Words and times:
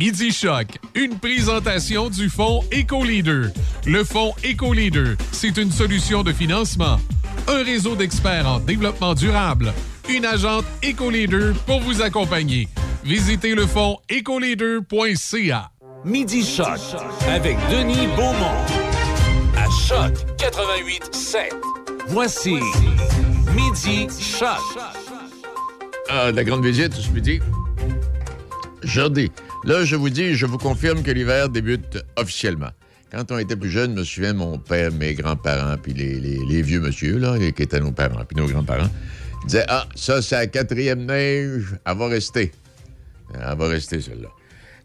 Midi 0.00 0.32
Choc, 0.32 0.78
une 0.94 1.18
présentation 1.18 2.08
du 2.08 2.30
fonds 2.30 2.62
EcoLeader. 2.72 3.48
Le 3.84 4.02
fonds 4.02 4.32
EcoLeader, 4.42 5.16
c'est 5.30 5.58
une 5.58 5.70
solution 5.70 6.22
de 6.22 6.32
financement, 6.32 6.98
un 7.46 7.62
réseau 7.62 7.94
d'experts 7.96 8.48
en 8.48 8.60
développement 8.60 9.12
durable, 9.12 9.74
une 10.08 10.24
agente 10.24 10.64
EcoLeader 10.82 11.52
pour 11.66 11.80
vous 11.80 12.00
accompagner. 12.00 12.66
Visitez 13.04 13.54
le 13.54 13.66
fonds 13.66 13.98
ecoleader.ca. 14.08 15.70
Midi 16.06 16.46
Choc 16.46 16.80
avec 17.28 17.58
Denis 17.70 18.06
Beaumont. 18.16 18.56
À 19.54 19.66
Choc 19.86 20.14
88 20.38 21.14
7. 21.14 21.54
Voici 22.08 22.54
Midi 23.54 24.06
Choc. 24.18 24.48
Ah, 26.08 26.32
la 26.32 26.42
grande 26.42 26.64
visite 26.64 26.94
ce 26.94 27.10
midi. 27.10 27.38
Jeudi. 28.82 29.30
Là, 29.64 29.84
je 29.84 29.94
vous 29.94 30.08
dis, 30.08 30.34
je 30.34 30.46
vous 30.46 30.56
confirme 30.56 31.02
que 31.02 31.10
l'hiver 31.10 31.50
débute 31.50 32.02
officiellement. 32.16 32.70
Quand 33.12 33.30
on 33.30 33.38
était 33.38 33.56
plus 33.56 33.70
jeune, 33.70 33.94
je 33.94 33.98
me 34.00 34.04
souviens, 34.04 34.32
mon 34.32 34.56
père, 34.56 34.90
mes 34.90 35.12
grands-parents, 35.12 35.76
puis 35.82 35.92
les, 35.92 36.62
vieux 36.62 36.80
monsieur, 36.80 37.18
là, 37.18 37.36
qui 37.38 37.62
étaient 37.62 37.80
nos 37.80 37.92
parents, 37.92 38.24
puis 38.26 38.36
nos 38.38 38.46
grands-parents, 38.46 38.88
disaient 39.44 39.66
Ah, 39.68 39.86
ça, 39.94 40.22
c'est 40.22 40.36
la 40.36 40.46
quatrième 40.46 41.04
neige, 41.04 41.74
elle 41.84 41.96
va 41.96 42.08
rester. 42.08 42.52
Elle 43.34 43.58
va 43.58 43.68
rester, 43.68 44.00
celle-là. 44.00 44.28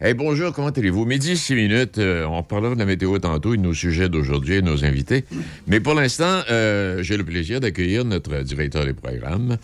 Hey, 0.01 0.13
bonjour, 0.13 0.51
comment 0.51 0.67
allez-vous? 0.67 1.05
Midi, 1.05 1.37
six 1.37 1.55
minutes. 1.55 1.97
euh, 1.99 2.25
on 2.25 2.43
parlera 2.43 2.73
de 2.73 2.79
la 2.79 2.85
météo 2.85 3.17
tantôt 3.17 3.53
et 3.53 3.57
de 3.57 3.61
nos 3.61 3.73
sujets 3.73 4.09
d'aujourd'hui 4.09 4.55
et 4.55 4.61
nos 4.61 4.83
invités. 4.83 5.23
Mais 5.67 5.79
pour 5.79 5.93
l'instant, 5.93 6.41
euh, 6.51 7.01
j'ai 7.01 7.15
le 7.15 7.23
plaisir 7.23 7.61
d'accueillir 7.61 8.03
notre 8.03 8.41
directeur 8.41 8.83
des 8.83 8.93
programmes, 8.93 9.57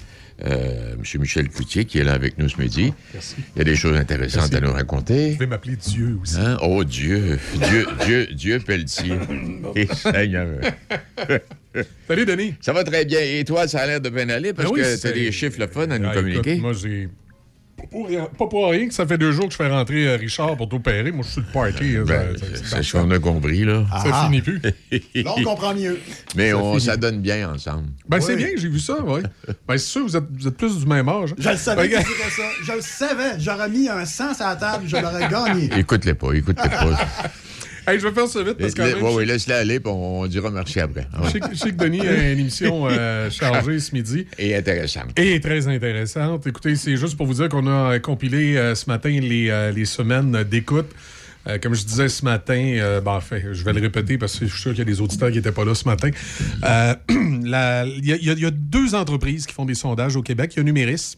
euh, 0.45 0.93
M. 0.93 1.21
Michel 1.21 1.49
Cloutier, 1.49 1.85
qui 1.85 1.99
est 1.99 2.03
là 2.03 2.13
avec 2.13 2.37
nous 2.37 2.49
ce 2.49 2.59
midi. 2.59 2.93
Merci. 3.13 3.35
Il 3.55 3.59
y 3.59 3.61
a 3.61 3.63
des 3.65 3.75
choses 3.75 3.95
intéressantes 3.97 4.51
Merci. 4.51 4.55
à 4.55 4.67
nous 4.67 4.73
raconter. 4.73 5.29
Vous 5.29 5.33
pouvez 5.35 5.47
m'appeler 5.47 5.75
Dieu 5.75 6.17
aussi. 6.21 6.37
Hein? 6.39 6.57
Oh 6.61 6.83
Dieu, 6.83 7.37
Dieu, 7.69 7.87
Dieu, 8.05 8.27
Dieu 8.33 8.59
Pelletier. 8.59 9.13
Et 9.75 9.87
Seigneur. 9.87 10.47
Salut, 12.07 12.25
Denis. 12.25 12.55
Ça 12.59 12.73
va 12.73 12.83
très 12.83 13.05
bien. 13.05 13.19
Et 13.21 13.43
toi, 13.45 13.67
ça 13.67 13.79
a 13.79 13.87
l'air 13.87 14.01
de 14.01 14.09
bien 14.09 14.27
aller 14.29 14.51
parce 14.53 14.67
Ben 14.69 14.73
oui, 14.75 14.81
que 14.81 14.99
tu 14.99 15.07
as 15.07 15.11
des 15.11 15.31
chiffres 15.31 15.59
le 15.59 15.67
fun 15.67 15.89
à 15.89 15.97
nous 15.97 16.09
Ah, 16.09 16.13
communiquer? 16.13 16.51
écoute, 16.53 16.61
moi, 16.61 16.73
j'ai. 16.73 17.07
Pas 18.37 18.47
pour, 18.47 18.69
rien, 18.69 18.87
que 18.87 18.93
ça 18.93 19.05
fait 19.07 19.17
deux 19.17 19.31
jours 19.31 19.45
que 19.45 19.51
je 19.51 19.57
fais 19.57 19.67
rentrer 19.69 20.07
euh, 20.07 20.15
Richard 20.17 20.55
pour 20.57 20.69
t'opérer. 20.69 21.11
Moi, 21.11 21.25
je 21.25 21.31
suis 21.31 21.41
le 21.41 21.47
party. 21.51 21.95
hein, 21.97 22.03
Ben, 22.07 22.35
c'est 22.63 22.83
ce 22.83 22.91
qu'on 22.93 23.09
a 23.11 23.19
compris, 23.19 23.63
là. 23.65 23.83
ça 24.03 24.11
Ah. 24.13 24.25
finit 24.25 24.41
plus. 24.41 24.61
Là, 25.15 25.33
on 25.37 25.43
comprend 25.43 25.73
mieux. 25.73 25.99
Mais 26.35 26.51
ça 26.51 26.57
on, 26.57 26.79
ça 26.79 26.97
donne 26.97 27.19
bien 27.21 27.49
ensemble. 27.53 27.87
Ben, 28.07 28.19
c'est 28.21 28.35
bien, 28.35 28.47
j'ai 28.57 28.69
vu 28.69 28.79
ça, 28.79 28.97
oui. 29.03 29.21
Ben, 29.67 29.77
c'est 29.77 29.79
sûr, 29.79 30.03
vous 30.03 30.15
êtes, 30.17 30.23
vous 30.31 30.47
êtes 30.47 30.57
plus 30.57 30.77
du 30.79 30.85
même 30.85 31.07
âge. 31.09 31.31
hein. 31.31 31.35
Je 31.39 31.49
le 31.49 31.57
savais 31.57 31.89
que 31.89 31.95
Regarde. 31.95 32.05
c'était 32.07 32.29
ça. 32.29 32.47
Je 32.63 32.71
le 32.73 32.81
savais. 32.81 33.39
J'aurais 33.39 33.69
mis 33.69 33.89
un 33.89 34.05
100 34.05 34.39
à 34.41 34.49
la 34.51 34.55
table, 34.55 34.83
je 34.87 34.97
l'aurais 34.97 35.27
gagné. 35.29 35.69
Écoute-les 35.77 36.13
pas, 36.13 36.33
écoute-les 36.33 36.69
pas. 36.69 36.99
Hey, 37.87 37.99
je 37.99 38.07
vais 38.07 38.13
faire 38.13 38.27
ça 38.27 38.43
vite 38.43 38.57
parce 38.57 38.73
que. 38.73 39.01
Oui, 39.01 39.11
oui, 39.15 39.25
laisse-les 39.25 39.53
aller, 39.55 39.79
puis 39.79 39.91
on, 39.91 40.21
on 40.21 40.27
dira 40.27 40.49
merci 40.51 40.79
après. 40.79 41.07
Je 41.23 41.29
sais, 41.29 41.39
que- 41.39 41.47
je 41.53 41.57
sais 41.57 41.71
que 41.71 41.75
Denis 41.83 42.01
a 42.07 42.13
une 42.31 42.39
émission 42.39 42.87
euh, 42.87 43.29
chargée 43.31 43.79
ce 43.79 43.93
midi. 43.95 44.27
Et 44.37 44.55
intéressant. 44.55 45.01
Et 45.17 45.39
très 45.39 45.67
intéressante. 45.67 46.45
Écoutez, 46.47 46.75
c'est 46.75 46.95
juste 46.97 47.17
pour 47.17 47.25
vous 47.25 47.33
dire 47.35 47.49
qu'on 47.49 47.65
a 47.67 47.93
euh, 47.95 47.99
compilé 47.99 48.55
euh, 48.57 48.75
ce 48.75 48.85
matin 48.87 49.09
les, 49.09 49.49
euh, 49.49 49.71
les 49.71 49.85
semaines 49.85 50.43
d'écoute. 50.43 50.89
Euh, 51.47 51.57
comme 51.57 51.73
je 51.73 51.83
disais 51.83 52.07
ce 52.07 52.23
matin, 52.23 52.53
euh, 52.77 53.01
ben, 53.01 53.13
enfin, 53.13 53.39
je 53.51 53.63
vais 53.63 53.73
le 53.73 53.81
répéter 53.81 54.19
parce 54.19 54.37
que 54.37 54.45
je 54.45 54.51
suis 54.51 54.61
sûr 54.61 54.71
qu'il 54.71 54.79
y 54.79 54.81
a 54.83 54.85
des 54.85 55.01
auditeurs 55.01 55.29
qui 55.31 55.37
n'étaient 55.37 55.51
pas 55.51 55.65
là 55.65 55.73
ce 55.73 55.85
matin. 55.85 56.11
Euh, 56.63 56.93
Il 57.09 57.47
y, 57.47 58.09
y 58.09 58.13
a- 58.13 58.15
il 58.33 58.39
y 58.39 58.45
a 58.45 58.51
deux 58.51 58.93
entreprises 58.93 59.47
qui 59.47 59.53
font 59.55 59.65
des 59.65 59.73
sondages 59.73 60.15
au 60.15 60.21
Québec. 60.21 60.53
Il 60.55 60.57
y 60.57 60.59
a 60.59 60.63
Numéris, 60.63 61.17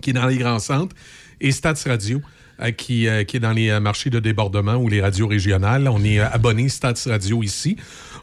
qui 0.00 0.10
est 0.10 0.12
dans 0.12 0.26
les 0.26 0.36
grands 0.38 0.60
centres, 0.60 0.94
et 1.40 1.50
Stats 1.50 1.74
Radio, 1.86 2.22
qui, 2.70 3.08
euh, 3.08 3.24
qui 3.24 3.38
est 3.38 3.40
dans 3.40 3.52
les 3.52 3.70
euh, 3.70 3.80
marchés 3.80 4.10
de 4.10 4.20
débordement 4.20 4.76
ou 4.76 4.88
les 4.88 5.00
radios 5.00 5.26
régionales. 5.26 5.88
On 5.88 6.04
est 6.04 6.20
euh, 6.20 6.28
abonné 6.30 6.68
Stats 6.68 6.94
Radio 7.06 7.42
ici. 7.42 7.76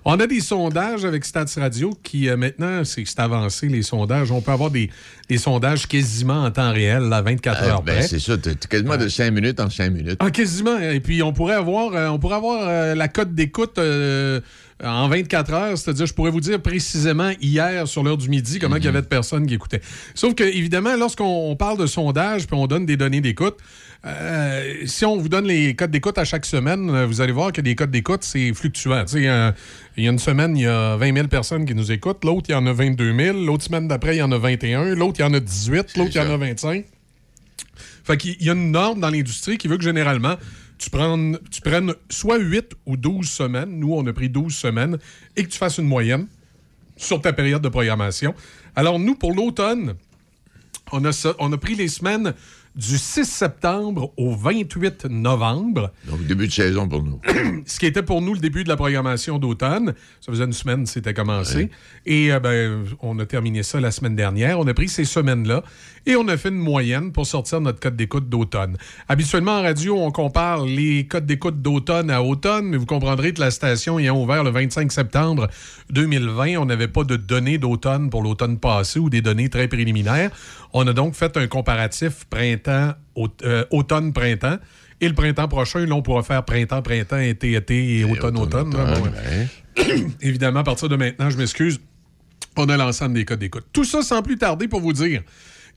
On 0.05 0.19
a 0.19 0.27
des 0.27 0.39
sondages 0.39 1.03
avec 1.03 1.25
Stats 1.25 1.45
Radio 1.57 1.91
qui, 2.03 2.29
euh, 2.29 2.37
maintenant, 2.37 2.83
c'est 2.85 3.03
c'est 3.05 3.19
avancé, 3.19 3.67
les 3.67 3.81
sondages. 3.83 4.31
On 4.31 4.41
peut 4.41 4.51
avoir 4.51 4.71
des, 4.71 4.89
des 5.27 5.37
sondages 5.37 5.87
quasiment 5.87 6.43
en 6.43 6.51
temps 6.51 6.71
réel, 6.71 7.11
à 7.11 7.21
24 7.21 7.61
Euh, 7.63 7.67
heures 7.67 7.83
ben, 7.83 8.01
c'est 8.01 8.19
ça, 8.19 8.37
t'as 8.37 8.53
quasiment 8.53 8.97
de 8.97 9.09
5 9.09 9.31
minutes 9.31 9.59
en 9.59 9.69
5 9.69 9.89
minutes. 9.89 10.17
Ah, 10.19 10.31
quasiment. 10.31 10.79
Et 10.79 10.99
puis, 11.01 11.21
on 11.21 11.33
pourrait 11.33 11.55
avoir, 11.55 11.93
euh, 11.93 12.07
on 12.07 12.17
pourrait 12.17 12.37
avoir 12.37 12.67
euh, 12.67 12.95
la 12.95 13.07
cote 13.09 13.33
d'écoute 13.33 13.77
euh, 13.77 14.39
en 14.81 15.09
24 15.09 15.53
heures. 15.53 15.77
C'est-à-dire, 15.77 16.05
je 16.05 16.13
pourrais 16.13 16.31
vous 16.31 16.39
dire 16.39 16.61
précisément 16.61 17.31
hier, 17.41 17.85
sur 17.87 18.01
l'heure 18.03 18.17
du 18.17 18.29
midi, 18.29 18.59
comment 18.59 18.77
il 18.77 18.85
y 18.85 18.87
avait 18.87 19.01
de 19.01 19.07
personnes 19.07 19.45
qui 19.45 19.55
écoutaient. 19.55 19.81
Sauf 20.15 20.33
que, 20.33 20.43
évidemment, 20.43 20.95
lorsqu'on 20.95 21.51
on 21.51 21.55
parle 21.57 21.77
de 21.77 21.87
sondage 21.87 22.47
puis 22.47 22.55
on 22.55 22.67
donne 22.67 22.85
des 22.85 22.95
données 22.95 23.21
d'écoute, 23.21 23.57
euh, 24.05 24.85
si 24.85 25.03
on 25.03 25.17
vous 25.17 25.27
donne 25.27 25.45
les 25.45 25.75
codes 25.75 25.91
d'écoute 25.91 26.17
à 26.17 26.23
chaque 26.23 26.45
semaine, 26.45 26.89
euh, 26.89 27.05
vous 27.05 27.19
allez 27.19 27.33
voir 27.33 27.51
que 27.51 27.59
les 27.59 27.75
codes 27.75 27.91
d'écoute, 27.91 28.23
c'est 28.23 28.53
fluctuant. 28.53 29.03
Euh, 29.13 29.51
il 29.97 30.03
y 30.03 30.07
a 30.07 30.11
une 30.11 30.19
semaine, 30.19 30.55
il 30.55 30.63
y 30.63 30.67
a 30.67 30.95
20 30.95 31.13
000 31.13 31.27
personnes 31.27 31.65
qui 31.65 31.75
nous 31.75 31.91
écoutent. 31.91 32.23
L'autre, 32.23 32.45
il 32.49 32.53
y 32.53 32.55
en 32.55 32.65
a 32.65 32.71
22 32.71 33.13
000. 33.13 33.45
L'autre 33.45 33.65
semaine 33.65 33.89
d'après, 33.89 34.15
il 34.15 34.19
y 34.19 34.21
en 34.21 34.31
a 34.31 34.37
21. 34.37 34.95
L'autre, 34.95 35.19
il 35.19 35.23
y 35.23 35.25
en 35.25 35.33
a 35.33 35.39
18. 35.39 35.97
L'autre, 35.97 36.11
il 36.13 36.17
y 36.17 36.19
en 36.21 36.31
a 36.31 36.37
25. 36.37 36.85
Fait 38.05 38.17
qu'il 38.17 38.41
y 38.41 38.49
a 38.49 38.53
une 38.53 38.71
norme 38.71 39.01
dans 39.01 39.09
l'industrie 39.09 39.57
qui 39.57 39.67
veut 39.67 39.77
que 39.77 39.83
généralement, 39.83 40.37
tu 40.77 40.89
prennes, 40.89 41.37
tu 41.51 41.59
prennes 41.59 41.93
soit 42.09 42.39
8 42.39 42.71
ou 42.85 42.95
12 42.95 43.29
semaines. 43.29 43.79
Nous, 43.79 43.93
on 43.93 44.07
a 44.07 44.13
pris 44.13 44.29
12 44.29 44.55
semaines 44.55 44.97
et 45.35 45.43
que 45.43 45.49
tu 45.49 45.57
fasses 45.57 45.77
une 45.77 45.87
moyenne 45.87 46.27
sur 46.95 47.21
ta 47.21 47.33
période 47.33 47.61
de 47.61 47.69
programmation. 47.69 48.33
Alors, 48.77 48.97
nous, 48.97 49.15
pour 49.15 49.33
l'automne, 49.33 49.95
on 50.93 51.03
a, 51.03 51.33
on 51.39 51.51
a 51.51 51.57
pris 51.57 51.75
les 51.75 51.89
semaines 51.89 52.33
du 52.79 52.97
6 52.97 53.25
septembre 53.25 54.13
au 54.15 54.33
28 54.33 55.05
novembre 55.05 55.91
Donc, 56.07 56.25
début 56.25 56.47
de 56.47 56.53
saison 56.53 56.87
pour 56.87 57.03
nous. 57.03 57.19
ce 57.65 57.77
qui 57.77 57.85
était 57.85 58.03
pour 58.03 58.21
nous 58.21 58.33
le 58.33 58.39
début 58.39 58.63
de 58.63 58.69
la 58.69 58.77
programmation 58.77 59.37
d'automne. 59.37 59.93
Ça 60.21 60.31
faisait 60.31 60.45
une 60.45 60.53
semaine 60.53 60.83
que 60.83 60.89
c'était 60.89 61.13
commencé. 61.13 61.69
Et 62.05 62.31
euh, 62.31 62.39
ben, 62.39 62.85
on 63.01 63.19
a 63.19 63.25
terminé 63.25 63.63
ça 63.63 63.81
la 63.81 63.91
semaine 63.91 64.15
dernière. 64.15 64.59
On 64.59 64.67
a 64.67 64.73
pris 64.73 64.87
ces 64.87 65.03
semaines-là 65.03 65.63
et 66.05 66.15
on 66.15 66.27
a 66.27 66.37
fait 66.37 66.49
une 66.49 66.55
moyenne 66.55 67.11
pour 67.11 67.25
sortir 67.25 67.61
notre 67.61 67.79
code 67.79 67.95
d'écoute 67.95 68.29
d'automne. 68.29 68.77
Habituellement, 69.07 69.59
en 69.59 69.61
radio, 69.61 69.97
on 69.97 70.11
compare 70.11 70.65
les 70.65 71.05
codes 71.07 71.25
d'écoute 71.25 71.61
d'automne 71.61 72.09
à 72.09 72.21
automne, 72.23 72.65
mais 72.67 72.77
vous 72.77 72.85
comprendrez 72.85 73.33
que 73.33 73.39
la 73.41 73.51
station 73.51 73.99
ayant 73.99 74.21
ouvert 74.21 74.43
le 74.43 74.49
25 74.51 74.91
septembre 74.91 75.47
2020, 75.91 76.57
on 76.57 76.65
n'avait 76.65 76.87
pas 76.87 77.03
de 77.03 77.15
données 77.15 77.57
d'automne 77.57 78.09
pour 78.09 78.21
l'automne 78.23 78.57
passé 78.59 78.99
ou 78.99 79.09
des 79.09 79.21
données 79.21 79.49
très 79.49 79.67
préliminaires. 79.67 80.31
On 80.73 80.85
a 80.87 80.93
donc 80.93 81.15
fait 81.15 81.35
un 81.37 81.47
comparatif 81.47 82.25
printemps, 82.29 82.93
aut- 83.15 83.27
euh, 83.43 83.65
automne-printemps. 83.71 84.57
Et 85.01 85.07
le 85.07 85.15
printemps 85.15 85.47
prochain, 85.47 85.85
là, 85.85 85.95
on 85.95 86.01
pourra 86.01 86.23
faire 86.23 86.43
printemps-printemps, 86.43 87.19
été-été 87.19 87.99
et 87.99 88.03
automne-automne. 88.03 88.73
là. 88.75 88.91
automne, 88.93 89.11
Bon, 89.75 89.83
ouais. 89.83 90.05
Évidemment, 90.21 90.59
à 90.59 90.63
partir 90.63 90.89
de 90.89 90.95
maintenant, 90.97 91.29
je 91.29 91.37
m'excuse, 91.37 91.79
on 92.57 92.67
a 92.67 92.75
l'ensemble 92.75 93.13
des 93.13 93.23
codes 93.23 93.39
d'écoute. 93.39 93.65
Tout 93.71 93.85
ça 93.85 94.01
sans 94.01 94.21
plus 94.21 94.37
tarder 94.37 94.67
pour 94.67 94.81
vous 94.81 94.91
dire 94.91 95.21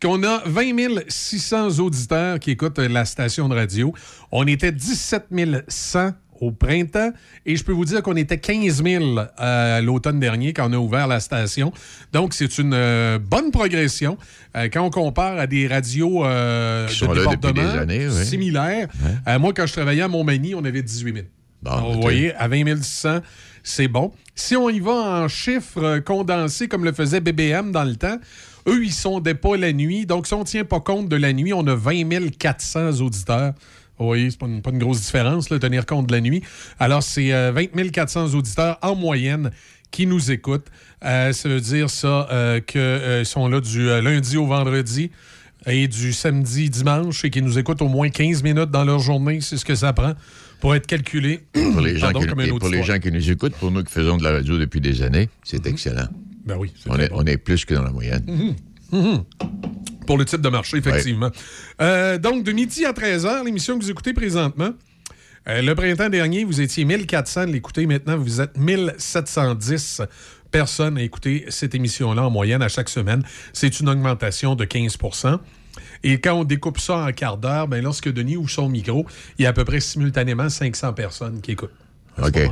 qu'on 0.02 0.22
a 0.24 0.42
20 0.46 1.04
600 1.08 1.78
auditeurs 1.78 2.40
qui 2.40 2.50
écoutent 2.50 2.78
la 2.78 3.04
station 3.04 3.48
de 3.48 3.54
radio. 3.54 3.94
On 4.32 4.46
était 4.46 4.72
17 4.72 5.28
100 5.68 6.10
au 6.40 6.50
printemps 6.50 7.12
et 7.46 7.54
je 7.54 7.62
peux 7.62 7.70
vous 7.70 7.84
dire 7.84 8.02
qu'on 8.02 8.16
était 8.16 8.38
15 8.38 8.82
000 8.82 9.04
euh, 9.40 9.80
l'automne 9.80 10.18
dernier 10.18 10.52
quand 10.52 10.68
on 10.68 10.72
a 10.72 10.76
ouvert 10.76 11.06
la 11.06 11.20
station. 11.20 11.72
Donc, 12.12 12.34
c'est 12.34 12.58
une 12.58 12.74
euh, 12.74 13.20
bonne 13.20 13.52
progression 13.52 14.18
euh, 14.56 14.68
quand 14.72 14.82
on 14.82 14.90
compare 14.90 15.38
à 15.38 15.46
des 15.46 15.68
radios 15.68 16.24
euh, 16.24 16.88
de 16.88 17.06
là 17.06 17.12
depuis 17.14 17.52
débordement 17.52 17.72
des 17.72 17.78
années, 17.78 18.08
oui. 18.08 18.24
similaires. 18.24 18.88
Euh, 19.28 19.38
moi, 19.38 19.52
quand 19.54 19.66
je 19.66 19.72
travaillais 19.72 20.02
à 20.02 20.08
Montmagny, 20.08 20.56
on 20.56 20.64
avait 20.64 20.82
18 20.82 21.14
000. 21.14 21.26
Bon, 21.62 21.70
Alors, 21.70 21.88
ok. 21.90 21.94
vous 21.94 22.02
voyez, 22.02 22.34
à 22.34 22.48
20 22.48 22.82
600, 22.82 23.20
c'est 23.62 23.86
bon. 23.86 24.10
Si 24.34 24.56
on 24.56 24.69
y 24.69 24.80
va 24.80 24.92
en 25.22 25.28
chiffres 25.28 25.82
euh, 25.82 26.00
condensés 26.00 26.66
comme 26.66 26.84
le 26.84 26.92
faisait 26.92 27.20
BBM 27.20 27.70
dans 27.70 27.84
le 27.84 27.94
temps, 27.94 28.19
eux, 28.67 28.84
ils 28.84 28.93
sondaient 28.93 29.34
pas 29.34 29.56
la 29.56 29.73
nuit. 29.73 30.06
Donc, 30.06 30.27
si 30.27 30.34
on 30.34 30.41
ne 30.41 30.45
tient 30.45 30.65
pas 30.65 30.81
compte 30.81 31.09
de 31.09 31.17
la 31.17 31.33
nuit, 31.33 31.53
on 31.53 31.67
a 31.67 31.75
20 31.75 32.31
400 32.39 33.00
auditeurs. 33.00 33.53
Vous 33.99 34.06
voyez, 34.06 34.31
c'est 34.31 34.39
pas 34.39 34.47
une, 34.47 34.62
pas 34.62 34.71
une 34.71 34.78
grosse 34.78 35.00
différence, 35.00 35.50
là, 35.50 35.59
tenir 35.59 35.87
compte 35.87 36.06
de 36.09 36.12
la 36.12 36.20
nuit. 36.20 36.43
Alors, 36.81 37.03
c'est 37.03 37.32
euh, 37.32 37.53
20 37.53 37.91
400 37.91 38.35
auditeurs 38.35 38.79
en 38.82 38.97
moyenne 38.97 39.50
qui 39.93 40.06
nous 40.06 40.32
écoutent. 40.32 40.67
Euh, 41.05 41.32
ça 41.32 41.49
veut 41.49 41.61
dire 41.61 41.88
ça 41.88 42.26
euh, 42.32 42.61
qu'ils 42.61 43.26
sont 43.26 43.47
là 43.47 43.61
du 43.61 43.88
euh, 43.88 44.00
lundi 44.00 44.37
au 44.37 44.47
vendredi 44.47 45.12
et 45.67 45.87
du 45.87 46.12
samedi, 46.12 46.70
dimanche 46.70 47.25
et 47.25 47.31
qui 47.31 47.43
nous 47.43 47.58
écoutent 47.58 47.82
au 47.82 47.88
moins 47.88 48.08
15 48.08 48.43
minutes 48.43 48.70
dans 48.70 48.85
leur 48.85 48.99
journée. 48.99 49.41
C'est 49.41 49.56
ce 49.56 49.65
que 49.65 49.76
ça 49.76 49.93
prend 49.93 50.15
pour 50.61 50.75
être 50.75 50.87
calculé. 50.87 51.41
Pour 51.53 51.81
les, 51.81 51.97
gens 51.99 52.06
Pardon, 52.06 52.20
qui, 52.20 52.26
comme 52.26 52.41
un 52.41 52.44
et 52.44 52.49
pour 52.49 52.58
les 52.61 52.79
auditoire. 52.79 52.97
gens 52.97 52.99
qui 52.99 53.12
nous 53.12 53.31
écoutent, 53.31 53.55
pour 53.55 53.70
nous 53.70 53.85
qui 53.85 53.93
faisons 53.93 54.17
de 54.17 54.25
la 54.25 54.32
radio 54.32 54.58
depuis 54.58 54.81
des 54.81 55.03
années, 55.03 55.29
c'est 55.44 55.67
excellent. 55.67 56.08
Ben 56.44 56.56
oui, 56.56 56.73
On 56.87 56.97
est, 56.99 57.09
bon. 57.09 57.17
On 57.21 57.25
est 57.25 57.37
plus 57.37 57.65
que 57.65 57.75
dans 57.75 57.83
la 57.85 57.91
moyenne. 57.91 58.55
Pour 60.06 60.19
le 60.19 60.25
type 60.25 60.41
de 60.41 60.49
marché, 60.49 60.79
effectivement. 60.79 61.31
Euh, 61.81 62.19
donc, 62.19 62.44
de 62.44 62.53
midi 62.53 62.85
à 62.85 62.93
13h, 62.93 63.44
l'émission 63.44 63.79
que 63.79 63.85
vous 63.85 63.91
écoutez 63.91 64.12
présentement. 64.12 64.71
euh, 65.49 65.62
le 65.62 65.75
printemps 65.75 66.09
dernier, 66.09 66.44
vous 66.44 66.61
étiez 66.61 66.85
1400 66.85 67.47
de 67.47 67.53
l'écouter. 67.53 67.87
Maintenant, 67.87 68.17
vous 68.17 68.41
êtes 68.41 68.56
1710 68.59 70.03
personnes 70.50 70.99
à 70.99 71.03
écouter 71.03 71.47
cette 71.49 71.75
émission-là 71.75 72.25
en 72.25 72.31
moyenne 72.31 72.62
à 72.62 72.69
chaque 72.69 72.89
semaine. 72.89 73.23
C'est 73.53 73.81
une 73.81 73.89
augmentation 73.89 74.55
de 74.55 74.65
15% 74.65 75.39
Et 76.03 76.21
quand 76.21 76.35
on 76.35 76.44
découpe 76.44 76.79
ça 76.79 77.06
en 77.06 77.12
quart 77.12 77.39
d'heure, 77.39 77.69
ben 77.69 77.83
lorsque 77.83 78.12
Denis 78.12 78.37
ouvre 78.37 78.50
son 78.50 78.69
micro, 78.69 79.06
il 79.39 79.44
y 79.44 79.47
a 79.47 79.50
à 79.50 79.53
peu 79.53 79.65
près 79.65 79.81
simultanément 79.81 80.49
500 80.50 80.93
personnes 80.93 81.41
qui 81.41 81.53
écoutent. 81.53 81.71
à 82.19 82.25
ce. 82.27 82.49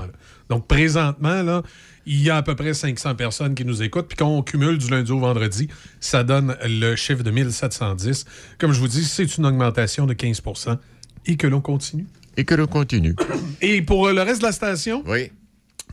Donc, 0.49 0.67
présentement, 0.67 1.43
là, 1.43 1.63
il 2.07 2.23
y 2.23 2.31
a 2.31 2.37
à 2.39 2.43
peu 2.43 2.55
près 2.55 2.75
500 2.75 3.15
personnes 3.15 3.55
qui 3.55 3.65
nous 3.65 3.83
écoutent. 3.83 4.09
Puis 4.09 4.17
quand 4.17 4.29
on 4.29 4.43
cumule 4.43 4.79
du 4.79 4.89
lundi 4.89 5.13
au 5.13 5.19
vendredi, 5.21 5.69
ça 6.01 6.25
donne 6.25 6.57
le 6.65 6.97
chiffre 6.97 7.23
de 7.23 7.31
1710. 7.31 8.25
Comme 8.59 8.73
je 8.73 8.81
vous 8.81 8.89
dis, 8.89 9.05
c'est 9.05 9.37
une 9.37 9.47
augmentation 9.47 10.07
de 10.07 10.15
15% 10.15 10.77
et 11.27 11.37
que 11.37 11.47
l'on 11.47 11.61
continue. 11.61 12.07
Et 12.37 12.45
que 12.45 12.55
l'on 12.55 12.67
continue. 12.67 13.15
Et 13.61 13.83
pour 13.83 14.07
euh, 14.07 14.13
le 14.15 14.23
reste 14.23 14.41
de 14.41 14.47
la 14.47 14.53
station, 14.53 15.03
Oui. 15.07 15.31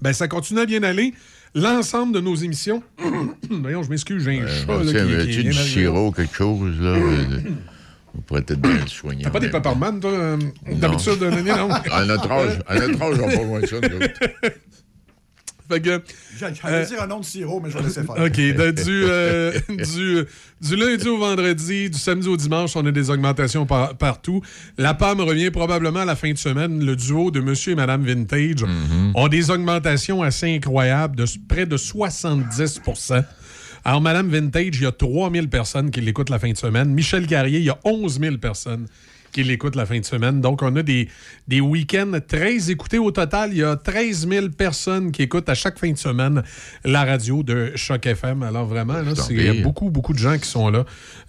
ben, 0.02 0.14
ça 0.14 0.28
continue 0.28 0.62
à 0.62 0.66
bien 0.66 0.84
aller. 0.84 1.14
L'ensemble 1.56 2.14
de 2.14 2.20
nos 2.20 2.36
émissions. 2.36 2.84
Voyons, 3.50 3.84
je 3.84 3.90
m'excuse, 3.90 4.24
j'ai 4.24 4.40
un 4.42 4.48
chat 4.48 4.84
là, 4.84 4.92
qui, 5.24 5.28
qui 5.32 5.40
est 5.40 5.44
du 5.44 5.54
sirop, 5.54 6.12
quelque 6.12 6.36
chose, 6.36 6.80
là? 6.80 6.90
euh, 6.90 7.40
On 8.16 8.22
pourrait 8.22 8.42
peut-être 8.44 8.62
bien 8.62 8.74
le 8.80 8.88
soigner. 8.88 9.24
T'as 9.24 9.30
pas 9.32 9.40
des 9.40 9.50
paparman, 9.50 10.00
toi, 10.00 10.12
euh, 10.12 10.38
d'habitude, 10.72 11.20
Denis, 11.20 11.50
non? 11.50 11.70
À 11.92 12.06
notre 12.06 12.32
âge, 12.32 12.60
à 12.68 12.76
notre 12.80 13.02
âge, 13.02 13.18
on 13.22 13.28
pas 13.28 13.44
loin 13.44 13.60
de 13.62 13.66
ça. 13.66 13.76
Fait 15.70 15.82
que, 15.82 16.02
J'allais 16.40 16.56
Euh, 16.66 16.86
dire 16.86 17.02
un 17.02 17.08
nom 17.08 17.20
de 17.20 17.26
sirop, 17.26 17.60
mais 17.62 17.70
je 17.70 17.78
vais 17.78 17.84
laisser 17.84 18.02
faire. 18.04 18.12
OK. 18.12 18.32
de- 18.38 18.72
du, 18.72 19.04
euh, 19.06 19.52
du, 19.70 20.24
du 20.62 20.76
lundi 20.76 21.08
au 21.10 21.18
vendredi, 21.18 21.90
du 21.90 21.98
samedi 21.98 22.28
au 22.30 22.38
dimanche, 22.38 22.76
on 22.76 22.86
a 22.86 22.92
des 22.92 23.10
augmentations 23.10 23.66
par- 23.66 23.96
partout. 23.98 24.42
La 24.78 24.94
PAM 24.94 25.20
revient 25.22 25.52
probablement 25.52 26.00
à 26.02 26.06
la 26.06 26.16
fin 26.16 26.32
de 26.32 26.38
semaine. 26.38 26.86
Le 26.86 26.96
duo 26.96 27.32
de 27.32 27.40
Monsieur 27.42 27.74
et 27.74 27.76
Madame 27.76 28.04
Vintage 28.06 28.64
ont 29.16 29.28
des 29.28 29.50
augmentations 29.52 30.22
assez 30.24 30.56
incroyables 30.56 31.16
de 31.18 31.26
près 31.50 31.66
de 31.66 31.76
70% 31.78 33.24
alors, 33.86 34.02
Madame 34.02 34.28
Vintage, 34.28 34.72
il 34.74 34.82
y 34.82 34.86
a 34.86 34.92
3000 34.92 35.48
personnes 35.50 35.92
qui 35.92 36.02
l'écoutent 36.02 36.30
la 36.30 36.40
fin 36.40 36.52
de 36.52 36.58
semaine. 36.58 36.90
Michel 36.94 37.26
Carrier, 37.26 37.60
il 37.60 37.64
y 37.66 37.70
a 37.70 37.78
11 37.86 38.20
000 38.20 38.38
personnes 38.38 38.86
qui 39.38 39.44
l'écoutent 39.44 39.76
la 39.76 39.86
fin 39.86 40.00
de 40.00 40.06
semaine. 40.06 40.42
Donc, 40.42 40.64
on 40.64 40.76
a 40.78 40.82
des, 40.82 41.08
des 41.48 41.62
week-ends 41.62 42.14
très 42.28 42.72
écoutés. 42.72 42.98
Au 42.98 43.12
total, 43.12 43.52
il 43.52 43.60
y 43.60 43.64
a 43.64 43.76
13 43.76 44.28
000 44.28 44.50
personnes 44.50 45.12
qui 45.12 45.22
écoutent 45.22 45.48
à 45.48 45.54
chaque 45.54 45.78
fin 45.78 45.92
de 45.92 45.98
semaine 45.98 46.42
la 46.84 47.06
radio 47.06 47.44
de 47.44 47.72
Choc 47.76 48.08
FM. 48.08 48.42
Alors, 48.42 48.66
vraiment, 48.66 48.96
il 49.30 49.44
y 49.44 49.48
a 49.48 49.54
beaucoup, 49.62 49.92
beaucoup 49.92 50.14
de 50.14 50.18
gens 50.18 50.40
qui 50.40 50.48
sont 50.50 50.70
là 50.72 50.80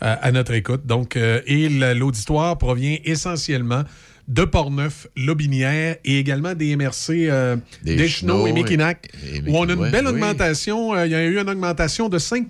euh, 0.02 0.16
à 0.22 0.32
notre 0.32 0.52
écoute. 0.54 0.86
Donc, 0.86 1.16
euh, 1.16 1.42
et 1.46 1.68
la- 1.68 1.92
l'auditoire 1.92 2.56
provient 2.56 2.96
essentiellement 3.04 3.82
de 4.26 4.44
Portneuf, 4.44 5.06
Lobinière 5.16 5.96
et 6.04 6.18
également 6.18 6.54
des 6.54 6.76
MRC 6.76 7.10
euh, 7.28 7.56
Des 7.82 8.02
et 8.02 8.08
Chenaux 8.08 8.46
et- 8.46 8.52
Mekinac, 8.54 9.08
et 9.34 9.40
où 9.50 9.56
on 9.56 9.68
a 9.68 9.72
une 9.74 9.78
ouais, 9.80 9.90
belle 9.90 10.06
oui. 10.06 10.12
augmentation. 10.12 10.98
Il 11.04 11.10
y 11.10 11.14
a 11.14 11.24
eu 11.26 11.38
une 11.38 11.48
augmentation 11.48 12.08
de 12.08 12.18
5 12.18 12.46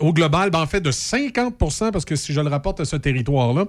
au 0.00 0.12
global, 0.12 0.50
ben, 0.50 0.60
en 0.60 0.66
fait 0.66 0.80
de 0.80 0.90
50% 0.90 1.92
parce 1.92 2.04
que 2.04 2.16
si 2.16 2.32
je 2.32 2.40
le 2.40 2.48
rapporte 2.48 2.80
à 2.80 2.84
ce 2.84 2.96
territoire-là, 2.96 3.64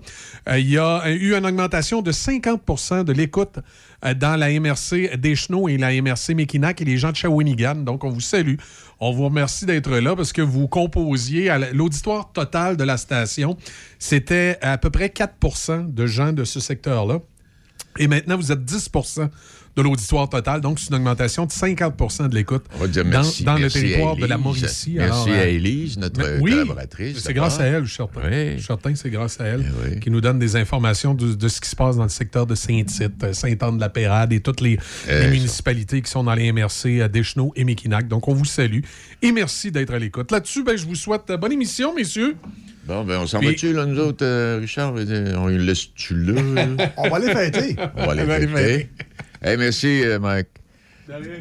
euh, 0.50 0.60
il 0.60 0.70
y 0.70 0.78
a 0.78 1.10
eu 1.10 1.34
une 1.36 1.46
augmentation 1.46 2.02
de 2.02 2.12
50% 2.12 3.04
de 3.04 3.14
l'écoute 3.14 3.60
euh, 4.06 4.14
dans 4.14 4.36
la 4.36 4.50
MRC 4.60 5.18
d'Echeneau 5.18 5.70
et 5.70 5.78
la 5.78 5.94
MRC 6.02 6.34
Mekinac 6.36 6.82
et 6.82 6.86
les 6.86 6.98
gens 6.98 7.12
de 7.12 7.16
Shawinigan. 7.16 7.76
Donc, 7.76 8.04
on 8.04 8.10
vous 8.10 8.22
salue. 8.22 8.56
On 9.00 9.12
vous 9.12 9.26
remercie 9.26 9.66
d'être 9.66 9.92
là 9.92 10.16
parce 10.16 10.34
que 10.34 10.42
vous 10.42 10.68
composiez 10.68 11.52
l'auditoire 11.74 12.32
total 12.32 12.78
de 12.78 12.84
la 12.84 12.98
station. 12.98 13.58
C'était 13.98 14.58
à 14.62 14.78
peu 14.78 14.90
près 14.90 15.08
4% 15.08 15.94
de 15.94 16.06
gens 16.06 16.34
de 16.34 16.44
ce 16.44 16.60
secteur-là. 16.60 17.20
Et 17.98 18.08
maintenant, 18.08 18.38
vous 18.38 18.52
êtes 18.52 18.64
10 18.64 18.90
de 19.76 19.82
l'auditoire 19.82 20.28
total. 20.30 20.62
Donc, 20.62 20.80
c'est 20.80 20.90
une 20.90 20.96
augmentation 20.96 21.46
de 21.46 21.52
50% 21.52 22.28
de 22.30 22.36
l'écoute 22.36 22.64
dans, 22.80 23.04
merci. 23.06 23.44
dans 23.44 23.54
le 23.56 23.62
merci 23.62 23.78
à 23.78 23.82
territoire 23.82 24.16
de 24.16 24.26
la. 24.26 24.38
Mauricie. 24.38 24.96
Merci 24.98 25.00
Alors, 25.00 25.28
à 25.28 25.32
euh, 25.32 25.46
Élise, 25.48 25.98
notre 25.98 26.20
mais 26.20 26.40
oui, 26.42 26.52
collaboratrice. 26.52 27.20
C'est 27.20 27.34
grâce 27.34 27.60
à 27.60 27.66
elle, 27.66 27.84
je 27.86 27.90
suis 27.90 27.98
certain. 27.98 28.22
Oui. 28.30 28.52
Je 28.54 28.58
suis 28.58 28.66
certain 28.66 28.92
que 28.94 28.98
c'est 29.00 29.10
grâce 29.10 29.40
à 29.40 29.46
elle 29.46 29.66
Eh 29.88 29.90
oui. 29.94 30.00
qui 30.00 30.10
nous 30.12 30.20
donne 30.22 30.40
des 30.40 30.56
informations 30.56 31.14
de, 31.14 31.34
de 31.34 31.48
ce 31.48 31.62
qui 31.62 31.70
se 31.70 31.76
passe 31.76 31.96
dans 31.98 32.04
le 32.04 32.10
secteur 32.10 32.46
de 32.46 32.56
Saint-Tite, 32.56 33.24
euh, 33.24 33.34
Sainte-Anne-de-la-Pérade 33.34 34.34
et 34.34 34.40
toutes 34.40 34.62
les, 34.62 34.78
Eh, 35.08 35.12
les 35.14 35.22
ça. 35.22 35.28
municipalités 35.30 36.02
qui 36.02 36.10
sont 36.12 36.24
dans 36.24 36.34
les 36.36 36.52
MRC 36.52 37.02
euh, 37.02 37.08
d'Echeneau 37.08 37.54
et 37.56 37.64
Mekinac. 37.64 38.08
Donc, 38.08 38.28
on 38.28 38.34
vous 38.34 38.46
salue 38.46 38.82
et 39.22 39.32
merci 39.32 39.72
d'être 39.72 39.94
à 39.94 40.00
l'écoute. 40.00 40.32
Là-dessus, 40.32 40.64
ben, 40.64 40.76
je 40.78 40.86
vous 40.86 40.96
souhaite 40.96 41.30
euh, 41.30 41.38
bonne 41.38 41.52
émission, 41.54 41.94
messieurs. 41.96 42.36
Bon, 42.86 43.04
ben, 43.04 43.20
on 43.20 43.28
s'en 43.28 43.40
va-tu, 43.40 43.74
là, 43.74 43.86
nous 43.86 44.00
autres, 44.00 44.26
euh, 44.26 44.58
Richard? 44.60 44.94
On 45.38 45.48
laisse-tu 45.48 46.16
là? 46.24 46.42
On 46.98 47.10
va 47.10 47.20
les 47.20 47.32
fêter. 47.32 47.76
On 47.96 48.06
va 48.08 48.16
les 48.16 48.48
fêter. 48.48 48.90
Hey, 49.44 49.58
merci, 49.58 50.04
euh, 50.06 50.20
Mike. 50.20 50.48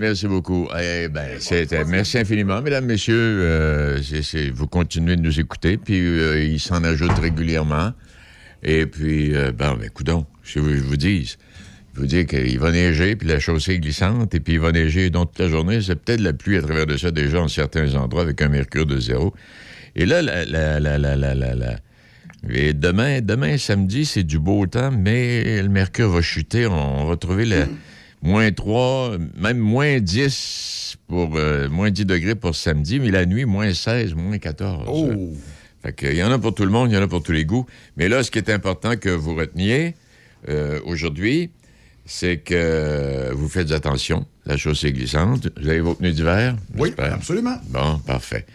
Merci 0.01 0.27
beaucoup. 0.27 0.69
Eh 0.79 1.09
ben, 1.09 1.39
c'était- 1.39 1.85
merci 1.85 2.19
infiniment, 2.19 2.61
mesdames, 2.63 2.87
messieurs. 2.87 3.15
Euh, 3.43 4.01
vous 4.55 4.67
continuez 4.67 5.17
de 5.17 5.21
nous 5.23 5.39
écouter, 5.39 5.77
puis 5.77 6.01
euh, 6.01 6.43
il 6.43 6.59
s'en 6.59 6.83
ajoute 6.83 7.13
régulièrement. 7.19 7.93
Et 8.63 8.87
puis, 8.87 9.35
euh, 9.37 9.53
ben, 9.53 9.77
ben, 9.79 9.89
coudonc, 9.91 10.27
je 10.43 10.61
vous, 10.61 10.71
je 10.75 10.83
vous 10.83 10.97
dis, 10.97 11.37
je 11.95 12.01
vous 12.01 12.07
dis 12.07 12.27
qu'il 12.27 12.59
va 12.59 12.73
neiger, 12.73 13.17
puis 13.17 13.29
la 13.29 13.39
chaussée 13.39 13.75
est 13.75 13.79
glissante, 13.81 14.35
et 14.35 14.41
puis 14.41 14.55
il 14.55 14.61
va 14.61 14.73
neiger 14.73 15.11
donc 15.11 15.31
toute 15.33 15.41
la 15.41 15.49
journée. 15.49 15.81
C'est 15.83 15.95
peut-être 15.97 16.21
la 16.21 16.33
pluie 16.33 16.57
à 16.57 16.63
travers 16.63 16.87
de 16.87 16.97
ça 16.97 17.11
déjà 17.11 17.41
en 17.41 17.49
certains 17.49 17.95
endroits 17.95 18.23
avec 18.23 18.41
un 18.43 18.49
mercure 18.49 18.87
de 18.87 18.99
zéro. 18.99 19.35
Et 19.95 20.07
là, 20.07 20.23
la, 20.23 20.45
la, 20.47 20.81
la, 20.81 20.99
la, 20.99 21.17
la, 21.17 21.35
la, 21.35 21.55
la- 21.55 21.77
et 22.49 22.73
demain, 22.73 23.21
demain, 23.21 23.59
samedi, 23.59 24.07
c'est 24.07 24.23
du 24.23 24.39
beau 24.39 24.67
temps, 24.67 24.91
mais 24.91 25.61
le 25.63 25.69
mercure 25.69 26.09
va 26.09 26.23
chuter. 26.23 26.67
On 26.67 27.05
va 27.05 27.17
trouver 27.17 27.45
le 27.45 27.67
moins 28.23 28.51
3, 28.53 29.17
même 29.37 29.59
moins 29.59 29.99
10 29.99 30.97
pour 31.09 31.37
euh, 31.37 31.69
moins 31.69 31.91
10 31.91 32.05
degrés 32.07 32.35
pour 32.35 32.55
samedi, 32.55 33.01
mais 33.01 33.11
la 33.11 33.27
nuit, 33.27 33.45
moins 33.45 33.73
16, 33.73 34.15
moins 34.15 34.39
14. 34.39 34.85
Oh. 34.89 35.35
Fait 35.83 35.93
que, 35.93 36.07
il 36.07 36.17
y 36.17 36.23
en 36.23 36.31
a 36.31 36.39
pour 36.39 36.55
tout 36.55 36.65
le 36.65 36.71
monde, 36.71 36.91
il 36.91 36.95
y 36.95 36.99
en 36.99 37.03
a 37.03 37.09
pour 37.09 37.23
tous 37.23 37.33
les 37.33 37.45
goûts. 37.45 37.67
Mais 37.97 38.09
là, 38.09 38.23
ce 38.23 38.31
qui 38.31 38.39
est 38.39 38.51
important 38.51 38.97
que 38.97 39.09
vous 39.09 39.35
reteniez 39.35 39.95
euh, 40.49 40.79
aujourd'hui, 40.85 41.51
c'est 42.05 42.39
que 42.39 43.33
vous 43.33 43.49
faites 43.49 43.73
attention. 43.73 44.27
La 44.45 44.57
chaussée 44.57 44.89
est 44.89 44.93
glissante. 44.93 45.49
Vous 45.61 45.69
avez 45.69 45.81
vos 45.81 45.95
pneus 45.95 46.13
d'hiver? 46.13 46.57
Oui, 46.77 46.93
absolument. 46.99 47.57
Bon, 47.69 47.99
parfait. 48.01 48.47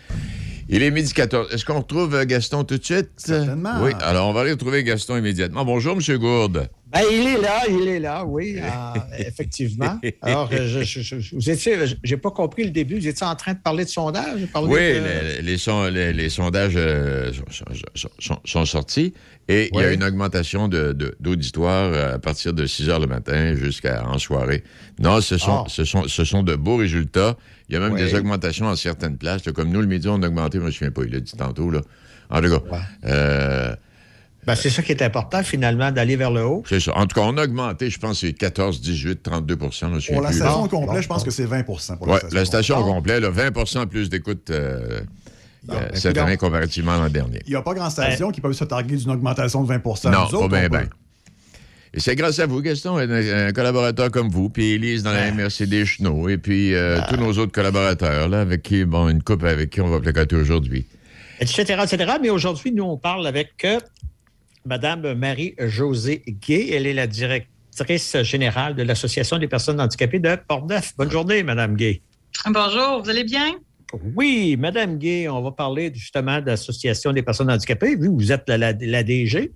Il 0.68 0.82
est 0.82 0.90
midi 0.90 1.14
14. 1.14 1.54
Est-ce 1.54 1.64
qu'on 1.64 1.80
retrouve 1.80 2.16
euh, 2.16 2.26
Gaston 2.26 2.64
tout 2.64 2.78
de 2.78 2.84
suite? 2.84 3.10
Certainement. 3.18 3.84
Oui, 3.84 3.92
alors 4.02 4.28
on 4.28 4.34
va 4.34 4.42
aller 4.42 4.52
retrouver 4.52 4.84
Gaston 4.84 5.18
immédiatement. 5.18 5.64
Bonjour, 5.64 5.96
M. 5.96 6.18
Gourde. 6.18 6.70
Ben, 6.96 7.02
il 7.12 7.28
est 7.28 7.42
là, 7.42 7.62
il 7.70 7.88
est 7.90 8.00
là, 8.00 8.24
oui, 8.26 8.56
euh, 8.58 9.00
effectivement. 9.20 10.00
Alors, 10.22 10.50
je, 10.52 10.84
je, 10.84 11.02
je- 11.02 11.36
vous 11.36 11.50
étiez, 11.50 11.78
j'ai 12.04 12.18
pas 12.18 12.32
compris 12.32 12.64
le 12.64 12.70
début. 12.72 13.00
Vous 13.00 13.08
étiez 13.08 13.28
en 13.28 13.36
train 13.36 13.54
de 13.54 13.60
parler 13.60 13.84
de 13.84 13.90
sondage? 13.90 14.48
Oui, 14.64 14.80
de- 14.80 15.04
les, 15.38 15.42
les 15.42 15.58
son- 15.58 15.86
les- 15.88 16.14
les 16.14 16.30
sondages 16.30 16.74
euh, 16.78 17.32
sont, 17.34 17.66
sont- 17.96 18.10
sont- 18.20 18.40
sont 18.46 18.66
sortis 18.66 19.14
et 19.50 19.70
il 19.74 19.80
y 19.80 19.84
a 19.84 19.92
une 19.92 20.04
augmentation 20.04 20.68
de- 20.70 20.94
de- 20.94 21.16
d'auditoire 21.20 21.92
euh, 21.94 22.16
à 22.16 22.20
partir 22.20 22.54
de 22.54 22.66
6 22.66 22.90
heures 22.90 23.00
le 23.02 23.08
matin 23.08 23.56
jusqu'à 23.56 24.06
en 24.08 24.18
soirée. 24.18 24.64
Non, 25.00 25.20
ce 25.22 25.38
sont, 25.38 25.64
Ah. 25.66 25.70
ce 25.70 25.84
sont, 25.84 26.08
ce 26.08 26.24
sont 26.24 26.44
de 26.44 26.56
beaux 26.56 26.78
résultats. 26.78 27.36
Il 27.68 27.74
y 27.74 27.78
a 27.78 27.82
même 27.82 27.94
Oui. 27.94 28.02
des 28.02 28.16
augmentations 28.16 28.68
en 28.68 28.76
certaines 28.78 29.18
places. 29.18 29.42
comme 29.54 29.70
nous, 29.70 29.82
le 29.82 29.88
midi, 29.88 30.08
on 30.08 30.22
a 30.24 30.28
augmenté, 30.28 30.60
je 30.60 30.64
me 30.64 30.72
souviens 30.72 30.92
pas, 30.92 31.02
il 31.04 31.12
l'a 31.12 31.20
dit 31.20 31.34
tantôt. 31.38 31.70
Là. 31.70 31.82
En 32.30 32.42
tout 32.42 32.50
cas, 32.50 32.64
Ouais. 32.72 32.80
euh, 33.06 33.76
Ben, 34.46 34.56
c'est 34.56 34.70
ça 34.70 34.82
qui 34.84 34.92
est 34.92 35.02
important, 35.02 35.42
finalement, 35.44 35.92
d'aller 35.92 36.16
vers 36.16 36.30
le 36.32 36.46
haut. 36.46 36.64
c'est 36.70 36.80
ça. 36.80 36.96
En 36.96 37.08
tout 37.08 37.20
cas, 37.20 37.26
on 37.26 37.36
a 37.38 37.44
augmenté, 37.44 37.90
je 37.90 37.98
pense, 38.00 38.20
c'est 38.20 38.34
14, 38.34 38.80
18, 38.82 39.24
32 39.24 39.58
je 39.60 39.86
me 39.88 40.00
souviens 40.00 40.16
Pour 40.18 40.22
la 40.24 40.30
plus. 40.30 40.38
station 40.38 40.60
Bon, 40.60 40.66
au 40.66 40.68
complet, 40.70 40.96
bon, 40.98 41.02
je 41.02 41.08
pense 41.08 41.24
que 41.24 41.32
c'est 41.32 41.46
20% 41.46 41.98
pour 41.98 42.08
Ouais, 42.08 42.20
la 42.32 42.46
station 42.46 42.78
au 42.78 42.84
Bon. 42.84 42.94
complet, 42.96 43.20
là, 43.20 43.30
20 43.32 43.86
plus 43.88 44.10
d'écoute 44.10 44.50
euh, 44.52 45.00
euh, 45.00 45.02
ben, 45.64 45.90
cette 45.94 46.18
année 46.18 46.38
comparativement 46.38 46.94
à 46.94 46.98
l'an 47.00 47.10
dernier. 47.10 47.40
Il 47.48 47.50
n'y 47.52 47.56
a 47.56 47.62
pas 47.64 47.74
grand 47.74 47.90
station 47.90 48.32
qui 48.32 48.40
peut 48.40 48.54
se 48.54 48.64
targuer 48.66 48.98
d'une 48.98 49.10
augmentation 49.12 49.64
de 49.64 49.68
20 49.68 49.76
Non, 49.78 49.82
pas 50.28 50.38
autres, 50.38 50.48
bien. 50.50 50.90
Et 51.96 52.00
c'est 52.02 52.16
grâce 52.16 52.38
à 52.40 52.46
vous, 52.46 52.62
Gaston, 52.62 52.98
un, 52.98 53.48
un 53.48 53.52
collaborateur 53.54 54.12
comme 54.12 54.28
vous, 54.30 54.50
puis 54.50 54.72
Élise 54.74 55.02
dans 55.02 55.14
la 55.14 55.32
MRC 55.32 55.66
des 55.66 55.86
Chenaux, 55.86 56.28
et 56.28 56.38
puis 56.38 56.76
euh, 56.76 57.00
tous 57.10 57.16
nos 57.16 57.32
autres 57.38 57.54
collaborateurs, 57.54 58.28
là, 58.28 58.42
avec 58.42 58.64
qui, 58.64 58.84
bon, 58.84 59.08
une 59.08 59.24
coupe 59.24 59.44
avec 59.46 59.70
qui 59.70 59.80
on 59.82 59.88
va 59.88 60.02
placoter 60.02 60.36
aujourd'hui. 60.36 60.86
etc., 61.40 61.64
etc. 61.84 62.14
Mais 62.22 62.30
aujourd'hui, 62.30 62.74
nous, 62.74 62.84
on 62.84 62.98
parle 62.98 63.26
avec 63.26 63.54
euh, 63.64 63.80
Mme 64.66 65.14
Marie-Josée 65.14 66.24
Gay. 66.28 66.70
Elle 66.72 66.88
est 66.88 66.94
la 66.94 67.08
directrice 67.08 68.18
générale 68.24 68.76
de 68.76 68.84
l'Association 68.84 69.38
des 69.38 69.48
personnes 69.48 69.80
handicapées 69.80 70.20
de 70.20 70.36
Portneuf. 70.48 70.94
Bonne 70.98 71.12
journée, 71.12 71.44
Mme 71.44 71.76
Gay. 71.76 72.02
Bonjour, 72.48 73.02
vous 73.04 73.10
allez 73.10 73.24
bien? 73.24 73.56
Oui, 74.16 74.58
Mme 74.58 74.98
Gay, 74.98 75.30
on 75.30 75.42
va 75.42 75.52
parler 75.52 75.92
justement 75.94 76.42
de 76.42 76.48
l'Association 76.48 77.14
des 77.14 77.22
personnes 77.22 77.52
handicapées. 77.52 77.96
Vous, 77.96 78.16
vous 78.16 78.32
êtes 78.32 78.44
la, 78.50 78.58
la- 78.58 78.74
la 78.74 79.04
DG. 79.04 79.52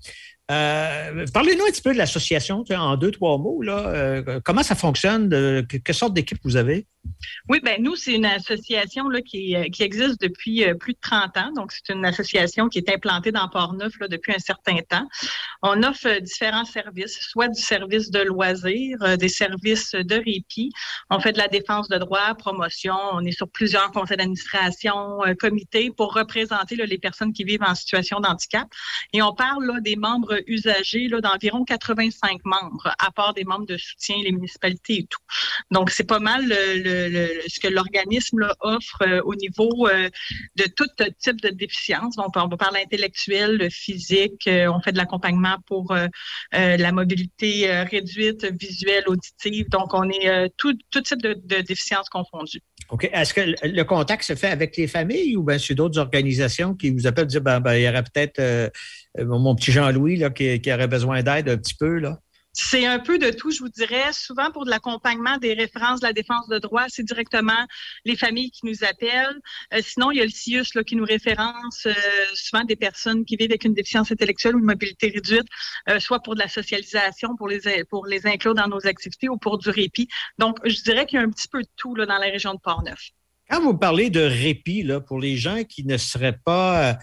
Euh, 0.52 1.26
Parlez-nous 1.34 1.64
un 1.64 1.72
petit 1.72 1.82
peu 1.82 1.94
de 1.94 1.98
l'association, 1.98 2.64
en 2.76 2.98
deux, 2.98 3.12
trois 3.12 3.38
mots. 3.38 3.62
Là. 3.62 3.88
Euh, 3.88 4.40
comment 4.44 4.64
ça 4.64 4.76
fonctionne? 4.76 5.30
De, 5.30 5.66
que- 5.68 5.78
quelle 5.78 5.96
sorte 5.96 6.14
d'équipe 6.14 6.40
vous 6.44 6.56
avez? 6.56 6.86
Oui, 7.48 7.60
ben 7.64 7.82
nous, 7.82 7.96
c'est 7.96 8.14
une 8.14 8.26
association 8.26 9.10
là, 9.10 9.22
qui, 9.22 9.56
euh, 9.56 9.66
existe 9.80 10.22
depuis 10.22 10.64
euh, 10.66 10.76
plus 10.76 10.94
de 10.94 11.00
30 11.02 11.38
ans. 11.38 11.52
Donc, 11.56 11.72
c'est 11.72 11.94
une 11.94 12.06
association 12.06 12.70
qui 12.70 12.80
est 12.80 12.90
implantée 12.90 13.32
dans 13.32 13.48
Port-Neuf 13.50 13.94
depuis 14.10 14.34
un 14.34 14.40
certain 14.40 14.78
temps. 14.88 15.08
On 15.62 15.82
offre 15.84 16.08
euh, 16.08 16.20
différents 16.20 16.66
services, 16.66 17.18
soit 17.22 17.48
du 17.48 17.60
service 17.62 18.12
de 18.12 18.20
loisirs, 18.20 19.18
des 19.18 19.30
services 19.30 19.92
de 19.92 20.16
répit. 20.16 20.72
On 21.10 21.20
fait 21.20 21.32
de 21.32 21.38
la 21.38 21.48
défense 21.48 21.90
de 21.90 21.98
droits, 21.98 22.36
promotion. 22.36 22.96
On 23.14 23.26
est 23.26 23.32
sur 23.32 23.50
plusieurs 23.50 23.92
conseils 23.92 24.18
d'administration, 24.18 25.20
comités 25.40 25.92
pour 25.96 26.14
représenter 26.14 26.76
les 26.76 26.98
personnes 26.98 27.34
qui 27.34 27.44
vivent 27.44 27.64
en 27.64 27.76
situation 27.76 28.20
d'handicap. 28.20 28.68
Et 29.14 29.22
on 29.22 29.34
parle 29.34 29.66
là, 29.66 29.80
des 29.82 29.96
membres 29.96 30.40
usagers 30.48 31.08
là, 31.08 31.22
d'environ 31.22 31.64
85 31.66 32.42
membres, 32.46 32.94
à 33.00 33.12
part 33.12 33.34
des 33.34 33.44
membres 33.44 33.66
de 33.66 33.78
soutien, 33.78 34.18
les 34.24 34.32
municipalités 34.32 35.00
et 35.00 35.08
tout. 35.10 35.22
Donc, 35.72 35.90
c'est 35.90 36.08
pas 36.08 36.20
mal 36.20 36.46
le 36.48 36.99
ce 37.48 37.60
que 37.60 37.68
l'organisme 37.68 38.48
offre 38.60 39.02
euh, 39.02 39.22
au 39.24 39.36
niveau 39.36 39.88
euh, 39.88 40.10
de 40.56 40.66
tout 40.76 40.88
type 41.20 41.42
de 41.42 41.50
déficience. 41.50 42.16
On 42.18 42.48
va 42.48 42.58
parler 42.58 42.82
intellectuel, 42.84 43.70
physique, 43.72 44.48
euh, 44.48 44.72
on 44.72 44.82
fait 44.82 44.92
de 44.92 44.98
l'accompagnement 44.98 45.58
pour 45.66 45.96
la 46.52 46.92
mobilité 46.92 47.70
réduite, 47.84 48.46
visuelle, 48.60 49.04
auditive. 49.08 49.70
Donc, 49.70 49.94
on 49.94 50.10
est 50.10 50.52
tout, 50.58 50.74
type 50.92 51.22
de, 51.22 51.34
de 51.34 51.62
déficience 51.62 52.10
confondue. 52.10 52.62
OK. 52.90 53.10
Est-ce 53.12 53.34
que 53.34 53.42
le 53.64 53.84
contact 53.84 54.24
se 54.24 54.36
fait 54.36 54.48
avec 54.48 54.76
les 54.78 54.88
familles 54.88 55.36
ou 55.36 55.44
bien 55.44 55.58
c'est 55.60 55.76
d'autres 55.76 56.00
organisations 56.00 56.74
qui 56.74 56.90
vous 56.90 57.08
appellent 57.08 57.28
dire 57.28 57.42
ben, 57.42 57.60
ben 57.60 57.76
il 57.76 57.84
y 57.84 57.90
aurait 57.90 58.04
peut-être 58.04 58.72
mon 59.18 59.56
petit 59.56 59.72
Jean-Louis 59.72 60.22
qui, 60.36 60.60
qui, 60.62 60.74
aurait 60.74 60.88
besoin 60.88 61.22
d'aide 61.22 61.50
un 61.50 61.58
petit 61.58 61.76
peu 61.76 62.00
là? 62.00 62.20
C'est 62.54 62.86
un 62.86 62.98
peu 62.98 63.20
de 63.20 63.30
tout, 63.30 63.52
je 63.52 63.60
vous 63.60 63.70
dirais. 63.70 64.12
Souvent, 64.12 64.52
pour 64.52 64.66
de 64.66 64.72
l'accompagnement 64.72 65.38
des 65.38 65.54
références 65.54 66.00
de 66.00 66.08
la 66.08 66.14
défense 66.14 66.48
de 66.48 66.58
droit, 66.58 66.86
c'est 66.88 67.04
directement 67.04 67.68
les 68.06 68.16
familles 68.16 68.50
qui 68.50 68.66
nous 68.66 68.84
appellent. 68.84 69.40
Euh, 69.74 69.82
sinon, 69.84 70.10
il 70.12 70.18
y 70.18 70.22
a 70.22 70.24
le 70.24 70.32
CIUS 70.32 70.84
qui 70.86 70.96
nous 70.96 71.06
référence 71.06 71.86
euh, 71.86 71.94
souvent 72.34 72.64
des 72.64 72.76
personnes 72.76 73.24
qui 73.24 73.36
vivent 73.36 73.52
avec 73.52 73.66
une 73.66 73.76
déficience 73.76 74.12
intellectuelle 74.12 74.56
ou 74.56 74.60
une 74.60 74.66
mobilité 74.66 75.10
réduite, 75.10 75.48
euh, 75.90 76.00
soit 76.00 76.22
pour 76.22 76.34
de 76.34 76.40
la 76.40 76.48
socialisation, 76.48 77.36
pour 77.36 77.48
les, 77.48 77.84
pour 77.88 78.08
les 78.08 78.26
inclure 78.26 78.56
dans 78.56 78.68
nos 78.68 78.88
activités 78.88 79.30
ou 79.30 79.38
pour 79.38 79.60
du 79.60 79.70
répit. 79.70 80.08
Donc, 80.40 80.58
je 80.66 80.82
dirais 80.82 81.06
qu'il 81.06 81.20
y 81.20 81.22
a 81.22 81.26
un 81.26 81.30
petit 81.30 81.48
peu 81.48 81.62
de 81.62 81.70
tout 81.78 81.94
dans 81.94 82.06
la 82.06 82.18
région 82.18 82.56
de 82.56 82.60
Port-Neuf. 82.60 83.10
Quand 83.48 83.62
vous 83.62 83.78
parlez 83.78 84.10
de 84.10 84.22
répit, 84.22 84.88
pour 85.08 85.20
les 85.20 85.38
gens 85.38 85.64
qui 85.64 85.84
ne 85.84 85.98
seraient 85.98 86.38
pas 86.46 86.98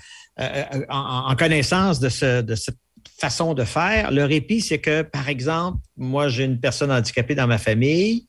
en, 0.89 1.35
connaissance 1.35 1.99
de, 1.99 2.09
ce, 2.09 2.41
de 2.41 2.55
cette 2.55 2.79
façon 3.19 3.55
de 3.55 3.65
faire. 3.65 4.11
Le 4.11 4.25
répit, 4.25 4.61
c'est 4.61 4.79
que, 4.79 5.03
par 5.03 5.29
exemple, 5.29 5.79
moi, 5.97 6.29
j'ai 6.29 6.45
une 6.45 6.61
personne 6.61 6.93
handicapée 6.93 7.35
dans 7.35 7.47
ma 7.47 7.59
famille. 7.59 8.27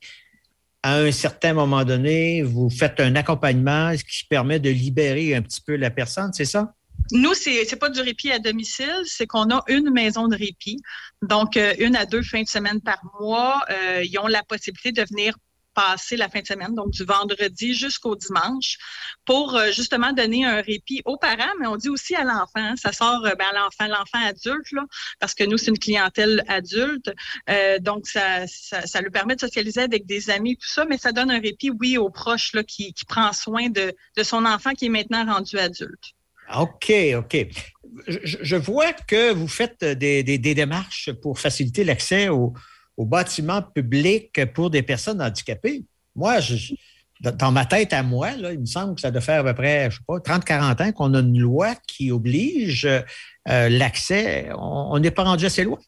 À 0.82 0.98
un 0.98 1.12
certain 1.12 1.54
moment 1.54 1.84
donné, 1.84 2.42
vous 2.42 2.70
faites 2.70 3.00
un 3.00 3.16
accompagnement 3.16 3.92
qui 3.96 4.24
permet 4.24 4.60
de 4.60 4.70
libérer 4.70 5.34
un 5.34 5.42
petit 5.42 5.60
peu 5.60 5.76
la 5.76 5.90
personne, 5.90 6.32
c'est 6.32 6.44
ça? 6.44 6.72
Nous, 7.12 7.34
c'est 7.34 7.64
n'est 7.70 7.78
pas 7.78 7.88
du 7.88 8.00
répit 8.00 8.30
à 8.30 8.38
domicile, 8.38 9.02
c'est 9.04 9.26
qu'on 9.26 9.50
a 9.50 9.62
une 9.68 9.90
maison 9.90 10.28
de 10.28 10.36
répit. 10.36 10.78
Donc, 11.22 11.56
euh, 11.56 11.74
une 11.78 11.96
à 11.96 12.06
deux 12.06 12.22
fins 12.22 12.42
de 12.42 12.48
semaine 12.48 12.80
par 12.80 13.00
mois, 13.20 13.62
euh, 13.70 14.02
ils 14.04 14.18
ont 14.18 14.26
la 14.26 14.42
possibilité 14.42 14.92
de 14.92 15.06
venir 15.08 15.34
passer 15.78 16.16
la 16.16 16.28
fin 16.28 16.40
de 16.40 16.46
semaine, 16.46 16.74
donc 16.74 16.90
du 16.90 17.04
vendredi 17.04 17.72
jusqu'au 17.72 18.16
dimanche, 18.16 18.78
pour 19.24 19.54
euh, 19.54 19.70
justement 19.70 20.12
donner 20.12 20.44
un 20.44 20.60
répit 20.60 21.02
aux 21.04 21.16
parents, 21.16 21.54
mais 21.60 21.68
on 21.68 21.76
dit 21.76 21.88
aussi 21.88 22.16
à 22.16 22.24
l'enfant. 22.24 22.74
Ça 22.74 22.92
sort 22.92 23.24
euh, 23.24 23.34
ben, 23.38 23.46
à 23.52 23.60
l'enfant, 23.60 23.86
l'enfant 23.86 24.26
adulte, 24.26 24.74
parce 25.20 25.34
que 25.34 25.44
nous, 25.44 25.56
c'est 25.56 25.70
une 25.70 25.78
clientèle 25.78 26.42
adulte. 26.48 27.12
Euh, 27.48 27.78
donc, 27.78 28.08
ça, 28.08 28.46
ça, 28.48 29.00
lui 29.00 29.10
permet 29.10 29.36
de 29.36 29.40
socialiser 29.40 29.82
avec 29.82 30.04
des 30.04 30.30
amis, 30.30 30.56
tout 30.56 30.66
ça, 30.68 30.84
mais 30.84 30.98
ça 30.98 31.12
donne 31.12 31.30
un 31.30 31.40
répit, 31.40 31.70
oui, 31.70 31.96
aux 31.96 32.10
proches 32.10 32.54
là, 32.54 32.64
qui, 32.64 32.92
qui 32.92 33.04
prend 33.04 33.32
soin 33.32 33.68
de, 33.68 33.94
de 34.16 34.22
son 34.24 34.44
enfant 34.46 34.72
qui 34.72 34.86
est 34.86 34.90
maintenant 34.90 35.24
rendu 35.32 35.58
adulte. 35.58 36.14
OK, 36.56 36.92
OK. 37.14 37.46
Je, 38.08 38.56
vois 38.56 38.92
que 38.92 39.32
vous 39.32 39.48
faites 39.48 39.84
des, 39.84 40.24
des, 40.24 40.38
des 40.38 40.54
démarches 40.54 41.10
pour 41.22 41.38
faciliter 41.38 41.84
l'accès 41.84 42.28
aux, 42.28 42.52
au 42.98 43.06
bâtiment 43.06 43.62
public 43.62 44.44
pour 44.52 44.70
des 44.70 44.82
personnes 44.82 45.22
handicapées. 45.22 45.84
Moi, 46.16 46.40
dans 47.20 47.52
ma 47.52 47.64
tête 47.64 47.92
à 47.92 48.02
moi, 48.02 48.32
il 48.32 48.58
me 48.58 48.66
semble 48.66 48.96
que 48.96 49.00
ça 49.00 49.12
doit 49.12 49.20
faire 49.20 49.40
à 49.40 49.44
peu 49.44 49.54
près, 49.54 49.88
je 49.90 49.96
sais 49.96 50.02
pas, 50.06 50.18
30-40 50.18 50.82
ans 50.82 50.92
qu'on 50.92 51.14
a 51.14 51.20
une 51.20 51.38
loi 51.38 51.74
qui 51.86 52.10
oblige 52.10 52.86
euh, 52.86 53.68
l'accès. 53.68 54.50
On 54.58 54.98
n'est 54.98 55.12
pas 55.12 55.22
rendu 55.22 55.46
assez 55.46 55.62
loin. 55.62 55.78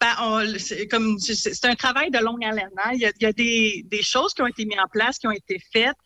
Ben, 0.00 0.58
c'est 0.58 0.88
comme 0.88 1.18
c'est 1.18 1.64
un 1.64 1.74
travail 1.74 2.10
de 2.10 2.18
longue 2.18 2.44
haleine. 2.44 2.70
Hein. 2.84 2.90
Il 2.94 3.00
y 3.00 3.26
a, 3.26 3.32
des, 3.32 4.02
choses 4.02 4.34
qui 4.34 4.42
ont 4.42 4.46
été 4.46 4.66
mises 4.66 4.78
en 4.78 4.88
place, 4.88 5.18
qui 5.18 5.26
ont 5.26 5.32
été 5.32 5.58
faites. 5.72 5.96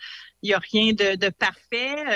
Il 0.43 0.49
n'y 0.49 0.55
a 0.55 0.59
rien 0.59 0.93
de, 0.93 1.29
parfait. 1.31 1.97
Euh, 2.09 2.15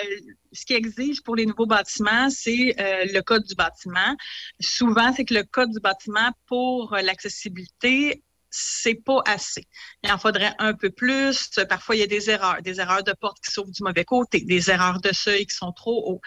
ce 0.52 0.64
qui 0.64 0.74
exige 0.74 1.22
pour 1.22 1.36
les 1.36 1.46
nouveaux 1.46 1.66
bâtiments, 1.66 2.30
c'est 2.30 2.74
euh, 2.80 3.04
le 3.12 3.20
code 3.20 3.44
du 3.44 3.54
bâtiment. 3.54 4.16
Souvent, 4.60 5.12
c'est 5.12 5.24
que 5.24 5.34
le 5.34 5.42
code 5.42 5.70
du 5.70 5.80
bâtiment 5.80 6.30
pour 6.46 6.96
l'accessibilité 7.02 8.22
c'est 8.56 8.94
pas 8.94 9.20
assez. 9.26 9.66
Il 10.04 10.12
en 10.12 10.18
faudrait 10.18 10.54
un 10.58 10.74
peu 10.74 10.90
plus. 10.90 11.50
Parfois, 11.68 11.96
il 11.96 11.98
y 11.98 12.02
a 12.02 12.06
des 12.06 12.30
erreurs, 12.30 12.62
des 12.62 12.80
erreurs 12.80 13.02
de 13.02 13.12
porte 13.12 13.38
qui 13.44 13.50
s'ouvrent 13.50 13.72
du 13.72 13.82
mauvais 13.82 14.04
côté, 14.04 14.42
des 14.42 14.70
erreurs 14.70 15.00
de 15.00 15.12
seuil 15.12 15.44
qui 15.46 15.56
sont 15.56 15.72
trop 15.72 16.08
hauts. 16.08 16.20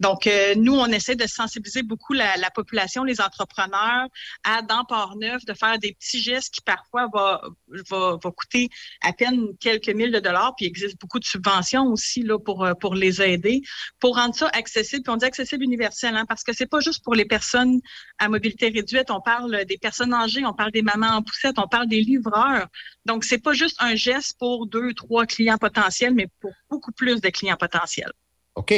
Donc, 0.00 0.26
euh, 0.26 0.56
nous, 0.56 0.74
on 0.74 0.86
essaie 0.86 1.14
de 1.14 1.26
sensibiliser 1.28 1.84
beaucoup 1.84 2.14
la, 2.14 2.50
population, 2.52 3.04
les 3.04 3.20
entrepreneurs, 3.20 4.08
à, 4.42 4.62
dans 4.62 4.84
Port-Neuf, 4.84 5.44
de 5.44 5.54
faire 5.54 5.78
des 5.78 5.92
petits 5.92 6.20
gestes 6.20 6.52
qui 6.52 6.60
parfois 6.62 7.06
va, 7.14 7.42
va, 7.90 8.18
coûter 8.36 8.68
à 9.02 9.12
peine 9.12 9.56
quelques 9.60 9.90
mille 9.90 10.10
de 10.10 10.18
dollars. 10.18 10.54
Puis, 10.56 10.66
il 10.66 10.68
existe 10.70 11.00
beaucoup 11.00 11.20
de 11.20 11.26
subventions 11.26 11.86
aussi 11.92 12.22
là, 12.22 12.40
pour, 12.40 12.64
euh, 12.64 12.74
pour 12.74 12.96
les 12.96 13.22
aider, 13.22 13.62
pour 14.00 14.16
rendre 14.16 14.34
ça 14.34 14.48
accessible. 14.48 15.04
Puis, 15.04 15.12
on 15.12 15.16
dit 15.16 15.26
accessible 15.26 15.62
universel, 15.62 16.16
hein, 16.16 16.24
parce 16.26 16.42
que 16.42 16.52
c'est 16.52 16.66
pas 16.66 16.80
juste 16.80 17.04
pour 17.04 17.14
les 17.14 17.24
personnes 17.24 17.80
à 18.18 18.28
mobilité 18.28 18.68
réduite. 18.68 19.12
On 19.12 19.20
parle 19.20 19.64
des 19.64 19.78
personnes 19.78 20.12
âgées, 20.12 20.44
on 20.44 20.54
parle 20.54 20.72
des 20.72 20.82
mamans 20.82 21.18
en 21.18 21.22
poussette, 21.22 21.56
parle 21.68 21.88
des 21.88 22.00
livreurs. 22.00 22.66
Donc, 23.04 23.24
c'est 23.24 23.38
pas 23.38 23.52
juste 23.52 23.76
un 23.80 23.94
geste 23.94 24.36
pour 24.38 24.66
deux, 24.66 24.92
trois 24.94 25.26
clients 25.26 25.58
potentiels, 25.58 26.14
mais 26.14 26.26
pour 26.40 26.52
beaucoup 26.70 26.92
plus 26.92 27.20
de 27.20 27.28
clients 27.28 27.56
potentiels. 27.56 28.12
OK. 28.58 28.74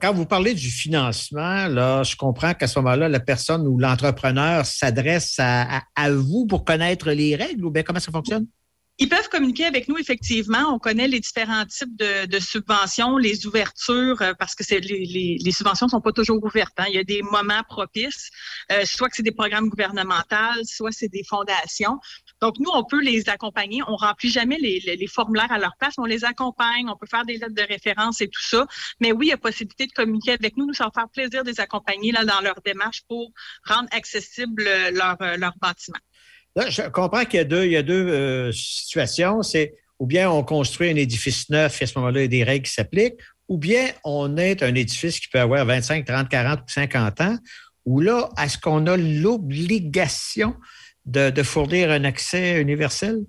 Quand 0.00 0.12
vous 0.12 0.26
parlez 0.26 0.52
du 0.52 0.70
financement, 0.70 1.66
là, 1.66 2.02
je 2.02 2.16
comprends 2.16 2.52
qu'à 2.52 2.66
ce 2.66 2.78
moment-là, 2.80 3.08
la 3.08 3.20
personne 3.20 3.66
ou 3.66 3.78
l'entrepreneur 3.78 4.66
s'adresse 4.66 5.36
à, 5.38 5.82
à, 5.96 6.10
vous 6.10 6.46
pour 6.46 6.66
connaître 6.66 7.10
les 7.10 7.34
règles 7.34 7.64
ou 7.64 7.70
bien 7.70 7.82
comment 7.82 8.00
ça 8.00 8.12
fonctionne? 8.12 8.46
Ils 8.98 9.08
peuvent 9.08 9.30
communiquer 9.30 9.64
avec 9.64 9.88
nous, 9.88 9.96
effectivement. 9.96 10.72
On 10.74 10.78
connaît 10.78 11.08
les 11.08 11.18
différents 11.18 11.64
types 11.64 11.96
de, 11.96 12.38
subventions, 12.38 13.16
les 13.16 13.46
ouvertures, 13.46 14.20
euh, 14.20 14.34
parce 14.38 14.54
que 14.54 14.62
les, 14.70 15.38
les, 15.42 15.50
subventions 15.50 15.88
sont 15.88 16.02
pas 16.02 16.12
toujours 16.12 16.44
ouvertes. 16.44 16.74
Hein. 16.76 16.84
Il 16.88 16.94
y 16.94 16.98
a 16.98 17.04
des 17.04 17.22
moments 17.22 17.62
propices, 17.66 18.30
euh, 18.70 18.84
soit 18.84 19.08
que 19.08 19.16
c'est 19.16 19.22
des 19.22 19.32
programmes 19.32 19.70
gouvernementaux, 19.70 20.62
soit 20.64 20.92
c'est 20.92 21.08
des 21.08 21.24
fondations. 21.24 21.98
Donc, 22.42 22.56
nous, 22.58 22.70
on 22.74 22.84
peut 22.84 23.00
les 23.00 23.28
accompagner. 23.28 23.82
On 23.86 23.96
remplit 23.96 24.30
jamais 24.30 24.58
les, 24.58 25.06
formulaires 25.06 25.50
à 25.50 25.58
leur 25.58 25.76
place, 25.78 25.94
on 25.96 26.04
les 26.04 26.24
accompagne. 26.24 26.88
On 26.88 26.96
peut 26.96 27.06
faire 27.06 27.24
des 27.24 27.34
lettres 27.34 27.54
de 27.54 27.62
référence 27.62 28.20
et 28.20 28.28
tout 28.28 28.42
ça. 28.42 28.66
Mais 29.00 29.12
oui, 29.12 29.26
il 29.26 29.30
y 29.30 29.32
a 29.32 29.38
possibilité 29.38 29.86
de 29.86 29.92
communiquer 29.92 30.32
avec 30.32 30.56
nous. 30.56 30.66
Nous, 30.66 30.74
ça 30.74 30.84
va 30.84 30.90
faire 30.94 31.08
plaisir 31.08 31.44
de 31.44 31.50
les 31.50 31.60
accompagner 31.60 32.12
là, 32.12 32.24
dans 32.24 32.40
leur 32.40 32.60
démarche 32.64 33.02
pour 33.08 33.30
rendre 33.64 33.88
accessible 33.92 34.64
leur, 34.92 35.16
leur 35.38 35.54
bâtiment. 35.60 35.98
Là, 36.56 36.68
je 36.68 36.82
comprends 36.82 37.24
qu'il 37.24 37.38
y 37.38 37.40
a 37.40 37.44
deux, 37.44 37.64
il 37.64 37.72
y 37.72 37.76
a 37.76 37.82
deux 37.82 38.08
euh, 38.08 38.52
situations. 38.52 39.42
C'est 39.42 39.74
ou 40.02 40.06
bien 40.06 40.28
on 40.28 40.42
construit 40.42 40.90
un 40.90 40.96
édifice 40.96 41.48
neuf 41.48 41.80
et 41.80 41.84
à 41.84 41.86
ce 41.86 41.96
moment-là, 42.00 42.20
il 42.20 42.22
y 42.22 42.24
a 42.24 42.28
des 42.28 42.42
règles 42.42 42.66
qui 42.66 42.72
s'appliquent, 42.72 43.20
ou 43.46 43.56
bien 43.56 43.86
on 44.02 44.36
est 44.36 44.64
un 44.64 44.74
édifice 44.74 45.20
qui 45.20 45.28
peut 45.28 45.38
avoir 45.38 45.64
25, 45.64 46.04
30, 46.04 46.28
40 46.28 46.58
ou 46.58 46.64
50 46.66 47.20
ans, 47.20 47.38
où 47.84 48.00
là, 48.00 48.28
est-ce 48.42 48.58
qu'on 48.58 48.88
a 48.88 48.96
l'obligation 48.96 50.56
de, 51.06 51.42
fournir 51.42 51.90
un 51.90 52.04
accès 52.04 52.60
universel? 52.60 53.24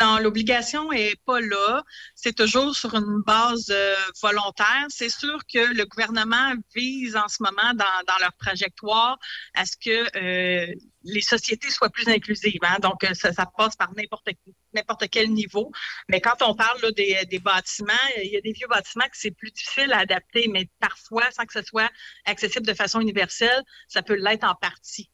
Non, 0.00 0.18
l'obligation 0.18 0.92
est 0.92 1.16
pas 1.26 1.40
là. 1.40 1.82
C'est 2.14 2.34
toujours 2.34 2.74
sur 2.74 2.94
une 2.94 3.22
base 3.26 3.66
euh, 3.70 3.94
volontaire. 4.22 4.86
C'est 4.88 5.10
sûr 5.10 5.38
que 5.52 5.74
le 5.74 5.84
gouvernement 5.84 6.54
vise 6.74 7.16
en 7.16 7.28
ce 7.28 7.42
moment 7.42 7.74
dans, 7.74 8.18
leur 8.20 8.34
trajectoire 8.38 9.18
à 9.54 9.66
ce 9.66 9.76
que 9.76 10.16
euh, 10.16 10.74
les 11.02 11.20
sociétés 11.20 11.70
soient 11.70 11.90
plus 11.90 12.08
inclusives. 12.08 12.60
Hein. 12.62 12.78
Donc, 12.80 13.04
euh, 13.04 13.12
ça, 13.14 13.44
passe 13.56 13.76
par 13.76 13.92
n'importe 13.94 14.28
n'importe 14.72 15.08
quel 15.10 15.30
niveau. 15.32 15.70
Mais 16.08 16.20
quand 16.20 16.40
on 16.42 16.54
parle 16.54 16.92
des, 16.92 17.18
des, 17.28 17.38
bâtiments, 17.38 17.92
il 18.16 18.30
y 18.30 18.36
a 18.36 18.40
des 18.40 18.52
vieux 18.52 18.68
bâtiments 18.68 19.06
que 19.06 19.18
c'est 19.18 19.32
plus 19.32 19.50
difficile 19.50 19.92
à 19.92 19.98
adapter, 19.98 20.48
mais 20.48 20.70
parfois, 20.78 21.30
sans 21.32 21.44
que 21.44 21.52
ce 21.52 21.62
soit 21.62 21.90
accessible 22.24 22.66
de 22.66 22.74
façon 22.74 23.00
universelle, 23.00 23.62
ça 23.88 24.02
peut 24.02 24.14
l'être 24.14 24.44
en 24.44 24.54
partie. 24.54 25.10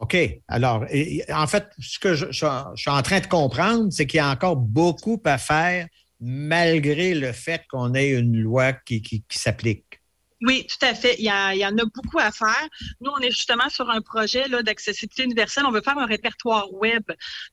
OK. 0.00 0.16
Alors, 0.48 0.86
en 1.32 1.46
fait, 1.46 1.68
ce 1.78 1.98
que 1.98 2.14
je, 2.14 2.32
suis 2.32 2.90
en 2.90 3.02
train 3.02 3.20
de 3.20 3.26
comprendre, 3.26 3.88
c'est 3.90 4.06
qu'il 4.06 4.18
y 4.18 4.20
a 4.20 4.30
encore 4.30 4.56
beaucoup 4.56 5.20
à 5.24 5.36
faire 5.38 5.86
malgré 6.20 7.14
le 7.14 7.32
fait 7.32 7.62
qu'on 7.70 7.94
ait 7.94 8.10
une 8.10 8.36
loi 8.36 8.72
qui, 8.72 9.02
qui, 9.02 9.22
s'applique. 9.30 9.99
Oui, 10.42 10.66
tout 10.66 10.86
à 10.86 10.94
fait. 10.94 11.16
Il 11.18 11.24
y, 11.26 11.66
en 11.66 11.78
a 11.78 11.84
beaucoup 11.84 12.18
à 12.18 12.32
faire. 12.32 12.66
Nous, 13.02 13.10
on 13.10 13.18
est 13.18 13.30
justement 13.30 13.68
sur 13.68 13.90
un 13.90 14.00
projet 14.00 14.48
d'accessibilité 14.48 15.24
universelle. 15.24 15.64
On 15.66 15.70
veut 15.70 15.82
faire 15.82 15.98
un 15.98 16.06
répertoire 16.06 16.72
web 16.72 17.02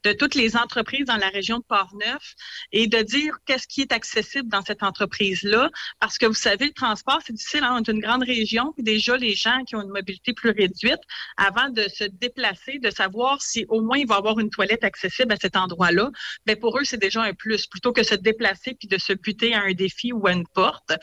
de 0.04 0.14
toutes 0.14 0.36
les 0.36 0.56
entreprises 0.56 1.06
dans 1.06 1.18
la 1.18 1.28
région 1.28 1.58
de 1.58 1.64
Portneuf 1.64 2.36
et 2.72 2.88
de 2.88 3.02
dire 3.02 3.40
qu'est-ce 3.46 3.68
qui 3.68 3.82
est 3.82 3.92
accessible 3.92 4.48
dans 4.48 4.62
cette 4.62 4.84
entreprise-là. 4.84 5.70
Parce 6.00 6.18
que 6.18 6.28
vous 6.28 6.34
savez, 6.34 6.68
le 6.68 6.74
transport, 6.74 7.20
c'est 7.26 7.34
difficile. 7.34 7.66
Hein? 7.66 7.84
Est 7.86 7.92
une 7.92 8.00
grande 8.00 8.24
région. 8.24 8.72
Puis 8.72 8.84
déjà, 8.84 9.18
les 9.18 9.36
gens 9.36 9.66
qui 9.66 9.76
ont 9.76 9.82
une 9.82 9.92
mobilité 9.92 10.32
plus 10.32 10.52
réduite, 10.52 11.02
avant 11.36 11.70
de 11.70 11.90
se 11.90 12.06
déplacer, 12.06 12.80
de 12.80 12.90
savoir 12.90 13.42
si 13.42 13.66
au 13.68 13.82
moins 13.82 13.98
il 13.98 14.08
va 14.08 14.16
avoir 14.16 14.40
une 14.40 14.50
toilette 14.50 14.86
accessible 14.86 15.34
à 15.34 15.36
cet 15.36 15.58
endroit-là, 15.58 16.10
ben 16.46 16.56
pour 16.56 16.80
eux, 16.80 16.86
c'est 16.86 17.02
déjà 17.02 17.22
un 17.22 17.34
plus, 17.34 17.68
plutôt 17.68 17.92
que 17.92 18.04
se 18.04 18.16
déplacer 18.16 18.76
puis 18.80 18.88
de 18.88 18.98
se 18.98 19.12
buter 19.12 19.54
à 19.54 19.64
un 19.64 19.74
défi 19.74 20.14
ou 20.14 20.26
à 20.26 20.32
une 20.32 20.48
porte. 20.48 20.94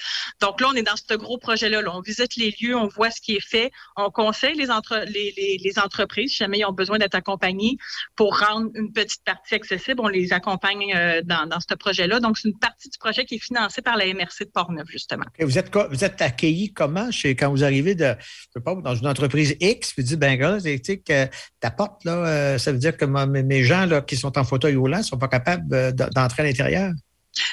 Donc 0.41 0.63
là, 0.63 0.69
on 0.71 0.75
est 0.75 0.83
dans 0.83 0.97
ce 0.97 1.15
gros 1.15 1.37
projet-là. 1.37 1.74
Là. 1.83 1.95
On 1.95 2.01
visite 2.01 2.37
les 2.37 2.55
lieux, 2.61 2.77
on 2.77 2.89
voit 2.89 3.11
ce 3.11 3.21
qui 3.21 3.35
est 3.37 3.47
fait, 3.47 3.71
on 3.97 4.11
conseille 4.11 4.55
les, 4.57 4.71
entre- 4.71 5.05
les, 5.07 5.33
les- 5.37 5.59
les 5.63 5.79
entreprises, 5.79 6.31
si 6.33 6.37
jamais 6.39 6.59
ils 6.59 6.65
ont 6.65 6.73
besoin 6.73 6.99
d'être 6.99 7.15
accompagnés 7.15 7.77
pour 8.17 8.39
rendre 8.39 8.71
une 8.75 8.93
petite 8.93 9.23
partie 9.25 9.55
accessible, 9.55 10.01
on 10.03 10.09
les 10.09 10.33
accompagne 10.33 10.93
euh, 10.95 11.23
dans, 11.25 11.47
dans 11.47 11.61
ce 11.61 11.75
projet-là. 11.75 12.21
Donc, 12.21 12.39
c'est 12.39 12.49
une 12.49 12.59
partie 12.59 12.89
du 12.89 12.99
projet 12.99 13.25
qui 13.25 13.37
est 13.37 13.39
financée 13.45 13.83
par 13.83 13.97
la 13.97 14.07
MRC 14.07 14.41
de 14.45 14.51
Portneuf, 14.53 14.87
justement. 14.89 15.25
Et 15.39 15.45
Vous 15.45 15.59
êtes, 15.59 15.75
vous 15.91 16.05
êtes 16.05 16.21
accueilli 16.23 16.73
comment 16.73 17.11
chez, 17.11 17.35
quand 17.37 17.51
vous 17.51 17.65
arrivez 17.65 17.95
de, 17.95 18.15
je 18.21 18.53
sais 18.55 18.61
pas, 18.65 18.75
dans 18.75 18.95
une 18.95 19.07
entreprise 19.07 19.57
X, 19.61 19.93
puis 19.93 20.05
dites, 20.05 20.19
ben, 20.19 20.37
gars, 20.37 20.59
tu 20.63 20.79
sais 20.85 20.99
que 20.99 21.27
ta 21.61 21.71
porte, 21.71 22.05
là, 22.05 22.13
euh, 22.27 22.59
ça 22.59 22.73
veut 22.73 22.79
dire 22.79 22.97
que 22.97 23.05
mes- 23.05 23.65
gens 23.65 23.87
là, 23.87 24.01
qui 24.03 24.17
sont 24.17 24.37
en 24.39 24.45
fauteuil 24.45 24.77
roulant 24.77 24.99
ne 24.99 25.03
sont 25.03 25.19
pas 25.19 25.29
capables 25.29 25.73
euh, 25.75 25.93
d'entrer 25.93 26.43
à 26.43 26.47
l'intérieur? 26.47 26.93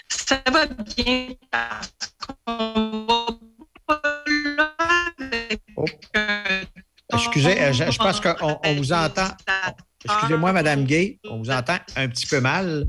Ça 0.10 0.42
va 0.52 0.66
bien 0.68 1.30
parce 1.50 1.92
qu'on 2.46 3.06
va 3.08 3.26
Oh. 5.78 5.86
Excusez, 7.14 7.62
euh, 7.62 7.74
je, 7.74 7.92
je 7.92 7.98
pense 7.98 8.20
qu'on 8.20 8.60
on 8.64 8.74
vous 8.76 8.94
entend. 8.94 9.28
Excusez-moi, 10.06 10.52
Madame 10.54 10.86
Gay, 10.86 11.20
on 11.26 11.40
vous 11.40 11.52
entend 11.52 11.78
un 11.96 12.08
petit 12.08 12.26
peu 12.26 12.40
mal. 12.40 12.88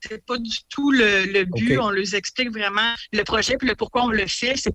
c'est 0.00 0.24
pas 0.24 0.38
du 0.38 0.56
tout 0.68 0.90
le, 0.90 1.24
le 1.26 1.44
but. 1.44 1.78
On 1.78 1.90
les 1.90 2.14
explique 2.14 2.50
vraiment 2.50 2.94
le 3.12 3.22
projet 3.24 3.56
puis 3.56 3.68
le 3.68 3.74
pourquoi 3.74 4.04
on 4.04 4.08
le 4.08 4.26
fait. 4.26 4.56
C'est 4.56 4.72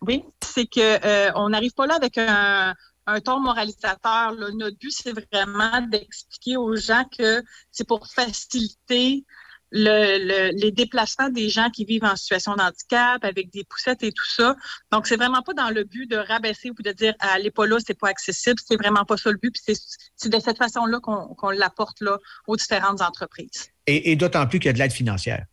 oui, 0.00 0.24
c'est 0.44 0.66
que 0.66 0.80
euh, 1.06 1.30
on 1.36 1.50
n'arrive 1.50 1.72
pas 1.74 1.86
là 1.86 1.94
avec 1.94 2.18
un, 2.18 2.74
un 3.06 3.20
ton 3.20 3.38
moralisateur. 3.38 4.32
là. 4.32 4.48
Notre 4.52 4.76
but, 4.78 4.90
c'est 4.90 5.12
vraiment 5.32 5.80
d'expliquer 5.82 6.56
aux 6.56 6.74
gens 6.74 7.04
que 7.16 7.42
c'est 7.70 7.86
pour 7.86 8.06
faciliter 8.08 9.24
le, 9.72 10.18
le- 10.18 10.58
les 10.58 10.70
déplacements 10.70 11.30
des 11.30 11.48
gens 11.48 11.70
qui 11.70 11.84
vivent 11.84 12.04
en 12.04 12.14
situation 12.14 12.54
de 12.54 12.60
handicap 12.60 13.24
avec 13.24 13.50
des 13.50 13.64
poussettes 13.64 14.02
et 14.02 14.12
tout 14.12 14.28
ça. 14.28 14.54
Donc, 14.92 15.06
c'est 15.06 15.16
vraiment 15.16 15.42
pas 15.42 15.54
dans 15.54 15.70
le 15.70 15.84
but 15.84 16.06
de 16.06 16.16
rabaisser 16.16 16.70
ou 16.70 16.82
de 16.82 16.92
dire 16.92 17.14
ah, 17.20 17.32
allez 17.34 17.50
pas 17.50 17.66
là, 17.66 17.78
c'est 17.84 17.98
pas 17.98 18.08
accessible. 18.08 18.60
C'est 18.64 18.76
vraiment 18.76 19.04
pas 19.04 19.16
ça 19.16 19.30
le 19.30 19.38
but. 19.38 19.50
Puis 19.52 19.76
c'est, 20.16 20.28
de 20.28 20.38
cette 20.38 20.58
façon-là 20.58 21.00
qu'on, 21.00 21.50
l'apporte 21.50 22.00
là 22.00 22.18
aux 22.46 22.56
différentes 22.56 23.00
entreprises. 23.00 23.70
Et, 23.86 24.12
et 24.12 24.16
d'autant 24.16 24.46
plus 24.46 24.58
qu'il 24.58 24.66
y 24.66 24.70
a 24.70 24.72
de 24.74 24.78
l'aide 24.78 24.92
financière. 24.92 25.44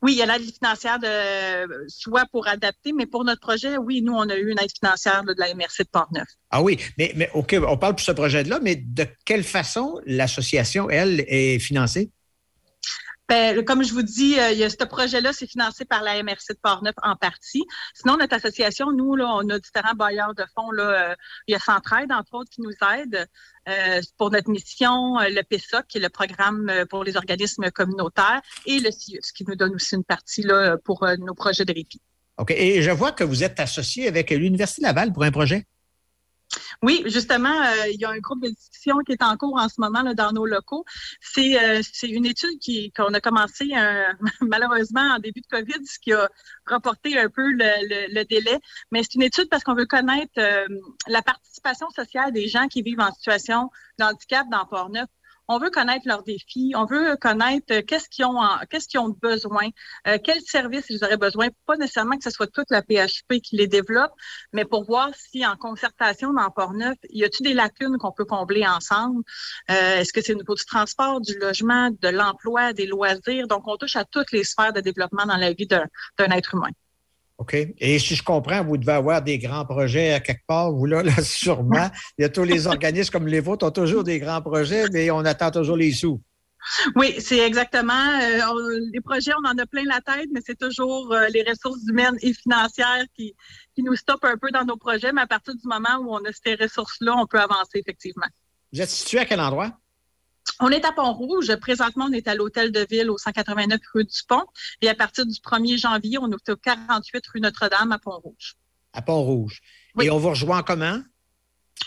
Oui, 0.00 0.12
il 0.12 0.18
y 0.18 0.22
a 0.22 0.26
l'aide 0.26 0.42
financière 0.50 0.98
de 0.98 1.86
soit 1.88 2.24
pour 2.32 2.48
adapter, 2.48 2.92
mais 2.92 3.06
pour 3.06 3.24
notre 3.24 3.40
projet, 3.40 3.76
oui, 3.76 4.02
nous, 4.02 4.14
on 4.14 4.28
a 4.28 4.34
eu 4.34 4.50
une 4.50 4.58
aide 4.58 4.72
financière 4.76 5.22
de 5.22 5.34
la 5.38 5.54
MRC 5.54 5.84
de 5.84 5.88
Portneuf. 5.92 6.28
Ah 6.50 6.62
oui, 6.62 6.78
mais, 6.98 7.12
mais 7.14 7.30
OK, 7.34 7.54
on 7.66 7.76
parle 7.76 7.94
pour 7.94 8.04
ce 8.04 8.12
projet-là, 8.12 8.58
mais 8.60 8.76
de 8.76 9.06
quelle 9.24 9.44
façon 9.44 10.00
l'association, 10.06 10.90
elle, 10.90 11.24
est 11.28 11.58
financée? 11.60 12.10
Ben, 13.28 13.64
comme 13.64 13.82
je 13.82 13.94
vous 13.94 14.02
dis, 14.02 14.38
euh, 14.38 14.68
ce 14.68 14.84
projet-là, 14.84 15.32
c'est 15.32 15.46
financé 15.46 15.84
par 15.84 16.02
la 16.02 16.22
MRC 16.22 16.50
de 16.50 16.58
Portneuf 16.62 16.94
en 17.02 17.16
partie. 17.16 17.64
Sinon, 17.94 18.18
notre 18.18 18.34
association, 18.34 18.92
nous, 18.92 19.14
on 19.14 19.48
a 19.48 19.58
différents 19.58 19.94
bailleurs 19.94 20.34
de 20.34 20.44
fonds. 20.54 20.68
Euh, 20.78 21.14
il 21.46 21.52
y 21.52 21.54
a 21.54 21.58
Centraide, 21.58 22.12
entre 22.12 22.34
autres, 22.34 22.50
qui 22.50 22.60
nous 22.60 22.74
aide 22.94 23.26
euh, 23.68 24.00
pour 24.18 24.30
notre 24.30 24.50
mission, 24.50 25.18
le 25.20 25.40
PESOC, 25.42 25.86
qui 25.86 25.98
est 25.98 26.02
le 26.02 26.10
programme 26.10 26.70
pour 26.90 27.04
les 27.04 27.16
organismes 27.16 27.70
communautaires, 27.70 28.42
et 28.66 28.80
le 28.80 28.90
CIUS, 28.90 29.32
qui 29.34 29.44
nous 29.46 29.54
donne 29.54 29.74
aussi 29.76 29.94
une 29.94 30.04
partie 30.04 30.42
là, 30.42 30.76
pour 30.84 31.06
nos 31.18 31.34
projets 31.34 31.64
de 31.64 31.72
répit. 31.72 32.02
OK. 32.38 32.50
Et 32.50 32.82
je 32.82 32.90
vois 32.90 33.12
que 33.12 33.24
vous 33.24 33.44
êtes 33.44 33.60
associé 33.60 34.08
avec 34.08 34.30
l'Université 34.30 34.82
Laval 34.82 35.12
pour 35.12 35.22
un 35.22 35.30
projet. 35.30 35.64
Oui, 36.84 37.04
justement, 37.06 37.48
euh, 37.62 37.86
il 37.92 38.00
y 38.00 38.04
a 38.04 38.10
un 38.10 38.18
groupe 38.18 38.42
de 38.42 38.48
discussion 38.48 38.98
qui 39.06 39.12
est 39.12 39.22
en 39.22 39.36
cours 39.36 39.56
en 39.56 39.68
ce 39.68 39.80
moment 39.80 40.02
dans 40.14 40.32
nos 40.32 40.46
locaux. 40.46 40.84
C'est 41.20 41.56
euh, 41.62 41.80
une 42.02 42.26
étude 42.26 42.58
qui 42.60 42.90
qu'on 42.92 43.14
a 43.14 43.20
commencé 43.20 43.70
euh, 43.76 44.12
malheureusement 44.40 45.00
en 45.14 45.18
début 45.20 45.42
de 45.42 45.46
COVID, 45.46 45.86
ce 45.86 46.00
qui 46.00 46.12
a 46.12 46.28
reporté 46.66 47.16
un 47.20 47.28
peu 47.28 47.48
le, 47.52 47.58
le- 47.88 48.12
le 48.12 48.24
délai. 48.24 48.58
Mais 48.90 49.02
c'est 49.04 49.14
une 49.14 49.22
étude 49.22 49.48
parce 49.48 49.62
qu'on 49.62 49.76
veut 49.76 49.86
connaître 49.86 50.32
euh, 50.38 50.66
la 51.06 51.22
participation 51.22 51.88
sociale 51.90 52.32
des 52.32 52.48
gens 52.48 52.66
qui 52.66 52.82
vivent 52.82 53.00
en 53.00 53.12
situation 53.12 53.70
de 54.00 54.04
handicap 54.04 54.48
dans 54.50 54.66
Port-Neuf. 54.66 55.06
On 55.48 55.58
veut 55.58 55.70
connaître 55.70 56.06
leurs 56.06 56.22
défis, 56.22 56.72
on 56.76 56.84
veut 56.86 57.16
connaître 57.16 57.66
euh, 57.72 57.82
qu'est-ce 57.82 58.08
qu'ils 58.08 58.24
ont, 58.24 58.40
qu'est-ce 58.70 58.88
qu'ils 58.88 59.00
ont 59.00 59.16
besoin, 59.20 59.68
euh, 60.06 60.18
quels 60.22 60.40
services 60.40 60.86
ils 60.88 61.04
auraient 61.04 61.16
besoin. 61.16 61.48
Pas 61.66 61.76
nécessairement 61.76 62.16
que 62.16 62.24
ce 62.24 62.30
soit 62.30 62.46
toute 62.46 62.70
la 62.70 62.82
PHP 62.82 63.40
qui 63.42 63.56
les 63.56 63.66
développe, 63.66 64.12
mais 64.52 64.64
pour 64.64 64.84
voir 64.84 65.10
si 65.14 65.44
en 65.46 65.56
concertation 65.56 66.32
dans 66.32 66.50
Port-Neuf, 66.50 66.96
y 67.10 67.24
a-t-il 67.24 67.44
des 67.44 67.54
lacunes 67.54 67.98
qu'on 67.98 68.12
peut 68.12 68.24
combler 68.24 68.66
ensemble? 68.66 69.22
Euh, 69.70 69.98
Est-ce 69.98 70.12
que 70.12 70.20
c'est 70.22 70.34
au 70.34 70.38
niveau 70.38 70.54
du 70.54 70.64
transport, 70.64 71.20
du 71.20 71.36
logement, 71.38 71.90
de 71.90 72.08
l'emploi, 72.08 72.72
des 72.72 72.86
loisirs? 72.86 73.48
Donc, 73.48 73.66
on 73.66 73.76
touche 73.76 73.96
à 73.96 74.04
toutes 74.04 74.32
les 74.32 74.44
sphères 74.44 74.72
de 74.72 74.80
développement 74.80 75.26
dans 75.26 75.36
la 75.36 75.52
vie 75.52 75.66
d'un 75.66 75.86
être 76.30 76.54
humain. 76.54 76.70
OK? 77.42 77.54
Et 77.78 77.98
si 77.98 78.14
je 78.14 78.22
comprends, 78.22 78.62
vous 78.64 78.76
devez 78.76 78.92
avoir 78.92 79.20
des 79.20 79.38
grands 79.38 79.64
projets 79.64 80.12
à 80.12 80.20
quelque 80.20 80.46
part, 80.46 80.70
vous 80.72 80.86
là, 80.86 81.02
là 81.02 81.12
sûrement. 81.22 81.90
Il 82.16 82.22
y 82.22 82.24
a 82.24 82.28
tous 82.28 82.44
les 82.44 82.66
organismes 82.68 83.10
comme 83.10 83.26
les 83.26 83.40
vôtres 83.40 83.66
ont 83.66 83.70
toujours 83.72 84.04
des 84.04 84.20
grands 84.20 84.40
projets, 84.40 84.84
mais 84.92 85.10
on 85.10 85.24
attend 85.24 85.50
toujours 85.50 85.76
les 85.76 85.92
sous. 85.92 86.20
Oui, 86.94 87.16
c'est 87.18 87.40
exactement. 87.40 87.92
euh, 88.22 88.38
on- 88.48 88.90
les 88.92 89.00
projets, 89.00 89.32
on 89.42 89.48
en 89.48 89.58
a 89.58 89.66
plein 89.66 89.82
la 89.84 90.00
tête, 90.00 90.28
mais 90.32 90.40
c'est 90.46 90.56
toujours 90.58 91.12
euh, 91.12 91.26
les 91.34 91.42
ressources 91.42 91.80
humaines 91.88 92.16
et 92.22 92.32
financières 92.32 93.04
qui, 93.16 93.34
qui 93.74 93.82
nous 93.82 93.96
stoppent 93.96 94.24
un 94.24 94.36
peu 94.36 94.50
dans 94.52 94.64
nos 94.64 94.76
projets. 94.76 95.12
Mais 95.12 95.22
à 95.22 95.26
partir 95.26 95.54
du 95.56 95.66
moment 95.66 95.96
où 96.00 96.14
on 96.14 96.18
a 96.24 96.30
ces 96.32 96.54
ressources-là, 96.54 97.16
on 97.18 97.26
peut 97.26 97.40
avancer 97.40 97.78
effectivement. 97.80 98.28
Vous 98.72 98.80
êtes 98.80 98.90
situé 98.90 99.18
à 99.18 99.24
quel 99.24 99.40
endroit? 99.40 99.72
On 100.60 100.68
est 100.68 100.84
à 100.84 100.92
Pont-Rouge. 100.92 101.54
Présentement, 101.56 102.06
on 102.08 102.12
est 102.12 102.28
à 102.28 102.34
l'Hôtel 102.34 102.72
de 102.72 102.86
Ville 102.88 103.10
au 103.10 103.18
189 103.18 103.80
rue 103.94 104.04
du 104.04 104.22
Pont. 104.28 104.44
Et 104.80 104.88
à 104.88 104.94
partir 104.94 105.26
du 105.26 105.34
1er 105.34 105.78
janvier, 105.78 106.18
on 106.18 106.30
est 106.30 106.48
au 106.48 106.56
48 106.56 107.26
rue 107.26 107.40
Notre-Dame 107.40 107.92
à 107.92 107.98
Pont-Rouge. 107.98 108.54
À 108.92 109.02
Pont-Rouge. 109.02 109.60
Oui. 109.96 110.06
Et 110.06 110.10
on 110.10 110.18
vous 110.18 110.30
rejoint 110.30 110.62
comment? 110.62 111.00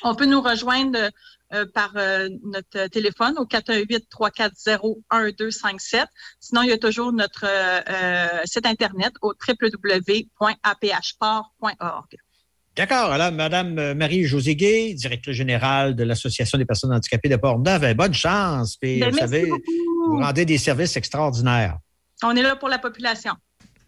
On 0.04 0.14
peut 0.16 0.26
nous 0.26 0.42
rejoindre 0.42 1.10
euh, 1.54 1.66
par 1.74 1.94
euh, 1.96 2.28
notre 2.44 2.88
téléphone 2.88 3.36
au 3.38 3.46
418-340-1257. 3.46 6.06
Sinon, 6.40 6.64
il 6.64 6.70
y 6.70 6.74
a 6.74 6.78
toujours 6.78 7.14
notre 7.14 7.46
euh, 7.46 7.80
euh, 7.90 8.42
site 8.46 8.66
Internet 8.66 9.14
au 9.22 9.34
www.aphport.org. 9.34 12.18
D'accord. 12.76 13.12
Alors, 13.12 13.32
Madame 13.32 13.80
euh, 13.80 13.96
Marie-Josée 13.96 14.56
Gay, 14.56 14.94
directrice 14.96 15.36
générale 15.36 15.96
de 15.96 16.04
l'Association 16.04 16.58
des 16.58 16.66
personnes 16.66 16.92
handicapées 16.94 17.30
de 17.30 17.38
Port-Neuf, 17.38 17.82
eh, 17.86 17.94
bonne 17.94 18.14
chance. 18.14 18.76
Puis, 18.76 19.00
Ben, 19.00 19.12
vous 19.12 19.18
savez, 19.18 19.46
beaucoup. 19.46 19.62
vous 20.10 20.20
rendez 20.20 20.44
des 20.46 20.58
services 20.58 20.98
extraordinaires. 20.98 21.78
On 22.24 22.36
est 22.36 22.42
là 22.42 22.56
pour 22.58 22.68
la 22.70 22.78
population. 22.80 23.32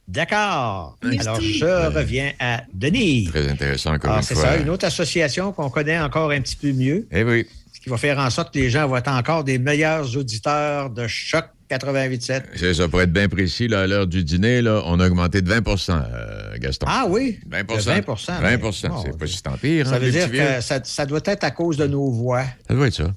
D'accord. 0.07 0.95
Alors, 1.03 1.41
je 1.41 1.65
reviens 1.93 2.31
à 2.39 2.61
Denis. 2.73 3.25
Très 3.25 3.49
intéressant, 3.49 3.93
encore 3.93 4.11
Alors, 4.11 4.19
une 4.21 4.25
c'est 4.25 4.35
fois. 4.35 4.43
ça, 4.43 4.57
une 4.57 4.69
autre 4.69 4.85
association 4.85 5.51
qu'on 5.51 5.69
connaît 5.69 5.99
encore 5.99 6.31
un 6.31 6.39
petit 6.39 6.55
peu 6.55 6.71
mieux, 6.71 7.05
Eh 7.11 7.23
oui. 7.23 7.45
ce 7.73 7.81
qui 7.81 7.89
va 7.89 7.97
faire 7.97 8.17
en 8.19 8.29
sorte 8.29 8.53
que 8.53 8.59
les 8.59 8.69
gens 8.69 8.87
vont 8.87 8.95
être 8.95 9.09
encore 9.11 9.43
des 9.43 9.57
meilleurs 9.59 10.15
auditeurs 10.15 10.89
de 10.91 11.07
Choc 11.07 11.45
88.7. 11.69 12.43
C'est 12.55 12.73
ça, 12.73 12.87
pour 12.87 13.01
être 13.01 13.11
bien 13.11 13.27
précis, 13.27 13.67
là, 13.67 13.81
à 13.81 13.87
l'heure 13.87 14.07
du 14.07 14.23
dîner, 14.23 14.61
là, 14.61 14.81
on 14.85 14.99
a 14.99 15.07
augmenté 15.07 15.41
de 15.41 15.51
20% 15.53 15.91
euh, 15.91 16.57
Gaston. 16.59 16.85
Ah 16.89 17.05
oui? 17.09 17.39
20 17.47 17.63
de 17.63 17.67
20 17.67 18.05
20 18.05 18.41
mais 18.41 18.71
C'est 18.71 18.87
bon, 18.89 19.03
pas 19.17 19.27
si 19.27 19.43
tant 19.43 19.57
pire. 19.57 19.85
Ça 19.87 19.95
hein, 19.95 19.99
veut 19.99 20.11
dire 20.11 20.31
que 20.31 20.61
ça, 20.61 20.79
ça 20.83 21.05
doit 21.05 21.19
être 21.25 21.43
à 21.43 21.51
cause 21.51 21.75
de 21.77 21.85
nos 21.87 22.09
voix. 22.09 22.45
Ça 22.67 22.73
doit 22.73 22.87
être 22.87 22.93
ça. 22.95 23.13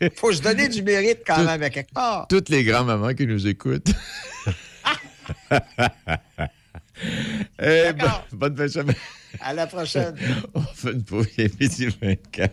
faut 0.16 0.32
se 0.32 0.42
donner 0.42 0.68
du 0.68 0.82
mérite 0.82 1.20
quand 1.26 1.36
Tout- 1.36 1.44
même 1.46 1.62
à 1.62 1.70
quelque 1.70 1.92
part. 1.94 2.26
Toutes 2.28 2.50
les 2.50 2.62
grands-mamans 2.64 3.14
qui 3.14 3.26
nous 3.26 3.46
écoutent. 3.46 3.88
Eh, 7.60 7.92
D'accord. 7.92 8.26
bo- 8.32 8.36
bonne 8.38 8.56
fin 8.56 8.62
de 8.64 8.68
semaine. 8.68 8.96
À 9.40 9.52
la 9.52 9.66
prochaine. 9.66 10.14
On 10.54 10.62
fait 10.62 10.92
une 10.92 11.04
pause. 11.04 11.26
Il 11.36 11.44
est 11.44 11.60
midi 11.60 11.88
24. 12.00 12.52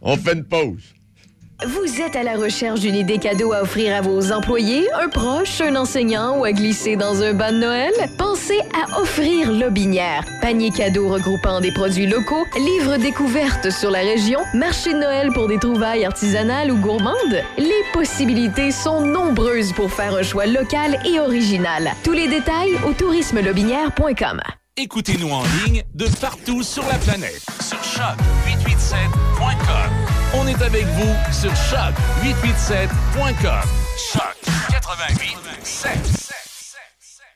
On 0.00 0.16
fait 0.16 0.32
une 0.32 0.44
pause. 0.44 0.82
Vous 1.66 2.00
êtes 2.00 2.14
à 2.14 2.22
la 2.22 2.36
recherche 2.36 2.78
d'une 2.78 2.94
idée 2.94 3.18
cadeau 3.18 3.52
à 3.52 3.62
offrir 3.62 3.96
à 3.96 4.00
vos 4.00 4.30
employés, 4.30 4.86
un 4.94 5.08
proche, 5.08 5.60
un 5.60 5.74
enseignant 5.74 6.38
ou 6.38 6.44
à 6.44 6.52
glisser 6.52 6.94
dans 6.94 7.20
un 7.20 7.34
bas 7.34 7.50
de 7.50 7.56
Noël? 7.56 7.92
Pensez 8.16 8.60
à 8.72 9.00
offrir 9.00 9.50
Lobinière. 9.50 10.24
Panier 10.40 10.70
cadeau 10.70 11.08
regroupant 11.08 11.60
des 11.60 11.72
produits 11.72 12.06
locaux, 12.06 12.46
livres 12.56 12.98
découvertes 12.98 13.72
sur 13.72 13.90
la 13.90 13.98
région, 13.98 14.38
marché 14.54 14.92
de 14.92 14.98
Noël 14.98 15.32
pour 15.32 15.48
des 15.48 15.58
trouvailles 15.58 16.04
artisanales 16.04 16.70
ou 16.70 16.76
gourmandes. 16.76 17.42
Les 17.56 17.82
possibilités 17.92 18.70
sont 18.70 19.00
nombreuses 19.00 19.72
pour 19.72 19.90
faire 19.90 20.14
un 20.14 20.22
choix 20.22 20.46
local 20.46 21.00
et 21.04 21.18
original. 21.18 21.90
Tous 22.04 22.12
les 22.12 22.28
détails 22.28 22.76
au 22.88 22.92
tourismelobinière.com. 22.92 24.40
Écoutez-nous 24.76 25.30
en 25.30 25.42
ligne 25.64 25.82
de 25.92 26.06
partout 26.20 26.62
sur 26.62 26.86
la 26.86 26.98
planète 26.98 27.42
sur 27.60 27.78
choc887.com. 27.78 30.17
On 30.40 30.46
est 30.46 30.62
avec 30.62 30.86
vous 30.86 31.14
sur 31.32 31.52
choc887.com. 31.52 33.68
Choc 34.12 34.36
88.7. 34.70 35.88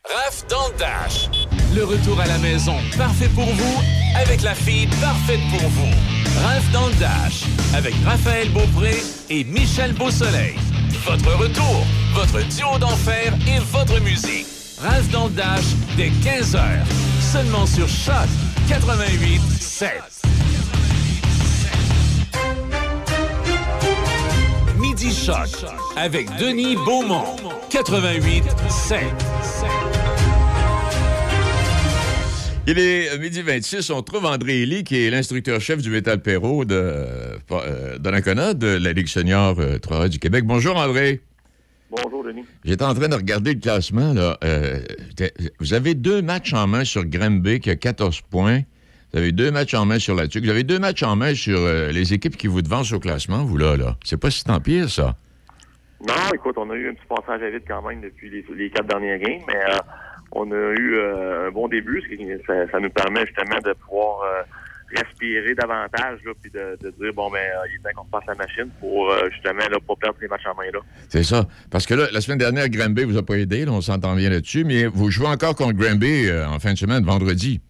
Raph 0.09 0.47
dans 0.49 0.69
le 0.69 0.75
Dash. 0.79 1.29
Le 1.75 1.85
retour 1.85 2.21
à 2.21 2.27
la 2.27 2.39
maison 2.39 2.77
parfait 2.97 3.29
pour 3.35 3.47
vous 3.47 3.83
avec 4.15 4.43
la 4.43 4.55
fille 4.55 4.87
parfaite 5.01 5.41
pour 5.51 5.69
vous. 5.71 5.91
Raph 6.45 6.71
dans 6.73 6.87
le 6.87 6.95
Dash 6.95 7.43
avec 7.75 7.93
Raphaël 8.05 8.49
Beaupré 8.51 9.03
et 9.31 9.43
Michel 9.45 9.93
Beausoleil. 9.95 10.55
Votre 11.05 11.35
retour, 11.35 11.85
votre 12.15 12.41
duo 12.49 12.79
d'enfer 12.79 13.35
et 13.49 13.59
votre 13.73 13.99
musique. 14.01 14.47
Raph 14.81 15.09
dans 15.11 15.27
le 15.27 15.33
Dash 15.33 15.65
dès 15.97 16.11
15h. 16.11 16.63
Seulement 17.33 17.67
sur 17.67 17.89
Choc 17.89 18.29
88.7. 18.69 20.22
Midi 24.93 25.11
Choc 25.11 25.49
avec 25.97 26.29
Denis 26.37 26.77
Beaumont. 26.77 27.25
88.7. 27.71 28.99
Il 32.67 32.79
est 32.79 33.19
midi 33.19 33.41
26. 33.41 33.89
On 33.89 34.03
trouve 34.03 34.27
André 34.27 34.65
Elie, 34.65 34.85
qui 34.85 35.03
est 35.03 35.09
l'instructeur-chef 35.09 35.81
du 35.81 35.89
Métal 35.89 36.21
Perrault 36.21 36.67
de 36.67 36.75
euh, 36.75 37.99
Donnacona, 38.01 38.53
de 38.53 38.67
la 38.67 38.93
Ligue 38.93 39.09
senior 39.09 39.59
euh, 39.61 39.79
3 39.79 40.11
du 40.11 40.19
Québec. 40.19 40.45
Bonjour, 40.45 40.77
André. 40.77 41.23
Bonjour, 41.91 42.23
Denis. 42.23 42.45
J'étais 42.63 42.85
en 42.85 42.93
train 42.93 43.09
de 43.09 43.17
regarder 43.17 43.55
le 43.55 43.61
classement. 43.61 44.13
Là. 44.13 44.37
Euh, 44.45 44.83
vous 45.59 45.73
avez 45.73 45.95
deux 45.95 46.21
matchs 46.21 46.53
en 46.53 46.67
main 46.67 46.85
sur 46.85 47.07
Granby, 47.07 47.61
qui 47.61 47.71
a 47.71 47.77
14 47.77 48.21
points. 48.29 48.61
Vous 49.13 49.19
avez 49.19 49.33
deux 49.33 49.51
matchs 49.51 49.75
en 49.75 49.85
main 49.85 49.99
sur 49.99 50.15
la 50.15 50.29
TUC. 50.29 50.45
Vous 50.45 50.51
avez 50.51 50.65
deux 50.65 50.79
matchs 50.79 51.03
en 51.03 51.17
main 51.17 51.35
sur 51.35 51.59
euh, 51.59 51.93
les 51.93 52.15
équipes 52.15 52.37
qui 52.37 52.47
vous 52.47 52.63
devancent 52.63 52.93
au 52.93 53.01
classement, 53.01 53.45
vous, 53.45 53.57
là. 53.57 53.77
là. 53.77 53.97
C'est 54.05 54.17
pas 54.17 54.31
si 54.31 54.45
tant 54.45 54.61
pire, 54.61 54.89
ça. 54.89 55.15
Non, 56.07 56.15
écoute, 56.35 56.57
on 56.57 56.69
a 56.71 56.75
eu 56.75 56.89
un 56.91 56.95
petit 56.95 57.07
passage 57.09 57.43
à 57.43 57.51
vide 57.51 57.63
quand 57.69 57.83
même 57.83 58.01
depuis 58.01 58.31
les, 58.31 58.45
les 58.57 58.71
quatre 58.71 58.87
dernières 58.89 59.19
games, 59.19 59.43
mais 59.47 59.57
euh, 59.57 59.79
on 60.33 60.51
a 60.51 60.57
eu 60.57 60.95
euh, 60.95 61.49
un 61.49 61.51
bon 61.53 61.69
début, 61.69 62.03
ce 62.03 62.15
qui 62.15 62.27
ça, 62.47 62.71
ça 62.71 62.81
nous 62.81 62.91
permet 62.91 63.25
justement 63.27 63.59
de 63.65 63.73
pouvoir 63.75 64.23
respirer 64.95 65.55
davantage, 65.55 66.19
là, 66.25 66.33
puis 66.41 66.51
de, 66.51 66.77
de 66.81 66.91
dire 66.91 67.13
bon 67.15 67.31
ben 67.31 67.39
euh, 67.39 67.67
il 67.71 67.77
est 67.77 67.79
temps 67.79 67.91
qu'on 67.97 68.03
repasse 68.05 68.27
la 68.27 68.35
machine 68.35 68.69
pour 68.81 69.11
euh, 69.11 69.29
justement 69.31 69.69
là, 69.71 69.79
pas 69.87 69.95
perdre 70.01 70.17
ces 70.21 70.29
matchs 70.29 70.47
en 70.47 70.55
main 70.55 70.71
là. 70.73 70.81
C'est 71.09 71.23
ça. 71.23 71.47
Parce 71.71 71.87
que 71.87 71.95
là, 71.95 72.07
la 72.13 72.21
semaine 72.21 72.39
dernière, 72.39 72.69
Granby 72.69 73.05
vous 73.05 73.17
a 73.17 73.23
pas 73.23 73.39
aidé, 73.39 73.65
là, 73.65 73.73
on 73.73 73.81
s'entend 73.81 74.15
bien 74.15 74.31
là-dessus, 74.31 74.65
mais 74.65 74.87
vous 74.87 75.11
jouez 75.11 75.29
encore 75.29 75.55
contre 75.55 75.75
Granby 75.75 76.29
euh, 76.29 76.47
en 76.47 76.59
fin 76.59 76.73
de 76.73 76.79
semaine, 76.79 77.05
vendredi. 77.05 77.61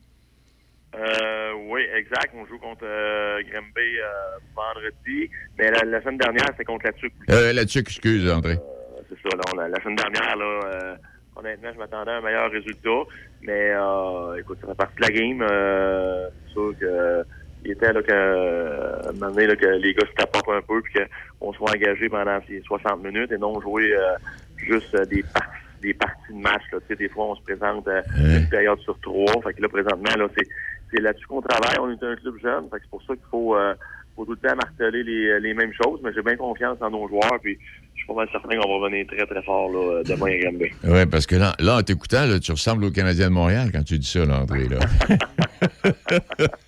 Euh, 0.95 1.53
oui, 1.69 1.83
exact. 1.97 2.33
On 2.37 2.45
joue 2.47 2.59
contre 2.59 2.85
euh, 2.85 3.41
Granby 3.51 3.99
euh, 3.99 4.39
vendredi, 4.55 5.31
mais 5.59 5.71
la, 5.71 5.85
la 5.85 6.01
semaine 6.03 6.19
dernière 6.19 6.47
c'était 6.49 6.65
contre 6.65 6.87
la 6.87 6.93
TUC. 6.93 7.13
Euh, 7.31 7.53
là-dessus, 7.53 7.79
excuse, 7.79 8.31
André. 8.31 8.53
Euh, 8.55 9.01
c'est 9.09 9.17
ça, 9.29 9.37
là, 9.37 9.43
on 9.55 9.59
a- 9.59 9.69
la 9.69 9.81
semaine 9.83 9.97
dernière, 9.97 10.37
là, 10.37 10.61
euh, 10.67 10.95
honnêtement, 11.37 11.71
je 11.73 11.79
m'attendais 11.79 12.11
à 12.11 12.17
un 12.17 12.21
meilleur 12.21 12.51
résultat. 12.51 13.03
Mais 13.41 13.71
euh, 13.75 14.37
écoute, 14.39 14.59
ça 14.61 14.69
fait 14.69 14.75
partie 14.77 14.97
de 14.97 15.03
la 15.03 15.09
game. 15.11 15.43
Euh, 15.51 16.29
c'est 16.47 16.53
sûr 16.53 16.75
que 16.79 17.25
il 17.65 17.71
était 17.73 17.93
là 17.93 18.03
que 18.03 18.13
euh, 18.13 19.01
à 19.03 19.09
un 19.09 19.13
moment 19.13 19.31
donné, 19.31 19.47
là, 19.47 19.57
que 19.57 19.67
les 19.67 19.95
gars 19.95 20.07
se 20.07 20.13
tapent 20.15 20.37
un 20.49 20.61
peu 20.63 20.83
puis 20.83 20.95
qu'on 21.39 21.53
soit 21.55 21.71
engagé 21.71 22.09
pendant 22.09 22.39
ces 22.49 22.61
60 22.63 23.03
minutes 23.05 23.33
et 23.33 23.39
non 23.39 23.61
jouer 23.61 23.95
euh, 23.95 24.15
juste 24.59 24.95
des 25.09 25.23
parties 25.23 25.49
des 25.81 25.95
parties 25.95 26.33
de 26.33 26.39
match. 26.41 26.63
Là. 26.73 26.79
Tu 26.83 26.87
sais, 26.89 26.95
des 26.97 27.09
fois, 27.09 27.25
on 27.31 27.35
se 27.35 27.43
présente 27.43 27.89
euh, 27.89 28.03
une 28.17 28.49
période 28.49 28.79
sur 28.81 28.97
trois. 29.01 29.33
Fait 29.43 29.53
que 29.53 29.63
là, 29.63 29.69
présentement, 29.69 30.15
là, 30.17 30.29
c'est, 30.39 30.47
c'est 30.93 31.01
là-dessus 31.01 31.27
qu'on 31.27 31.41
travaille. 31.43 31.77
On 31.81 31.91
est 31.91 32.03
un 32.05 32.17
club 32.17 32.35
jeune. 32.43 32.65
C'est 32.73 32.91
pour 32.91 33.03
ça 33.03 33.15
qu'il 33.15 33.25
faut, 33.31 33.57
euh, 33.57 33.75
faut 34.17 34.25
tout 34.25 34.33
le 34.33 34.49
temps 34.49 34.55
marteler 34.57 35.03
les, 35.03 35.41
les 35.41 35.55
mêmes 35.55 35.73
choses. 35.83 36.01
Mais 36.05 36.13
j'ai 36.15 36.23
bien 36.23 36.37
confiance 36.37 36.79
en 36.81 36.91
nos 36.91 37.09
joueurs. 37.09 37.39
Puis 37.43 37.59
je 37.95 37.99
suis 38.01 38.07
pas 38.07 38.15
mal 38.15 38.29
certain 38.33 38.49
qu'on 38.61 38.69
va 38.69 38.85
revenir 38.87 39.07
très, 39.07 39.27
très 39.27 39.43
fort 39.43 39.71
là, 39.71 40.03
demain 40.05 40.27
à 40.33 40.39
Granby. 40.39 40.71
Oui, 40.85 41.07
parce 41.07 41.27
que 41.27 41.37
là, 41.37 41.55
là 41.61 41.79
en 41.79 41.83
t'écoutant, 41.83 42.27
tu 42.41 42.51
ressembles 42.53 42.85
au 42.85 42.91
Canadien 42.91 43.29
de 43.29 43.33
Montréal 43.35 43.71
quand 43.73 43.83
tu 43.85 43.99
dis 43.99 44.07
ça, 44.09 44.25
là, 44.25 44.41
André. 44.41 44.69
Là. 44.69 44.79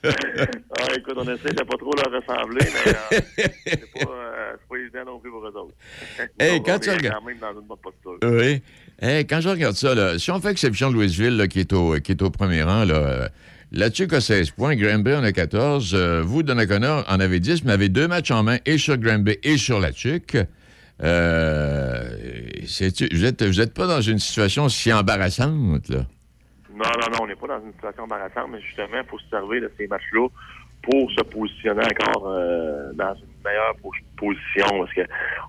Ah, 0.04 0.86
écoute, 0.96 1.14
on 1.16 1.22
essaie 1.24 1.52
de 1.52 1.62
pas 1.62 1.76
trop 1.78 1.92
leur 1.94 2.20
ressembler, 2.20 2.60
mais 2.64 2.92
euh, 2.92 3.20
c'est, 3.66 4.04
pas, 4.04 4.10
euh, 4.10 4.52
pas 4.68 4.76
évident 4.76 5.04
non 5.06 5.18
plus 5.18 5.30
pour 5.30 5.44
eux 5.46 5.52
autres. 5.56 5.74
Hey, 6.38 6.62
quand 6.62 6.78
tu 6.78 6.90
regardes- 6.90 7.16
quand 7.20 7.26
même 7.26 7.38
dans 7.38 7.52
une 7.60 7.66
bonne 7.66 7.78
posture. 7.78 8.18
oui. 8.24 8.62
Hey, 9.00 9.26
quand 9.26 9.40
je 9.40 9.48
regarde 9.48 9.74
ça, 9.74 9.94
là, 9.94 10.18
si 10.18 10.30
on 10.30 10.40
fait 10.40 10.50
exception 10.50 10.90
de 10.90 10.94
Louisville, 10.94 11.36
là, 11.36 11.48
qui, 11.48 11.60
est 11.60 11.72
au, 11.72 11.94
qui 12.00 12.12
est 12.12 12.22
au 12.22 12.30
premier 12.30 12.62
rang, 12.62 12.84
là, 12.84 13.28
TUC 13.90 14.12
a 14.12 14.20
16 14.20 14.50
points, 14.52 14.76
Granby 14.76 15.14
en 15.14 15.24
a 15.24 15.32
14. 15.32 15.94
euh, 15.94 16.22
vous, 16.24 16.42
Donnacona, 16.42 17.04
en 17.08 17.20
avez 17.20 17.40
10, 17.40 17.64
mais 17.64 17.72
avez 17.72 17.88
deux 17.88 18.06
matchs 18.08 18.30
en 18.30 18.42
main, 18.42 18.58
et 18.66 18.78
sur 18.78 18.96
Granby 18.96 19.36
et 19.42 19.56
sur 19.56 19.80
la 19.80 19.92
TUC. 19.92 20.36
Euh, 21.02 22.04
vous 23.12 23.22
n'êtes 23.22 23.42
êtes 23.42 23.74
pas 23.74 23.86
dans 23.86 24.00
une 24.00 24.18
situation 24.18 24.68
si 24.68 24.92
embarrassante, 24.92 25.88
là? 25.88 26.06
Non, 26.72 26.84
non, 27.00 27.06
non, 27.12 27.18
on 27.22 27.26
n'est 27.26 27.34
pas 27.36 27.46
dans 27.48 27.64
une 27.64 27.72
situation 27.72 28.02
embarrassante, 28.04 28.48
mais 28.50 28.60
justement, 28.60 28.86
il 29.02 29.08
faut 29.08 29.18
se 29.18 29.28
servir 29.28 29.62
de 29.62 29.70
ces 29.78 29.86
matchs-là 29.86 30.26
pour 30.82 31.10
se 31.12 31.22
positionner 31.22 31.82
encore 31.84 32.28
euh, 32.28 32.92
dans 32.94 33.14
une 33.14 33.42
meilleure 33.44 33.74
po- 33.82 33.92
position. 34.16 34.66
Parce 34.80 34.92
que 34.94 35.00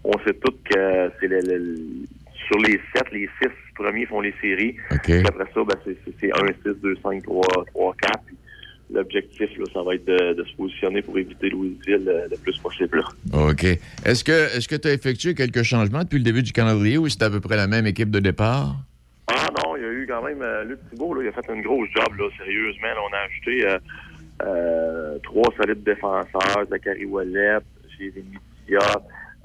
on 0.03 0.11
sait 0.25 0.33
tous 0.33 0.55
que 0.69 1.11
c'est 1.19 1.27
le- 1.27 2.05
sur 2.45 2.57
les 2.59 2.79
sept, 2.95 3.11
les 3.11 3.29
six 3.41 3.49
premiers 3.75 4.05
font 4.05 4.21
les 4.21 4.33
séries. 4.41 4.75
Puis 5.19 5.27
après 5.27 5.45
ça, 5.53 5.61
ben, 5.63 5.75
c'est- 5.85 5.97
c'est 6.05 6.13
c'est 6.19 6.31
1, 6.31 6.47
6, 6.63 6.79
2, 6.81 6.95
5, 7.03 7.23
3, 7.23 7.41
3, 7.73 7.95
4. 8.01 8.19
Puis 8.25 8.35
L'objectif, 8.93 9.49
ça 9.73 9.81
va 9.81 9.95
être 9.95 10.05
de, 10.05 10.33
de 10.33 10.43
se 10.43 10.55
positionner 10.55 11.01
pour 11.01 11.17
éviter 11.17 11.49
Louisville 11.49 12.07
euh, 12.07 12.27
le 12.29 12.37
plus 12.37 12.55
possible. 12.59 12.99
là. 12.99 13.49
OK. 13.49 13.63
Est-ce 14.05 14.23
que 14.23 14.55
est-ce 14.55 14.67
que 14.67 14.75
tu 14.75 14.87
as 14.87 14.93
effectué 14.93 15.33
quelques 15.33 15.63
changements 15.63 16.03
depuis 16.03 16.19
le 16.19 16.23
début 16.23 16.43
du 16.43 16.51
calendrier 16.51 16.99
ou 16.99 17.09
c'est 17.09 17.23
à 17.23 17.31
peu 17.31 17.39
près 17.39 17.55
la 17.57 17.65
même 17.65 17.87
équipe 17.87 18.11
de 18.11 18.19
départ? 18.19 18.75
Ah 19.27 19.47
non, 19.57 19.75
il 19.75 19.81
y 19.81 19.85
a 19.85 19.89
eu 19.91 20.05
quand 20.07 20.21
même 20.23 20.39
euh, 20.43 20.63
Luc 20.65 20.77
Thibault, 20.91 21.15
là, 21.15 21.23
il 21.23 21.27
a 21.29 21.31
fait 21.31 21.51
une 21.51 21.63
grosse 21.63 21.89
job, 21.95 22.15
là, 22.15 22.25
sérieusement. 22.37 22.87
là, 22.87 23.01
on 23.09 23.13
a 23.15 23.19
ajouté 23.25 23.67
euh, 23.67 23.77
euh, 24.43 25.17
trois 25.23 25.51
solides 25.57 25.83
défenseurs, 25.83 26.65
Zachary 26.69 27.05
Wallet, 27.05 27.57
Jérémy 27.97 28.37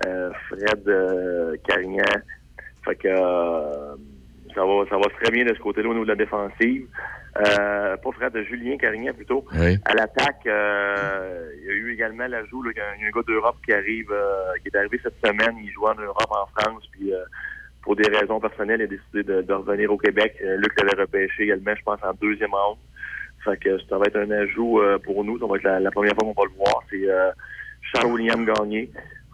euh, 0.06 0.30
Fred 0.50 1.60
Carignan. 1.66 2.04
Fait 2.90 2.96
que 2.96 3.08
euh, 3.08 3.94
ça 4.54 4.64
va 4.64 4.84
ça 4.90 4.96
va 4.96 5.04
très 5.22 5.30
bien 5.30 5.44
de 5.44 5.54
ce 5.54 5.60
côté-là 5.60 5.88
au 5.88 5.92
niveau 5.92 6.04
de 6.04 6.10
la 6.10 6.16
défensive. 6.16 6.86
Euh, 7.38 7.96
pas 7.96 8.10
Fred, 8.12 8.36
Julien 8.48 8.76
Carignan 8.76 9.12
plutôt. 9.14 9.44
Oui. 9.52 9.76
À 9.84 9.94
l'attaque, 9.94 10.44
euh, 10.46 11.48
il 11.60 11.66
y 11.66 11.70
a 11.70 11.72
eu 11.74 11.92
également 11.92 12.26
l'ajout, 12.26 12.64
il 12.68 12.76
y 12.76 12.80
a 12.80 12.84
un- 12.90 13.10
gars 13.14 13.22
d'Europe 13.26 13.56
qui 13.64 13.72
arrive, 13.72 14.10
euh, 14.10 14.52
qui 14.60 14.68
est 14.68 14.76
arrivé 14.76 14.98
cette 15.02 15.14
semaine. 15.24 15.56
Il 15.62 15.70
joue 15.70 15.86
en 15.86 15.94
Europe, 15.94 16.26
en 16.30 16.46
France, 16.60 16.82
puis 16.90 17.12
pour 17.82 17.94
des 17.94 18.08
raisons 18.08 18.40
personnelles, 18.40 18.80
il 18.80 18.84
a 18.84 18.86
décidé 18.88 19.22
de, 19.22 19.42
de 19.42 19.52
revenir 19.52 19.92
au 19.92 19.96
Québec. 19.96 20.34
Luc 20.42 20.72
l'avait 20.80 21.00
repêché 21.02 21.44
également, 21.44 21.74
je 21.76 21.82
pense, 21.84 22.00
en 22.02 22.12
deuxième 22.20 22.52
round. 22.52 22.78
Fait 23.44 23.56
que 23.58 23.78
ça 23.88 23.96
va 23.96 24.06
être 24.06 24.16
un 24.18 24.30
ajout 24.32 24.80
pour 25.04 25.24
nous. 25.24 25.38
Ça 25.38 25.46
va 25.46 25.56
être 25.56 25.62
la, 25.62 25.78
la 25.80 25.90
première 25.92 26.14
fois 26.14 26.24
qu'on 26.24 26.42
va 26.42 26.48
le 26.50 26.56
voir. 26.58 26.82
C'est 26.90 27.08
euh, 27.08 27.30
Charles-William 27.94 28.44
Gagné. 28.44 28.90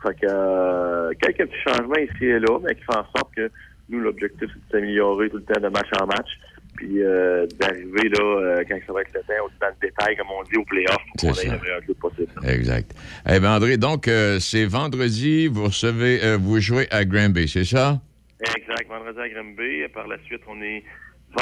Fait 0.06 0.14
que 0.14 0.26
euh, 0.28 1.10
quelques 1.20 1.50
petits 1.50 1.62
changements 1.66 1.96
ici 1.96 2.26
et 2.26 2.38
là, 2.38 2.58
mais 2.62 2.74
qui 2.74 2.82
font 2.82 2.98
en 2.98 3.06
sorte 3.16 3.34
que 3.34 3.50
nous, 3.88 4.00
l'objectif, 4.00 4.48
c'est 4.52 4.66
de 4.66 4.72
s'améliorer 4.72 5.30
tout 5.30 5.38
le 5.38 5.42
temps 5.42 5.60
de 5.60 5.68
match 5.68 5.88
en 6.00 6.06
match. 6.06 6.28
Puis 6.76 7.02
euh, 7.02 7.46
d'arriver 7.58 8.08
là, 8.10 8.24
euh, 8.24 8.64
quand 8.68 8.76
ça 8.86 8.92
va 8.92 9.00
être 9.00 9.14
le 9.14 9.20
temps, 9.20 9.48
dans 9.60 9.68
le 9.68 9.88
détail, 9.88 10.16
comme 10.16 10.26
on 10.38 10.42
dit, 10.44 10.58
au 10.58 10.64
playoff, 10.64 10.98
pour 11.18 11.32
qu'on 11.32 11.40
ait 11.40 11.44
le 11.44 11.60
meilleur 11.62 11.80
club 11.80 11.96
possible. 11.96 12.32
Exact. 12.46 12.94
Eh 13.28 13.40
bien, 13.40 13.56
André, 13.56 13.76
donc, 13.78 14.10
c'est 14.40 14.66
vendredi, 14.66 15.48
vous 15.48 15.64
recevez, 15.64 16.22
euh, 16.22 16.36
vous 16.36 16.60
jouez 16.60 16.86
à 16.90 17.04
Granby, 17.04 17.48
c'est 17.48 17.64
ça? 17.64 18.00
Exact. 18.40 18.88
Vendredi 18.88 19.18
à 19.18 19.28
Granby. 19.28 19.88
Par 19.94 20.06
la 20.06 20.18
suite, 20.24 20.42
on 20.46 20.60
est 20.60 20.84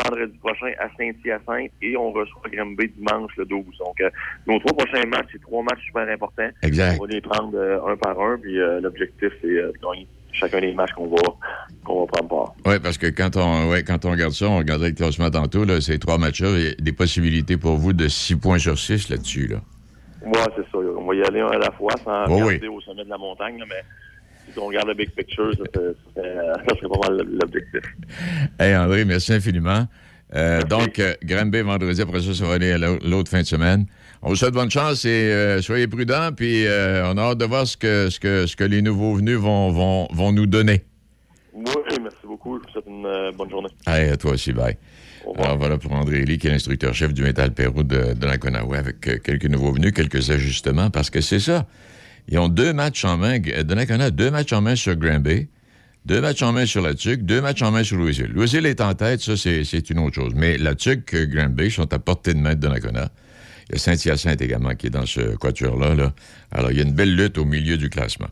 vendredi 0.03 0.37
prochain 0.39 0.73
à 0.79 0.89
Saint-Hyacinthe 0.97 1.71
et 1.83 1.97
on 1.97 2.13
reçoit 2.13 2.43
Granby 2.53 2.89
dimanche 2.97 3.33
le 3.37 3.45
12. 3.45 3.65
Donc, 3.79 4.01
euh, 4.01 4.11
nos 4.47 4.59
trois 4.61 4.77
prochains 4.77 5.07
matchs, 5.09 5.29
c'est 5.33 5.41
trois 5.41 5.63
matchs 5.63 5.85
super 5.87 6.09
importants. 6.09 6.49
Exact. 6.63 6.99
On 7.01 7.07
va 7.07 7.13
les 7.13 7.21
prendre 7.21 7.53
euh, 7.55 7.79
un 7.87 7.97
par 7.97 8.21
un. 8.21 8.39
Puis 8.39 8.59
euh, 8.59 8.81
l'objectif, 8.81 9.31
c'est 9.41 9.49
de 9.49 9.73
gagner 9.83 10.07
chacun 10.33 10.61
des 10.61 10.73
matchs 10.75 10.93
qu'on 10.93 11.07
va, 11.07 11.17
qu'on 11.85 12.01
va 12.01 12.07
prendre 12.07 12.29
part. 12.29 12.55
Oui, 12.67 12.79
parce 12.83 12.99
que 12.99 13.07
quand 13.07 13.37
on, 13.37 13.71
ouais, 13.71 13.83
quand 13.85 14.05
on 14.05 14.11
regarde 14.11 14.33
ça, 14.33 14.47
on 14.49 14.59
regardait 14.59 14.89
le 14.89 14.95
classement 14.95 15.31
tantôt, 15.31 15.65
là, 15.65 15.81
ces 15.81 15.99
trois 15.99 16.19
matchs-là, 16.19 16.49
il 16.59 16.65
y 16.65 16.69
a 16.69 16.75
des 16.75 16.93
possibilités 16.93 17.57
pour 17.57 17.77
vous 17.77 17.93
de 17.93 18.09
6 18.09 18.37
points 18.37 18.59
sur 18.59 18.77
6 18.79 19.11
là-dessus. 19.11 19.47
Là. 19.47 19.57
Ouais, 20.27 20.53
c'est 20.57 20.63
ça. 20.63 20.79
On 20.79 21.05
va 21.07 21.15
y 21.15 21.23
aller 21.23 21.41
un 21.41 21.49
à 21.49 21.59
la 21.59 21.71
fois 21.73 21.93
sans 22.03 22.25
Oh 22.29 22.37
regarder 22.37 22.67
au 22.69 22.81
sommet 22.81 23.05
de 23.05 23.11
la 23.11 23.19
montagne. 23.19 23.59
là, 23.59 23.65
mais 23.69 23.83
si 24.53 24.59
on 24.59 24.67
regarde 24.67 24.89
le 24.89 24.95
big 24.95 25.11
picture, 25.11 25.51
ça, 25.53 25.65
serait- 25.75 25.95
ça 26.15 26.21
serait 26.23 26.37
ça 26.69 26.77
serait 26.77 26.89
pas 26.89 27.09
mal 27.09 27.27
l'objectif. 27.41 27.81
Hey 28.59 28.77
André, 28.77 29.05
merci 29.05 29.33
infiniment. 29.33 29.87
Euh, 30.35 30.63
donc, 30.63 30.99
euh, 30.99 31.15
Granby 31.23 31.61
vendredi, 31.61 32.01
après 32.03 32.21
ça, 32.21 32.35
ça 32.35 32.45
va 32.45 32.55
aller 32.55 32.73
à 32.73 32.79
l'au- 32.79 32.99
l'autre 33.05 33.31
fin 33.31 33.41
de 33.43 33.47
semaine. 33.47 33.87
On 34.23 34.31
vous 34.31 34.37
souhaite 34.37 34.55
bonne 34.55 34.71
chance 34.71 35.05
et 35.05 35.09
euh, 35.33 35.61
soyez 35.63 35.87
prudents, 35.87 36.31
puis 36.35 36.67
euh, 36.67 37.05
on 37.13 37.17
a 37.19 37.23
hâte 37.23 37.39
de 37.39 37.45
voir 37.45 37.67
ce 37.67 37.77
que, 37.77 38.09
ce 38.11 38.19
que, 38.19 38.47
ce 38.47 38.57
que 38.57 38.65
les 38.65 38.81
nouveaux 38.83 39.15
venus 39.15 39.37
vont, 39.37 39.71
vont, 39.71 40.09
vont 40.13 40.33
nous 40.33 40.47
donner. 40.47 40.83
Oui, 41.53 41.65
merci 42.03 42.17
beaucoup. 42.27 42.59
Je 42.59 42.65
vous 42.67 42.73
souhaite 42.73 42.87
une 42.89 43.07
euh, 43.07 43.31
bonne 43.33 43.51
journée. 43.51 43.69
Hey, 43.87 44.09
à 44.11 44.17
toi 44.17 44.33
aussi, 44.33 44.53
bye. 44.53 44.77
Alors 45.39 45.57
voilà 45.57 45.79
pour 45.79 45.93
André 45.93 46.19
Elie, 46.23 46.39
qui 46.39 46.49
est 46.49 46.51
l'instructeur-chef 46.51 47.15
du 47.15 47.23
Métal 47.23 47.53
Pérou 47.53 47.83
de, 47.83 48.15
de 48.15 48.27
la 48.27 48.37
Conaoué, 48.39 48.77
avec 48.79 49.07
euh, 49.09 49.19
quelques 49.19 49.47
nouveaux 49.47 49.73
venus, 49.73 49.93
quelques 49.93 50.31
ajustements, 50.31 50.91
parce 50.91 51.11
que 51.11 51.21
c'est 51.21 51.39
ça. 51.39 51.67
Ils 52.29 52.39
ont 52.39 52.49
deux 52.49 52.73
matchs 52.73 53.05
en 53.05 53.17
main. 53.17 53.39
Donnacona 53.39 54.05
a 54.05 54.11
deux 54.11 54.31
matchs 54.31 54.53
en 54.53 54.61
main 54.61 54.77
sur 54.77 54.97
Granby, 54.97 55.49
deux 56.07 56.21
matchs 56.21 56.43
en 56.43 56.53
main 56.53 56.67
sur 56.67 56.83
la 56.83 56.95
TUC, 56.95 57.25
deux 57.25 57.41
matchs 57.41 57.63
en 57.63 57.71
main 57.71 57.85
sur 57.85 57.97
Louisville. 57.97 58.31
Louisville 58.35 58.67
est 58.67 58.81
en 58.81 58.95
tête, 58.95 59.21
ça, 59.21 59.37
c'est 59.37 59.91
une 59.91 59.99
autre 59.99 60.15
chose. 60.15 60.33
Mais 60.35 60.59
la 60.59 60.75
TUC, 60.75 61.15
euh, 61.15 61.27
Granby 61.27 61.71
sont 61.71 61.93
à 61.93 61.99
portée 61.99 62.35
de 62.35 62.39
main 62.39 62.55
de 62.55 62.61
Donnacona. 62.61 63.11
Il 63.69 63.73
y 63.73 63.77
a 63.77 63.79
Saint-Hyacinthe 63.79 64.43
également 64.43 64.75
qui 64.75 64.89
est 64.89 64.91
dans 64.91 65.07
ce 65.07 65.37
quatuor-là. 65.37 65.95
là. 65.95 66.15
Alors, 66.51 66.71
il 66.71 66.77
y 66.77 66.81
a 66.81 66.85
une 66.85 66.93
belle 66.93 67.15
lutte 67.15 67.39
au 67.39 67.45
milieu 67.45 67.77
du 67.77 67.89
classement. 67.89 68.29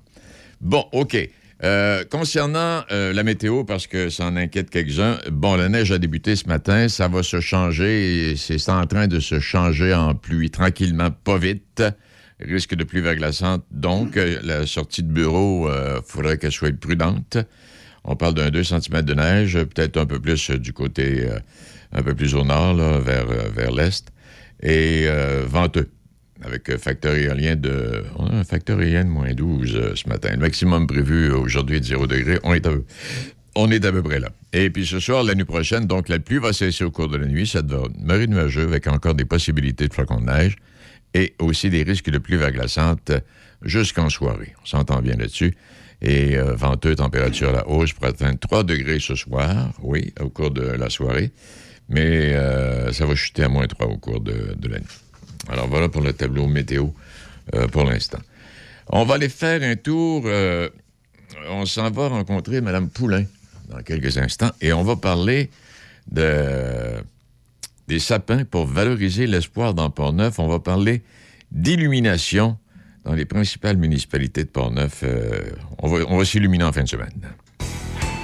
Bon, 0.61 0.85
OK. 0.93 1.17
Euh, 1.65 2.05
concernant 2.11 2.83
euh, 2.91 3.13
la 3.13 3.23
météo, 3.23 3.63
parce 3.63 3.87
que 3.87 4.11
ça 4.11 4.27
en 4.27 4.37
inquiète 4.37 4.69
quelques-uns, 4.69 5.19
bon, 5.31 5.55
la 5.55 5.69
neige 5.69 5.93
a 5.93 5.99
débuté 5.99 6.35
ce 6.35 6.49
matin, 6.49 6.89
ça 6.89 7.07
va 7.07 7.23
se 7.23 7.41
changer 7.41 8.35
c'est 8.37 8.69
en 8.69 8.85
train 8.87 9.07
de 9.07 9.21
se 9.21 9.39
changer 9.39 9.95
en 9.95 10.15
pluie 10.15 10.51
tranquillement, 10.51 11.11
pas 11.11 11.39
vite. 11.39 11.83
Risque 12.47 12.75
de 12.75 12.85
pluie 12.85 13.01
verglaçante. 13.01 13.65
Donc, 13.71 14.17
euh, 14.17 14.39
la 14.43 14.67
sortie 14.67 15.03
de 15.03 15.13
bureau, 15.13 15.69
il 15.69 16.01
faudrait 16.07 16.39
qu'elle 16.39 16.53
soit 16.53 16.77
prudente. 16.79 17.39
On 18.05 18.17
parle 18.17 18.35
d'un 18.35 18.51
2 18.51 18.65
cm 18.65 19.03
de 19.03 19.15
neige, 19.15 19.55
peut-être 19.55 19.97
un 19.97 20.07
peu 20.07 20.19
plus 20.19 20.51
euh, 20.51 20.59
du 20.59 20.73
côté, 20.73 21.29
euh, 21.29 21.39
un 21.93 22.03
peu 22.03 22.15
plus 22.15 22.35
au 22.35 22.45
nord, 22.45 22.75
là, 22.75 22.99
vers, 22.99 23.31
euh, 23.31 23.49
vers 23.55 23.71
l'est, 23.71 24.09
et 24.63 25.05
euh, 25.07 25.45
venteux 25.47 25.89
avec 26.45 26.69
euh, 26.69 26.79
facteur 26.79 27.15
éolien 27.15 27.55
de. 27.55 28.03
On 28.17 28.27
a 28.27 28.35
un 28.35 28.45
facteur 28.45 28.81
éolien 28.83 29.05
de 29.05 29.09
moins 29.11 29.33
12 29.33 29.77
euh, 29.77 29.93
ce 29.95 30.09
matin. 30.09 30.31
Le 30.33 30.39
maximum 30.39 30.89
prévu 30.89 31.31
euh, 31.31 31.37
aujourd'hui 31.37 31.77
est 31.77 31.81
de 31.81 31.85
0 31.85 32.09
degré. 32.09 32.41
On 32.43 32.55
est, 32.55 32.67
à, 32.67 32.71
on 33.55 33.71
est 33.71 33.85
à 33.85 33.93
peu 33.93 34.03
près 34.03 34.19
là. 34.19 34.31
Et 34.53 34.69
puis 34.71 34.85
ce 34.85 34.99
soir, 34.99 35.23
la 35.23 35.37
nuit 35.37 35.45
prochaine, 35.45 35.87
donc 35.87 36.09
la 36.09 36.19
pluie 36.19 36.39
va 36.39 36.53
cesser 36.53 36.83
au 36.83 36.91
cours 36.91 37.09
de 37.09 37.17
la 37.17 37.27
nuit. 37.27 37.47
Ça 37.47 37.63
devrait 37.63 37.89
demeurer 37.97 38.27
nuageux 38.27 38.65
avec 38.65 38.89
encore 38.89 39.15
des 39.15 39.25
possibilités 39.25 39.87
de 39.87 39.95
flocons 39.95 40.21
de 40.21 40.27
neige 40.27 40.57
et 41.14 41.35
aussi 41.38 41.70
des 41.70 41.83
risques 41.83 42.11
de 42.11 42.18
pluie 42.18 42.37
verglaçante 42.37 43.12
jusqu'en 43.62 44.09
soirée. 44.09 44.55
On 44.62 44.66
s'entend 44.66 45.01
bien 45.01 45.16
là-dessus. 45.16 45.57
Et 46.01 46.37
euh, 46.37 46.55
venteux, 46.55 46.96
température 46.96 47.51
à 47.51 47.53
la 47.53 47.68
hausse 47.68 47.92
pour 47.92 48.07
atteindre 48.07 48.38
3 48.38 48.64
degrés 48.64 48.98
ce 48.98 49.14
soir, 49.14 49.72
oui, 49.83 50.12
au 50.20 50.29
cours 50.31 50.51
de 50.51 50.62
la 50.62 50.90
soirée. 50.90 51.31
Mais 51.88 52.33
euh, 52.35 52.92
ça 52.92 53.07
va 53.07 53.14
chuter 53.14 53.44
à 53.44 53.48
moins 53.48 53.66
3 53.66 53.87
au 53.87 53.98
cours 53.98 54.20
de, 54.20 54.55
de 54.57 54.68
la 54.68 54.79
nuit. 54.81 54.87
Alors 55.48 55.68
voilà 55.68 55.88
pour 55.88 56.03
le 56.03 56.12
tableau 56.12 56.46
météo 56.46 56.88
euh, 57.55 57.68
pour 57.68 57.85
l'instant. 57.85 58.18
On 58.88 59.05
va 59.05 59.14
aller 59.14 59.29
faire 59.29 59.62
un 59.62 59.77
tour. 59.77 60.22
euh, 60.27 60.68
on 61.51 61.66
s'en 61.66 61.90
va 61.90 62.09
rencontrer 62.09 62.61
Mme 62.61 62.88
Poulain 62.88 63.25
dans 63.68 63.83
quelques 63.83 64.18
instants 64.18 64.51
et 64.61 64.72
on 64.72 64.83
va 64.83 64.96
parler 64.96 65.51
de, 66.11 67.01
des 67.93 67.99
sapins 67.99 68.45
pour 68.45 68.67
valoriser 68.67 69.27
l'espoir 69.27 69.75
dans 69.75 69.91
Port-Neuf. 69.91 70.39
On 70.39 70.49
va 70.49 70.61
parler 70.61 71.03
d'illumination 71.51 72.57
dans 73.05 73.13
les 73.13 73.27
principales 73.27 73.77
municipalités 73.77 74.45
de 74.45 74.49
Port-Neuf. 74.49 75.03
Euh, 75.03 75.51
on 75.79 75.89
va, 75.89 75.99
on 76.09 76.17
va 76.17 76.25
s'illuminer 76.25 76.65
en 76.65 76.73
fin 76.73 76.85
de 76.85 76.89
semaine. 76.89 77.13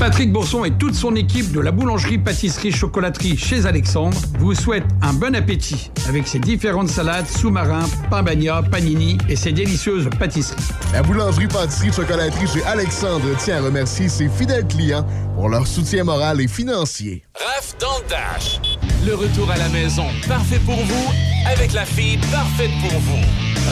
Patrick 0.00 0.32
Bourson 0.32 0.64
et 0.64 0.70
toute 0.70 0.94
son 0.94 1.14
équipe 1.14 1.52
de 1.52 1.60
la 1.60 1.72
boulangerie-pâtisserie-chocolaterie 1.72 3.36
chez 3.36 3.66
Alexandre 3.66 4.16
vous 4.38 4.54
souhaitent 4.54 4.88
un 5.02 5.12
bon 5.12 5.36
appétit 5.36 5.90
avec 6.08 6.26
ses 6.26 6.38
différentes 6.38 6.88
salades, 6.88 7.26
sous-marins, 7.26 7.84
pain 8.08 8.22
bagna, 8.22 8.62
panini 8.62 9.18
et 9.28 9.36
ses 9.36 9.52
délicieuses 9.52 10.08
pâtisseries. 10.18 10.56
La 10.94 11.02
boulangerie-pâtisserie-chocolaterie 11.02 12.46
chez 12.46 12.64
Alexandre 12.64 13.26
tient 13.36 13.58
à 13.58 13.60
remercier 13.60 14.08
ses 14.08 14.30
fidèles 14.30 14.66
clients 14.66 15.06
pour 15.34 15.50
leur 15.50 15.66
soutien 15.66 16.02
moral 16.02 16.40
et 16.40 16.48
financier. 16.48 17.22
Raph 17.34 17.76
dans 17.78 17.98
le 17.98 18.08
Dash. 18.08 18.58
Le 19.06 19.14
retour 19.14 19.50
à 19.50 19.58
la 19.58 19.68
maison, 19.68 20.06
parfait 20.26 20.60
pour 20.64 20.82
vous, 20.82 21.12
avec 21.46 21.74
la 21.74 21.84
fille 21.84 22.16
parfaite 22.32 22.70
pour 22.80 22.98
vous. 23.00 23.22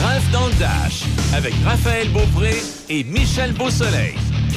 Raph 0.03 0.29
dans 0.31 0.45
le 0.45 0.53
Dash, 0.59 1.05
avec 1.33 1.55
Raphaël 1.65 2.07
Beaupré 2.09 2.61
et 2.87 3.03
Michel 3.03 3.51
Beausoleil. 3.53 4.13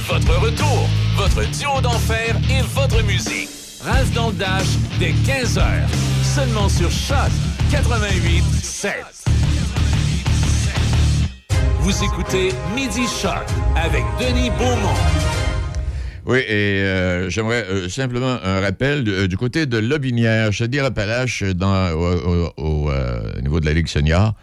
Votre 0.08 0.38
retour, 0.40 0.88
votre 1.16 1.42
duo 1.58 1.80
d'enfer 1.80 2.36
et 2.50 2.62
votre 2.74 3.02
musique. 3.04 3.48
Raph 3.84 4.10
dans 4.12 4.28
le 4.28 4.34
Dash, 4.34 4.66
dès 4.98 5.10
15h. 5.10 5.62
Seulement 6.22 6.68
sur 6.68 6.90
Choc 6.90 7.30
88 7.70 8.42
7. 8.62 8.92
Vous 11.80 12.04
écoutez 12.04 12.50
Midi 12.74 13.02
Choc 13.20 13.44
avec 13.76 14.02
Denis 14.20 14.50
Beaumont. 14.50 14.94
Oui, 16.24 16.38
et 16.38 16.52
euh, 16.82 17.28
j'aimerais 17.30 17.64
euh, 17.68 17.88
simplement 17.88 18.36
un 18.44 18.60
rappel 18.60 19.04
euh, 19.08 19.26
du 19.26 19.36
côté 19.36 19.66
de 19.66 19.78
Lobinière, 19.78 20.52
Chaudière-Appalaches, 20.52 21.42
dans, 21.42 21.90
au, 21.90 22.14
au- 22.14 22.52
au, 22.56 22.90
au 22.90 23.40
niveau 23.40 23.58
de 23.58 23.66
la 23.66 23.72
Ligue 23.72 23.88
senior. 23.88 24.34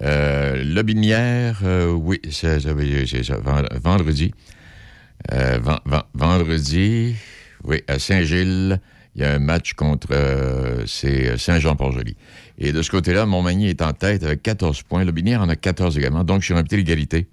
Lobinière, 0.00 1.56
oui, 1.96 2.20
c'est 2.30 2.64
vendredi. 3.82 4.32
Euh, 5.32 5.58
ven- 5.62 5.80
ven- 5.84 6.02
vendredi, 6.14 7.14
oui, 7.64 7.82
à 7.88 7.98
Saint-Gilles, 7.98 8.80
il 9.14 9.22
y 9.22 9.24
a 9.24 9.32
un 9.34 9.38
match 9.38 9.72
contre 9.74 10.08
euh, 10.12 10.84
c'est 10.86 11.36
Saint-Jean-Port-Joli. 11.38 12.16
Et 12.58 12.72
de 12.72 12.82
ce 12.82 12.90
côté-là, 12.90 13.26
Montmagny 13.26 13.68
est 13.68 13.82
en 13.82 13.92
tête 13.92 14.22
avec 14.22 14.42
14 14.42 14.82
points. 14.82 15.04
Lobinière 15.04 15.42
en 15.42 15.48
a 15.48 15.56
14 15.56 15.98
également, 15.98 16.24
donc 16.24 16.44
sur 16.44 16.56
un 16.56 16.62
petit 16.62 16.76
l'égalité. 16.76 17.26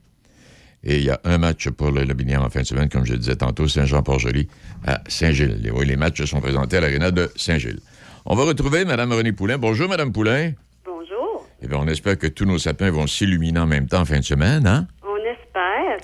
Et 0.84 0.98
il 0.98 1.04
y 1.04 1.10
a 1.10 1.19
un 1.24 1.38
match 1.39 1.69
pour 1.69 1.91
le 1.91 2.04
Lobinière 2.04 2.43
en 2.43 2.50
fin 2.50 2.62
de 2.62 2.65
semaine, 2.65 2.89
comme 2.89 3.06
je 3.06 3.13
le 3.13 3.19
disais 3.19 3.36
tantôt, 3.36 3.67
Saint-Jean-Port-Joli 3.67 4.48
à 4.86 5.02
Saint-Gilles. 5.08 5.62
Et 5.65 5.71
Oui, 5.71 5.86
les 5.86 5.95
matchs 5.95 6.24
sont 6.26 6.41
présentés 6.41 6.78
à 6.78 6.82
l'aréna 6.82 7.12
de 7.12 7.32
Saint-Gilles. 7.36 7.80
On 8.26 8.36
va 8.36 8.43
retrouver 8.45 8.86
Mme 8.86 9.12
Renée 9.13 9.32
Poulain. 9.32 9.58
Bonjour, 9.58 9.88
Mme 9.89 10.12
Poulain. 10.12 10.52
Bonjour. 10.86 11.48
Eh 11.62 11.67
bien, 11.67 11.78
on 11.80 11.88
espère 11.88 12.17
que 12.17 12.28
tous 12.28 12.45
nos 12.45 12.58
sapins 12.60 12.89
vont 12.91 13.08
s'illuminer 13.08 13.60
en 13.60 13.67
même 13.67 13.88
temps 13.88 14.02
en 14.02 14.06
fin 14.06 14.19
de 14.19 14.24
semaine, 14.26 14.65
hein? 14.67 14.88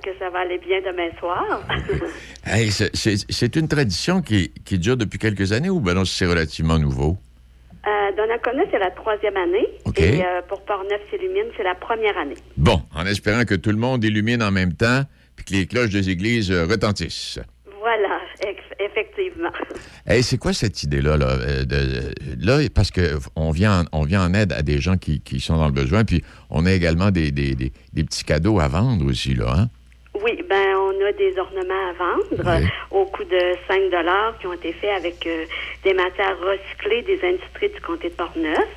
Que 0.04 0.10
ça 0.20 0.30
va 0.30 0.40
aller 0.40 0.58
bien 0.60 0.80
demain 0.82 1.10
soir? 1.20 1.44
Hey, 2.46 2.72
c'est- 2.72 3.56
une 3.56 3.68
tradition 3.68 4.22
qui, 4.22 4.52
qui 4.66 4.80
dure 4.80 4.98
depuis 4.98 5.20
quelques 5.20 5.52
années 5.52 5.70
ou 5.70 5.80
ben 5.80 5.94
non, 5.94 6.06
c'est 6.06 6.26
relativement 6.26 6.80
nouveau? 6.80 7.18
euh, 7.88 8.16
Donnacona, 8.18 8.64
c'est 8.72 8.80
la 8.80 8.92
troisième 8.92 9.38
année. 9.38 9.68
Et 9.98 10.24
euh, 10.26 10.42
pour 10.48 10.62
Port-Neuf 10.66 11.02
s'illumine, 11.10 11.46
c'est 11.58 11.64
la 11.64 11.76
première 11.76 12.18
année. 12.18 12.36
Bon, 12.58 12.82
en 12.96 13.06
espérant 13.06 13.44
que 13.44 13.56
tout 13.56 13.70
le 13.72 13.78
monde 13.78 14.04
illumine 14.04 14.42
en 14.42 14.52
même 14.52 14.74
temps 14.74 15.04
puis 15.36 15.46
que 15.46 15.54
les 15.54 15.66
cloches 15.68 15.90
des 15.92 16.10
églises 16.10 16.52
euh, 16.52 16.66
retentissent. 16.66 17.40
Voilà, 17.80 18.20
effectivement. 18.80 19.50
Hey, 20.08 20.24
c'est 20.24 20.38
quoi 20.40 20.52
cette 20.52 20.82
idée-là? 20.84 21.16
Là, 21.18 21.28
euh, 21.28 21.64
de- 21.64 22.14
là 22.44 22.58
parce 22.74 22.90
qu'on 22.92 23.52
vient, 23.52 23.82
en- 23.82 23.86
on 23.92 24.04
vient 24.04 24.24
en 24.26 24.34
aide 24.34 24.52
à 24.52 24.64
des 24.64 24.82
gens 24.82 24.98
qui, 24.98 25.22
qui 25.22 25.40
sont 25.40 25.58
dans 25.58 25.68
le 25.68 25.72
besoin, 25.74 26.04
puis 26.04 26.24
on 26.50 26.66
a 26.66 26.72
également 26.72 27.12
des, 27.12 27.32
des- 27.32 27.54
des- 27.54 27.72
des 27.94 28.04
petits 28.04 28.24
cadeaux 28.24 28.60
à 28.60 28.68
vendre 28.68 29.06
aussi, 29.06 29.36
là, 29.36 29.54
hein? 29.56 29.70
Oui, 30.24 30.44
ben 30.48 30.76
on 30.76 31.06
a 31.06 31.12
des 31.14 31.38
ornements 31.40 31.90
à 31.90 31.94
vendre 31.94 32.26
Oui. 32.32 32.40
euh, 32.48 32.68
au 32.92 33.06
coût 33.06 33.24
de 33.24 33.56
5 33.68 33.82
qui 34.40 34.48
ont 34.48 34.54
été 34.54 34.72
faits 34.74 34.92
avec 34.98 35.26
euh, 35.26 35.46
des 35.84 35.94
matières 35.94 36.38
recyclées 36.40 37.02
des 37.04 37.20
industries 37.24 37.70
du 37.70 37.82
comté 37.82 38.10
de 38.10 38.14
Portneuf. 38.16 38.68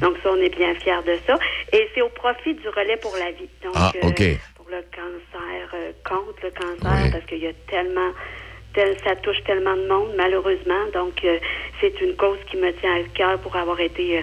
Donc 0.00 0.16
ça, 0.22 0.30
on 0.32 0.36
est 0.36 0.54
bien 0.56 0.74
fiers 0.76 1.02
de 1.06 1.18
ça. 1.26 1.38
Et 1.72 1.88
c'est 1.94 2.02
au 2.02 2.08
profit 2.08 2.54
du 2.54 2.68
relais 2.68 2.96
pour 2.96 3.14
la 3.16 3.30
vie. 3.32 3.48
Donc, 3.62 3.74
Ah, 3.76 3.92
OK. 4.02 4.22
pour 4.56 4.66
le 4.70 4.82
cancer, 4.94 5.68
euh, 5.74 5.92
contre 6.08 6.38
le 6.44 6.50
cancer, 6.50 7.10
parce 7.12 7.24
qu'il 7.26 7.38
y 7.42 7.46
a 7.46 7.52
tellement, 7.68 8.12
tel- 8.74 8.96
ça 9.04 9.16
touche 9.16 9.42
tellement 9.44 9.76
de 9.76 9.86
monde, 9.86 10.14
malheureusement. 10.16 10.86
Donc, 10.94 11.22
euh, 11.24 11.38
c'est 11.80 12.00
une 12.00 12.16
cause 12.16 12.38
qui 12.50 12.56
me 12.56 12.72
tient 12.72 12.94
à 12.96 13.02
cœur 13.14 13.38
pour 13.40 13.54
avoir 13.56 13.80
été, 13.80 14.18
euh, 14.18 14.22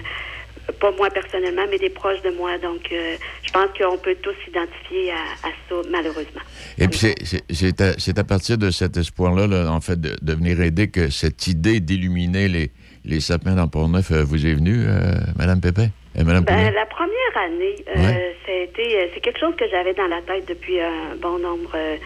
pas 0.80 0.90
moi 0.92 1.08
personnellement, 1.10 1.62
mais 1.70 1.78
des 1.78 1.90
proches 1.90 2.22
de 2.22 2.30
moi. 2.30 2.56
Donc, 2.58 2.80
euh, 2.92 3.16
je 3.42 3.50
pense 3.52 3.68
qu'on 3.78 3.98
peut 3.98 4.16
tous 4.22 4.34
s'identifier 4.44 5.10
à, 5.12 5.48
à 5.48 5.50
ça, 5.68 5.76
malheureusement. 5.90 6.40
Et 6.78 6.88
puis, 6.88 7.14
c'est- 7.50 8.18
à, 8.18 8.24
partir 8.24 8.58
de 8.58 8.70
cet 8.70 8.96
espoir-là, 8.96 9.46
là, 9.46 9.70
en 9.70 9.80
fait, 9.80 10.00
de, 10.00 10.16
de 10.20 10.32
venir 10.34 10.60
aider 10.60 10.88
que 10.88 11.10
cette 11.10 11.46
idée 11.46 11.80
d'illuminer 11.80 12.48
les, 12.48 12.70
les 13.04 13.20
sapins 13.20 13.54
dans 13.54 13.68
Port-Neuf 13.68 14.10
euh, 14.10 14.24
vous 14.24 14.46
est 14.46 14.54
venue, 14.54 14.84
euh, 14.86 15.14
Madame 15.38 15.60
Pépin? 15.60 15.88
Et 16.16 16.22
Madame 16.22 16.44
Ben, 16.44 16.72
la 16.72 16.86
première 16.86 17.36
année, 17.44 17.74
euh, 17.88 18.00
Ouais. 18.00 18.34
euh, 18.48 18.66
c'est 19.14 19.20
quelque 19.20 19.40
chose 19.40 19.54
que 19.56 19.64
j'avais 19.70 19.94
dans 19.94 20.06
la 20.06 20.22
tête 20.22 20.46
depuis 20.48 20.80
un 20.80 21.16
bon 21.20 21.38
nombre 21.38 21.72
euh, 21.74 21.96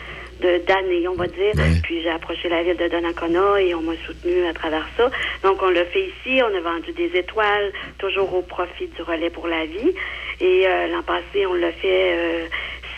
d'années, 0.41 1.09
on 1.09 1.15
va 1.15 1.27
dire. 1.27 1.53
Puis 1.83 2.03
j'ai 2.03 2.11
approché 2.11 2.49
la 2.49 2.63
ville 2.63 2.77
de 2.77 2.89
Donnacona 2.89 3.61
et 3.61 3.75
on 3.75 3.83
m'a 3.83 3.97
soutenu 4.07 4.47
à 4.47 4.53
travers 4.53 4.87
ça. 4.97 5.11
Donc 5.43 5.63
on 5.63 5.71
l'a 5.71 5.85
fait 5.87 6.07
ici, 6.07 6.41
on 6.43 6.55
a 6.55 6.61
vendu 6.61 6.93
des 6.93 7.11
étoiles, 7.19 7.73
toujours 7.99 8.35
au 8.35 8.43
profit 8.43 8.87
du 8.89 9.03
relais 9.03 9.31
pour 9.31 9.49
la 9.49 9.65
vie. 9.67 9.93
Et 10.41 10.67
euh, 10.67 10.87
l'an 10.89 11.03
passé, 11.03 11.47
on 11.47 11.55
l'a 11.55 11.73
fait 11.73 12.15
euh, 12.17 12.47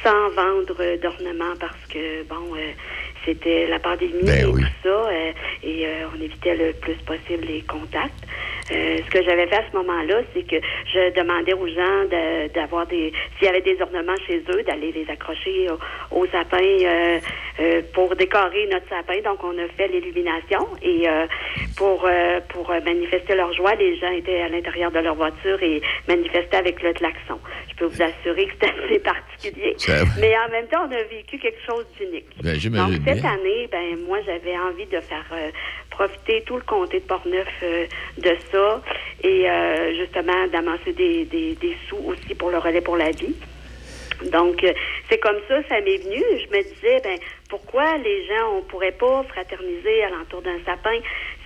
sans 0.02 0.30
vendre 0.30 0.96
d'ornements 0.96 1.56
parce 1.58 1.86
que, 1.88 2.22
bon, 2.24 2.54
euh, 2.56 2.72
c'était 3.24 3.66
la 3.66 3.78
pandémie 3.78 4.22
Ben 4.24 4.38
et 4.40 4.42
tout 4.52 4.58
ça, 4.82 4.88
euh, 4.88 5.32
et 5.62 5.86
euh, 5.86 6.06
on 6.16 6.20
évitait 6.22 6.54
le 6.56 6.72
plus 6.74 6.94
possible 7.06 7.44
les 7.46 7.62
contacts. 7.62 8.12
Euh, 8.72 8.98
ce 9.04 9.10
que 9.10 9.22
j'avais 9.24 9.46
fait 9.48 9.56
à 9.56 9.64
ce 9.70 9.76
moment-là, 9.76 10.20
c'est 10.32 10.46
que 10.46 10.56
je 10.92 11.12
demandais 11.20 11.54
aux 11.54 11.66
gens 11.66 12.04
de- 12.04 12.52
d'avoir 12.54 12.86
des, 12.86 13.12
s'il 13.36 13.46
y 13.46 13.50
avait 13.50 13.62
des 13.62 13.76
ornements 13.82 14.16
chez 14.26 14.42
eux, 14.48 14.62
d'aller 14.62 14.92
les 14.92 15.10
accrocher 15.10 15.68
au- 15.70 16.20
aux 16.20 16.26
sapins 16.28 16.58
euh, 16.62 17.18
euh, 17.58 17.82
pour 17.92 18.14
décorer 18.14 18.68
notre 18.70 18.88
sapin. 18.88 19.20
Donc, 19.24 19.42
on 19.42 19.58
a 19.58 19.66
fait 19.76 19.88
l'illumination 19.88 20.66
et 20.82 21.08
euh, 21.08 21.26
pour 21.76 22.04
euh, 22.06 22.40
pour 22.48 22.70
manifester 22.84 23.34
leur 23.34 23.52
joie, 23.54 23.74
les 23.74 23.96
gens 23.98 24.10
étaient 24.12 24.40
à 24.42 24.48
l'intérieur 24.48 24.90
de 24.92 25.00
leur 25.00 25.14
voiture 25.16 25.60
et 25.62 25.82
manifestaient 26.08 26.56
avec 26.56 26.80
le 26.82 26.92
klaxon. 26.92 27.40
Je 27.70 27.74
peux 27.76 27.86
vous 27.86 28.02
assurer 28.02 28.46
que 28.46 28.52
c'était 28.60 28.74
assez 28.86 28.98
particulier, 29.00 29.74
Ça- 29.78 30.04
mais 30.20 30.32
en 30.46 30.50
même 30.50 30.66
temps, 30.68 30.86
on 30.88 30.92
a 30.92 31.02
vécu 31.04 31.38
quelque 31.38 31.60
chose 31.66 31.86
d'unique. 31.98 32.26
Ben, 33.04 33.09
cette 33.14 33.24
année, 33.24 33.68
ben 33.70 33.98
moi, 34.06 34.18
j'avais 34.24 34.56
envie 34.56 34.86
de 34.86 35.00
faire 35.00 35.26
euh, 35.32 35.50
profiter 35.90 36.42
tout 36.46 36.56
le 36.56 36.62
comté 36.62 37.00
de 37.00 37.04
Portneuf 37.04 37.48
euh, 37.62 37.86
de 38.18 38.36
ça 38.50 38.82
et 39.22 39.50
euh, 39.50 39.94
justement 39.96 40.46
d'amasser 40.52 40.92
des 40.92 41.78
sous 41.88 41.98
aussi 42.06 42.34
pour 42.34 42.50
le 42.50 42.58
relais 42.58 42.80
pour 42.80 42.96
la 42.96 43.10
vie. 43.10 43.34
Donc, 44.26 44.62
euh, 44.64 44.72
c'est 45.08 45.18
comme 45.18 45.38
ça, 45.48 45.62
ça 45.68 45.80
m'est 45.80 45.96
venu. 45.96 46.22
Je 46.22 46.56
me 46.56 46.62
disais, 46.62 47.00
ben, 47.02 47.18
pourquoi 47.48 47.96
les 47.98 48.26
gens, 48.26 48.58
on 48.58 48.62
pourrait 48.62 48.92
pas 48.92 49.24
fraterniser 49.28 50.04
alentour 50.04 50.42
d'un 50.42 50.58
sapin? 50.64 50.98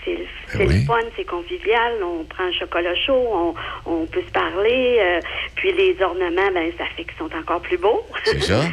C'est 0.05 0.13
le- 0.17 0.27
c'est 0.53 0.67
le 0.67 0.81
fun, 0.85 1.01
c'est 1.17 1.25
convivial, 1.25 1.95
on 2.03 2.25
prend 2.25 2.45
un 2.45 2.53
chocolat 2.53 2.95
chaud, 2.95 3.27
on, 3.33 3.55
on 3.87 4.07
peut 4.07 4.23
se 4.27 4.31
parler, 4.33 4.99
euh, 5.01 5.21
puis 5.57 5.73
les 5.73 5.97
ornements, 6.03 6.51
ben, 6.53 6.71
ça 6.79 6.85
fait 6.97 7.05
qu'ils 7.05 7.17
sont 7.19 7.31
encore 7.35 7.61
plus 7.63 7.79
beaux. 7.79 8.03
C'est 8.25 8.43
ça? 8.43 8.61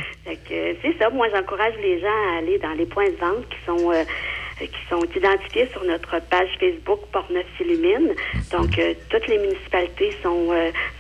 Euh, 0.52 0.74
c'est 0.82 0.98
ça. 1.00 1.10
Moi, 1.10 1.28
j'encourage 1.34 1.74
les 1.82 2.00
gens 2.00 2.08
à 2.08 2.38
aller 2.40 2.58
dans 2.60 2.72
les 2.74 2.86
points 2.86 3.10
de 3.10 3.16
vente 3.16 3.48
qui 3.50 3.58
sont 3.66 3.92
euh, 3.92 4.04
qui 4.60 4.68
sont 4.90 5.02
identifiés 5.16 5.68
sur 5.72 5.84
notre 5.84 6.20
page 6.30 6.48
Facebook 6.60 7.00
Portneuf 7.12 7.46
s'illumine. 7.58 8.14
Donc, 8.52 8.78
euh, 8.78 8.94
toutes 9.10 9.28
les 9.28 9.38
municipalités 9.40 10.12
sont 10.22 10.50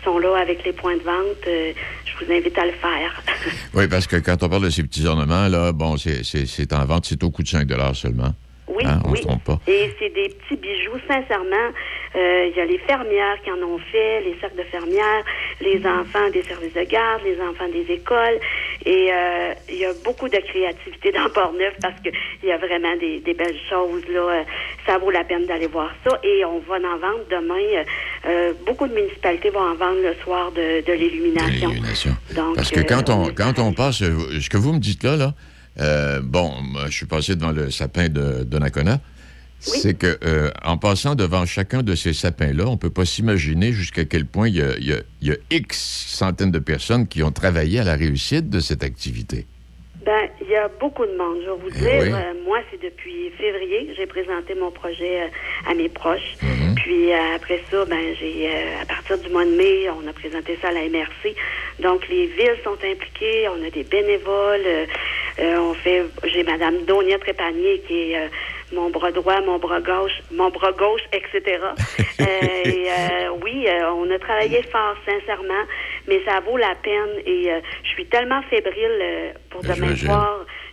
sont 0.03 0.17
là 0.19 0.35
avec 0.37 0.65
les 0.65 0.73
points 0.73 0.95
de 0.97 1.03
vente. 1.03 1.45
Je 1.45 2.25
vous 2.25 2.31
invite 2.31 2.57
à 2.57 2.65
le 2.65 2.71
faire. 2.73 3.21
Oui, 3.73 3.87
parce 3.87 4.07
que 4.07 4.17
quand 4.17 4.41
on 4.43 4.49
parle 4.49 4.63
de 4.63 4.69
ces 4.69 4.83
petits 4.83 5.05
ornements, 5.05 5.47
là, 5.47 5.71
bon, 5.71 5.95
c'est 5.97 6.73
en 6.73 6.85
vente, 6.85 7.05
c'est 7.05 7.23
au 7.23 7.29
coût 7.29 7.43
de 7.43 7.47
5 7.47 7.67
seulement. 7.93 8.33
Oui, 8.75 8.83
Hein, 8.85 8.99
on 9.05 9.11
oui. 9.11 9.19
se 9.19 9.27
trompe 9.27 9.43
pas. 9.43 9.59
Et 9.67 9.91
c'est 9.99 10.09
des 10.09 10.29
petits 10.29 10.55
bijoux, 10.57 10.97
sincèrement. 11.07 11.69
Euh, 12.15 12.47
Il 12.49 12.57
y 12.57 12.61
a 12.61 12.65
les 12.65 12.77
fermières 12.79 13.37
qui 13.43 13.51
en 13.51 13.61
ont 13.61 13.77
fait, 13.91 14.21
les 14.21 14.35
cercles 14.39 14.57
de 14.57 14.63
fermières, 14.63 15.23
les 15.61 15.79
enfants 15.85 16.29
des 16.33 16.43
services 16.43 16.73
de 16.73 16.83
garde, 16.83 17.21
les 17.23 17.39
enfants 17.41 17.69
des 17.71 17.85
écoles. 17.93 18.39
Et 18.85 19.09
euh, 19.11 19.53
il 19.69 19.77
y 19.77 19.85
a 19.85 19.91
beaucoup 20.03 20.27
de 20.27 20.37
créativité 20.37 21.11
dans 21.11 21.29
Port-Neuf 21.29 21.73
parce 21.81 21.99
qu'il 22.01 22.13
y 22.49 22.51
a 22.51 22.57
vraiment 22.57 22.95
des, 22.97 23.19
des 23.19 23.33
belles 23.33 23.59
choses. 23.69 24.03
là. 24.09 24.19
Euh, 24.21 24.43
Ça 24.87 24.97
vaut 24.97 25.11
la 25.11 25.23
peine 25.23 25.45
d'aller 25.45 25.67
voir 25.67 25.91
ça. 26.05 26.19
Et 26.23 26.43
on 26.45 26.59
va 26.59 26.75
en 26.77 26.97
vendre 26.97 27.23
demain. 27.29 27.83
euh, 28.25 28.53
beaucoup 28.65 28.87
de 28.87 28.93
municipalités 28.93 29.49
vont 29.49 29.59
en 29.61 29.75
vendre 29.75 30.01
le 30.01 30.13
soir 30.23 30.51
de, 30.51 30.81
de 30.85 30.93
l'illumination. 30.93 31.71
Parce 32.55 32.71
que 32.71 32.81
quand 32.81 33.09
on, 33.09 33.27
quand 33.33 33.59
on 33.59 33.73
passe, 33.73 33.97
ce 33.99 34.49
que 34.49 34.57
vous 34.57 34.73
me 34.73 34.79
dites 34.79 35.03
là, 35.03 35.15
là, 35.15 35.33
euh, 35.79 36.19
bon, 36.21 36.53
je 36.87 36.91
suis 36.91 37.05
passé 37.05 37.35
devant 37.35 37.51
le 37.51 37.71
sapin 37.71 38.09
de 38.09 38.43
Donnacona, 38.43 38.99
c'est 39.59 39.93
que 39.97 40.17
euh, 40.23 40.49
en 40.63 40.77
passant 40.77 41.13
devant 41.15 41.45
chacun 41.45 41.83
de 41.83 41.93
ces 41.95 42.13
sapins-là, 42.13 42.65
on 42.67 42.77
peut 42.77 42.89
pas 42.89 43.05
s'imaginer 43.05 43.71
jusqu'à 43.71 44.05
quel 44.05 44.25
point 44.25 44.47
il 44.47 44.55
y 44.55 44.61
a, 44.61 44.75
y 44.79 44.95
y 45.21 45.37
X 45.51 45.77
centaines 46.09 46.51
de 46.51 46.59
personnes 46.59 47.07
qui 47.07 47.21
ont 47.21 47.31
travaillé 47.31 47.79
à 47.79 47.83
la 47.83 47.95
réussite 47.95 48.49
de 48.49 48.59
cette 48.59 48.83
activité. 48.83 49.45
Ben, 50.03 50.27
il 50.41 50.49
y 50.49 50.55
a 50.55 50.67
beaucoup 50.79 51.05
de 51.05 51.15
monde. 51.15 51.37
Je 51.45 51.51
vais 51.51 51.57
vous 51.61 51.69
Eh 51.75 51.79
dire, 51.79 52.01
oui. 52.01 52.09
euh, 52.11 52.33
moi, 52.43 52.57
c'est 52.71 52.81
depuis 52.81 53.29
février 53.37 53.85
que 53.85 53.93
j'ai 53.95 54.07
présenté 54.07 54.55
mon 54.55 54.71
projet 54.71 55.21
euh, 55.25 55.69
à 55.69 55.75
mes 55.75 55.89
proches. 55.89 56.37
Mhm. 56.41 56.73
Puis 56.73 57.13
euh, 57.13 57.35
après 57.35 57.61
ça, 57.69 57.85
ben, 57.85 57.99
j'ai 58.19 58.49
à 58.81 58.85
partir 58.87 59.19
du 59.19 59.29
mois 59.29 59.45
de 59.45 59.51
mai, 59.51 59.87
on 59.91 60.07
a 60.09 60.13
présenté 60.13 60.57
ça 60.59 60.69
à 60.69 60.71
la 60.71 60.89
MRC. 60.89 61.35
Donc 61.83 62.07
les 62.09 62.25
villes 62.25 62.57
sont 62.63 62.73
impliquées, 62.83 63.47
on 63.49 63.63
a 63.63 63.69
des 63.69 63.83
bénévoles. 63.83 64.87
Euh, 65.39 65.57
on 65.59 65.73
fait, 65.73 66.03
j'ai 66.25 66.43
Madame 66.43 66.83
Donia 66.85 67.17
Trépanier 67.19 67.81
qui 67.87 68.11
est 68.11 68.17
euh, 68.17 68.27
mon 68.73 68.89
bras 68.89 69.11
droit, 69.11 69.41
mon 69.41 69.57
bras 69.57 69.81
gauche, 69.81 70.21
mon 70.31 70.49
bras 70.49 70.71
gauche, 70.71 71.01
etc. 71.13 71.59
Euh, 72.21 72.25
et, 72.65 72.87
euh, 72.87 73.29
oui, 73.41 73.65
euh, 73.67 73.89
on 73.93 74.09
a 74.11 74.19
travaillé 74.19 74.61
fort, 74.71 74.95
sincèrement, 75.07 75.63
mais 76.07 76.21
ça 76.23 76.39
vaut 76.41 76.55
la 76.55 76.75
peine. 76.75 77.09
Et 77.25 77.51
euh, 77.51 77.59
je 77.83 77.89
suis 77.89 78.05
tellement 78.05 78.43
fébrile 78.43 78.99
euh, 79.01 79.31
pour 79.49 79.63
demain 79.63 79.95
j'imagine. 79.95 80.07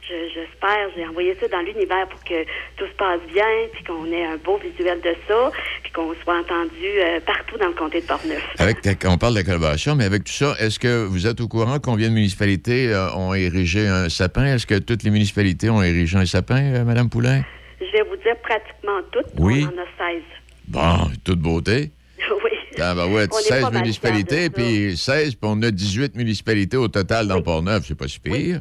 J'espère, 0.09 0.89
j'ai 0.97 1.07
envoyé 1.07 1.37
ça 1.39 1.49
dans 1.49 1.61
l'univers 1.61 2.09
pour 2.09 2.23
que 2.25 2.45
tout 2.77 2.87
se 2.87 2.97
passe 2.97 3.21
bien, 3.33 3.45
puis 3.73 3.85
qu'on 3.85 4.07
ait 4.07 4.25
un 4.25 4.37
beau 4.39 4.59
visuel 4.59 5.01
de 5.03 5.15
ça, 5.27 5.51
puis 5.83 5.93
qu'on 5.93 6.15
soit 6.25 6.39
entendu 6.39 6.87
euh, 6.87 7.21
partout 7.21 7.59
dans 7.59 7.69
le 7.69 7.75
comté 7.75 8.01
de 8.01 8.07
Portneuf. 8.07 8.43
Avec 8.59 8.79
on 9.05 9.19
parle 9.19 9.35
de 9.35 9.39
la 9.41 9.45
collaboration, 9.45 9.95
mais 9.97 10.05
avec 10.05 10.25
tout 10.25 10.33
ça, 10.33 10.55
est-ce 10.61 10.79
que 10.79 11.05
vous 11.05 11.27
êtes 11.27 11.41
au 11.41 11.49
courant 11.49 11.79
combien 11.79 12.09
de 12.09 12.15
municipalités 12.15 12.93
euh, 12.93 13.13
ont 13.15 13.35
érigé 13.35 13.87
un 13.87 14.09
sapin? 14.09 14.55
Est-ce 14.55 14.67
que 14.67 14.79
toutes 14.79 15.03
les 15.03 15.11
municipalités 15.11 15.69
ont 15.69 15.83
érigé 15.83 16.17
un 16.17 16.27
sapin, 16.27 16.63
euh, 16.75 16.85
Madame 16.85 17.11
Poulain? 17.11 17.43
Je 17.81 17.93
vais 17.93 18.03
vous 18.03 18.17
dire 18.17 18.37
pratiquement 18.43 19.01
toutes. 19.13 19.27
Oui. 19.37 19.67
On 19.67 19.79
en 19.79 19.83
a 19.83 20.13
16. 20.13 20.23
Bon, 20.69 21.11
toute 21.25 21.41
beauté. 21.41 21.91
oui. 22.45 22.51
Ah 22.81 22.95
ben 22.95 23.13
ouais, 23.13 23.27
On 23.31 23.39
est 23.39 23.43
16 23.43 23.63
pas 23.63 23.71
mal 23.71 23.83
municipalités, 23.83 24.51
puis 24.51 24.97
16, 24.97 25.35
puis 25.35 25.39
on 25.43 25.61
a 25.63 25.71
18 25.71 26.15
municipalités 26.15 26.77
au 26.77 26.89
total 26.89 27.29
dans 27.29 27.43
Port-Neuf. 27.43 27.85
C'est 27.87 27.95
pas 27.95 28.09
si 28.09 28.21
pire. 28.21 28.61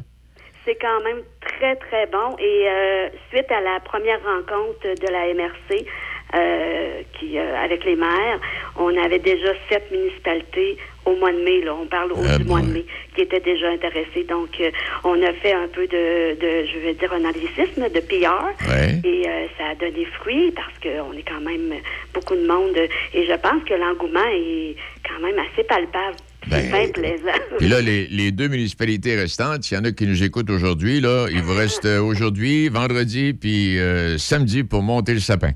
C'est 0.68 0.74
quand 0.74 1.00
même 1.02 1.22
très, 1.40 1.76
très 1.76 2.04
bon. 2.08 2.36
Et 2.38 2.68
euh, 2.68 3.08
suite 3.30 3.50
à 3.50 3.62
la 3.62 3.80
première 3.80 4.20
rencontre 4.22 4.82
de 4.82 5.10
la 5.10 5.32
MRC 5.32 5.86
euh, 6.34 7.00
qui, 7.18 7.38
euh, 7.38 7.56
avec 7.64 7.86
les 7.86 7.96
maires, 7.96 8.38
on 8.76 8.94
avait 8.98 9.18
déjà 9.18 9.54
sept 9.70 9.90
municipalités 9.90 10.76
au 11.06 11.16
mois 11.16 11.32
de 11.32 11.38
mai, 11.38 11.62
là, 11.62 11.74
on 11.74 11.86
parle 11.86 12.12
au 12.12 12.18
Ah 12.22 12.38
mois 12.44 12.60
de 12.60 12.66
mai, 12.66 12.84
qui 13.14 13.22
étaient 13.22 13.40
déjà 13.40 13.70
intéressées. 13.70 14.24
Donc, 14.28 14.62
on 15.04 15.22
a 15.22 15.32
fait 15.32 15.54
un 15.54 15.68
peu 15.68 15.86
de, 15.86 16.34
de, 16.38 16.66
je 16.66 16.78
vais 16.80 16.92
dire, 16.92 17.14
un 17.14 17.24
anglicisme 17.24 17.88
de 17.88 18.00
PR. 18.00 18.68
Ouais. 18.68 19.00
Et 19.04 19.24
ça 19.56 19.68
a 19.70 19.74
donné 19.74 20.04
fruit 20.20 20.52
parce 20.52 20.78
qu'on 20.82 21.16
est 21.16 21.26
quand 21.26 21.40
même 21.40 21.80
beaucoup 22.12 22.36
de 22.36 22.46
monde. 22.46 22.76
Et 23.14 23.24
je 23.24 23.32
pense 23.32 23.64
que 23.64 23.72
l'engouement 23.72 24.28
est 24.30 24.76
quand 25.08 25.18
même 25.22 25.38
assez 25.38 25.64
palpable. 25.64 26.16
C'est 26.50 26.68
bien 26.70 26.88
plaisant. 26.92 27.24
Ben, 27.24 27.56
Puis 27.58 27.68
là, 27.68 27.80
les, 27.80 28.06
les 28.06 28.30
deux 28.32 28.48
municipalités 28.48 29.16
restantes, 29.16 29.70
il 29.70 29.74
y 29.74 29.76
en 29.76 29.84
a 29.84 29.92
qui 29.92 30.06
nous 30.06 30.22
écoutent 30.22 30.50
aujourd'hui, 30.50 31.00
là, 31.00 31.26
il 31.30 31.42
vous 31.42 31.54
reste 31.54 31.84
euh, 31.84 32.00
aujourd'hui, 32.00 32.68
vendredi, 32.68 33.34
puis 33.34 33.78
euh, 33.78 34.16
samedi 34.18 34.62
pour 34.64 34.82
monter 34.82 35.14
le 35.14 35.20
sapin. 35.20 35.50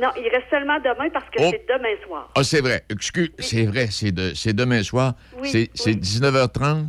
Non, 0.00 0.08
il 0.18 0.28
reste 0.28 0.46
seulement 0.50 0.78
demain 0.80 1.08
parce 1.12 1.24
que 1.30 1.36
Oh. 1.40 1.50
c'est 1.50 1.64
demain 1.68 1.94
soir. 2.06 2.30
Ah, 2.34 2.44
c'est 2.44 2.60
vrai. 2.60 2.82
Excuse, 2.90 3.30
c'est 3.38 3.64
vrai, 3.64 3.86
c'est 3.90 4.12
de- 4.12 4.32
c'est 4.34 4.52
demain 4.54 4.82
soir. 4.82 5.14
Oui, 5.40 5.48
c'est 5.48 5.70
c'est 5.74 5.90
oui. 5.94 5.96
19h30. 5.96 6.84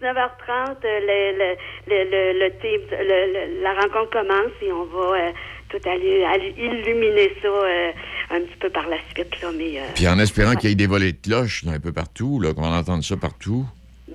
19h30, 0.00 0.76
euh, 0.84 1.00
le, 1.00 1.54
le, 1.88 2.04
le, 2.04 2.38
le, 2.38 2.50
team- 2.60 3.62
la 3.62 3.72
rencontre 3.74 4.10
commence 4.10 4.52
et 4.62 4.70
on 4.70 4.84
va 4.84 5.16
euh, 5.18 5.32
tout 5.68 5.88
aller, 5.88 6.24
aller 6.24 6.54
illuminer 6.58 7.32
ça 7.42 7.48
euh, 7.48 7.90
un 8.30 8.40
petit 8.40 8.56
peu 8.60 8.70
par 8.70 8.88
la 8.88 8.96
suite. 9.14 9.40
Là, 9.42 9.48
mais, 9.56 9.78
euh, 9.78 9.82
Puis 9.94 10.06
en 10.08 10.18
espérant 10.18 10.54
qu'il 10.54 10.70
y 10.70 10.72
ait 10.72 10.76
des 10.76 10.86
volets 10.86 11.12
de 11.12 11.18
cloches 11.22 11.64
là, 11.64 11.72
un 11.72 11.80
peu 11.80 11.92
partout, 11.92 12.40
là, 12.40 12.52
qu'on 12.54 12.64
entende 12.72 13.02
ça 13.02 13.16
partout. 13.16 13.64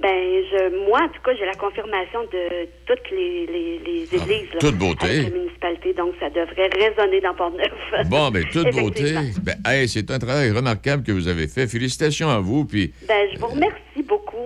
ben, 0.02 0.10
je, 0.52 0.86
moi, 0.88 1.00
en 1.04 1.08
tout 1.10 1.22
cas, 1.24 1.32
j'ai 1.38 1.46
la 1.46 1.54
confirmation 1.54 2.22
de 2.24 2.68
toutes 2.86 3.10
les, 3.12 3.46
les, 3.48 3.80
les 3.86 4.04
églises. 4.16 4.52
là, 4.54 4.60
toute 4.60 4.76
beauté. 4.78 5.22
La 5.24 5.30
municipalité, 5.30 5.94
donc 5.94 6.14
ça 6.20 6.30
devrait 6.30 6.70
résonner 6.74 7.22
dans 7.22 7.34
Port-Neuf. 7.36 8.08
Bon, 8.10 8.30
ben 8.32 8.44
toute 8.52 8.70
beauté. 8.76 9.14
Ben, 9.44 9.56
hey, 9.66 9.88
c'est 9.88 10.10
un 10.12 10.20
travail 10.20 10.52
remarquable 10.52 11.04
que 11.04 11.12
vous 11.14 11.28
avez 11.28 11.48
fait. 11.48 11.68
Félicitations 11.68 12.30
à 12.30 12.40
vous, 12.40 12.66
puis, 12.66 12.94
Ben, 13.08 13.28
je 13.34 13.40
vous 13.40 13.48
remercie 13.48 13.76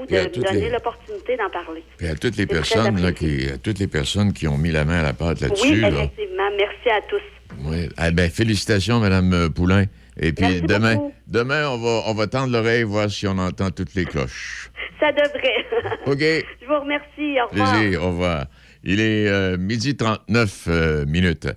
de 0.06 0.16
me 0.40 0.44
donner 0.44 0.60
les- 0.62 0.70
l'opportunité 0.70 1.38
d'en 1.38 1.50
parler. 1.50 1.84
puis 1.98 2.08
à 2.08 2.16
toutes 2.16 2.36
les 2.38 2.46
personnes 2.46 3.02
là, 3.02 3.12
qui, 3.12 3.48
à 3.50 3.58
toutes 3.58 3.80
les 3.80 3.88
personnes 3.88 4.34
qui 4.34 4.48
ont 4.48 4.58
mis 4.58 4.72
la 4.72 4.84
main 4.86 5.00
à 5.00 5.04
la 5.04 5.14
pâte 5.14 5.40
là-dessus. 5.42 5.70
Oui, 5.72 5.82
là. 5.82 5.88
effectivement. 5.90 6.50
Merci 6.58 6.90
à 6.90 7.02
tous. 7.10 7.22
Oui. 7.64 7.90
Ah, 7.98 8.12
ben, 8.12 8.30
félicitations, 8.30 9.00
Madame 9.00 9.34
euh, 9.34 9.50
Poulain. 9.50 9.86
Et 10.20 10.32
puis 10.34 10.46
Merci 10.46 10.62
demain, 10.64 10.96
beaucoup. 10.96 11.14
demain 11.28 11.70
on, 11.70 11.78
va, 11.78 12.04
on 12.08 12.14
va 12.14 12.28
tendre 12.28 12.52
l'oreille, 12.52 12.84
voir 12.84 13.10
si 13.10 13.28
on 13.28 13.38
entend 13.38 13.70
toutes 13.72 13.94
les 13.96 14.06
cloches. 14.06 14.72
Ça 15.00 15.12
devrait. 15.12 15.66
OK. 16.06 16.46
Je 16.62 16.66
vous 16.68 16.80
remercie. 16.80 17.40
Au 17.42 17.48
revoir. 17.50 17.74
Plaisir, 17.80 18.04
au 18.04 18.08
revoir. 18.08 18.46
Il 18.84 19.00
est 19.00 19.28
euh, 19.28 19.58
midi 19.58 19.96
39 19.96 20.66
euh, 20.68 21.06
minutes. 21.06 21.48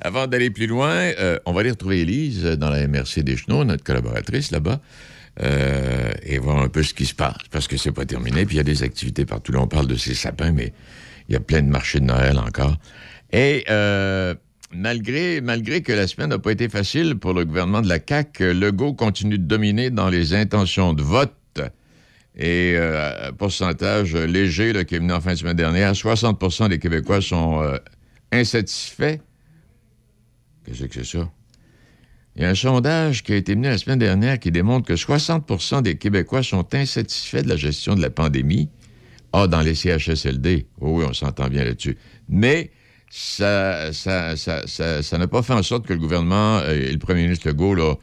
Avant 0.00 0.26
d'aller 0.26 0.50
plus 0.50 0.66
loin, 0.66 0.92
euh, 0.94 1.38
on 1.46 1.52
va 1.52 1.60
aller 1.60 1.70
retrouver 1.70 2.00
Élise 2.00 2.44
dans 2.44 2.70
la 2.70 2.86
MRC 2.86 3.22
des 3.22 3.36
Chenaux, 3.36 3.64
notre 3.64 3.82
collaboratrice 3.82 4.50
là-bas, 4.50 4.78
euh, 5.42 6.12
et 6.22 6.38
voir 6.38 6.62
un 6.62 6.68
peu 6.68 6.82
ce 6.82 6.94
qui 6.94 7.04
se 7.04 7.14
passe, 7.14 7.36
parce 7.50 7.68
que 7.68 7.76
c'est 7.76 7.92
pas 7.92 8.06
terminé. 8.06 8.46
Puis 8.46 8.54
il 8.54 8.58
y 8.58 8.60
a 8.60 8.64
des 8.64 8.82
activités 8.82 9.26
partout. 9.26 9.52
On 9.56 9.66
parle 9.66 9.86
de 9.86 9.96
ces 9.96 10.14
sapins, 10.14 10.52
mais 10.52 10.72
il 11.28 11.34
y 11.34 11.36
a 11.36 11.40
plein 11.40 11.62
de 11.62 11.68
marchés 11.68 12.00
de 12.00 12.06
Noël 12.06 12.38
encore. 12.38 12.76
Et 13.32 13.64
euh, 13.68 14.34
malgré, 14.72 15.42
malgré 15.42 15.82
que 15.82 15.92
la 15.92 16.06
semaine 16.06 16.30
n'a 16.30 16.38
pas 16.38 16.52
été 16.52 16.70
facile 16.70 17.16
pour 17.16 17.34
le 17.34 17.44
gouvernement 17.44 17.82
de 17.82 17.88
la 17.88 17.98
CAQ, 17.98 18.54
Legault 18.54 18.94
continue 18.94 19.36
de 19.38 19.44
dominer 19.44 19.90
dans 19.90 20.08
les 20.08 20.32
intentions 20.32 20.94
de 20.94 21.02
vote. 21.02 21.32
Et 22.38 22.74
euh, 22.76 23.32
pourcentage 23.32 24.14
léger 24.14 24.72
qui 24.86 24.94
est 24.94 24.98
venu 24.98 25.12
en 25.12 25.20
fin 25.20 25.32
de 25.32 25.38
semaine 25.38 25.56
dernière, 25.56 25.92
60% 25.92 26.68
des 26.68 26.78
Québécois 26.78 27.20
sont 27.20 27.62
insatisfaits. 28.32 29.18
Qu'est-ce 30.64 30.84
que 30.84 31.04
c'est 31.04 31.18
ça? 31.18 31.30
Il 32.36 32.42
y 32.42 32.44
a 32.44 32.50
un 32.50 32.54
sondage 32.54 33.22
qui 33.22 33.32
a 33.32 33.36
été 33.36 33.54
mené 33.54 33.68
la 33.68 33.78
semaine 33.78 33.98
dernière 33.98 34.38
qui 34.38 34.50
démontre 34.50 34.86
que 34.86 34.92
60% 34.92 35.80
des 35.80 35.96
Québécois 35.96 36.42
sont 36.42 36.66
insatisfaits 36.74 37.42
de 37.42 37.48
la 37.48 37.56
gestion 37.56 37.94
de 37.94 38.02
la 38.02 38.10
pandémie. 38.10 38.68
Ah, 39.32 39.46
dans 39.46 39.60
les 39.62 39.74
CHSLD. 39.74 40.66
Oui, 40.80 40.90
oui, 41.00 41.04
on 41.08 41.12
s'entend 41.14 41.48
bien 41.48 41.64
là-dessus. 41.64 41.96
Mais 42.28 42.70
ça 43.10 43.92
ça, 43.92 44.36
ça, 44.36 44.66
ça- 45.02 45.18
n'a 45.18 45.26
pas 45.28 45.42
fait 45.42 45.54
en 45.54 45.62
sorte 45.62 45.86
que 45.86 45.92
le 45.94 45.98
gouvernement 45.98 46.58
euh, 46.58 46.74
et 46.74 46.92
le 46.92 46.98
premier 46.98 47.22
ministre 47.22 47.48
Legault 47.48 47.74
là, 47.74 47.94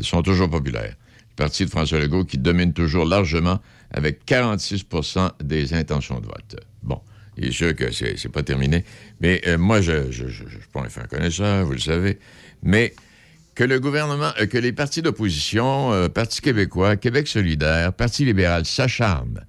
sont 0.00 0.22
toujours 0.22 0.50
populaires. 0.50 0.94
Le 1.30 1.36
parti 1.36 1.64
de 1.64 1.70
François 1.70 1.98
Legault 1.98 2.24
qui 2.24 2.38
domine 2.38 2.72
toujours 2.72 3.04
largement 3.04 3.60
avec 3.90 4.24
46 4.26 4.84
des 5.42 5.74
intentions 5.74 6.18
de 6.20 6.26
vote. 6.26 6.56
Bon, 6.82 7.00
il 7.36 7.46
est 7.46 7.52
sûr 7.52 7.74
que 7.74 7.92
c'est 7.92 8.28
pas 8.32 8.42
terminé. 8.42 8.84
Mais 9.20 9.42
euh, 9.46 9.58
moi, 9.58 9.80
je 9.80 9.92
ne 9.92 10.10
suis 10.12 10.44
pas 10.72 10.82
un 10.82 11.06
connaisseur, 11.06 11.64
vous 11.66 11.72
le 11.72 11.78
savez. 11.78 12.18
Mais 12.62 12.94
que 13.56 13.64
le 13.64 13.80
gouvernement, 13.80 14.30
euh, 14.40 14.46
que 14.46 14.58
les 14.58 14.72
partis 14.72 15.02
d'opposition, 15.02 15.92
euh, 15.92 16.08
Parti 16.08 16.40
québécois, 16.40 16.94
Québec 16.96 17.26
solidaire, 17.26 17.92
Parti 17.92 18.24
libéral 18.24 18.64
s'acharnent 18.64 19.44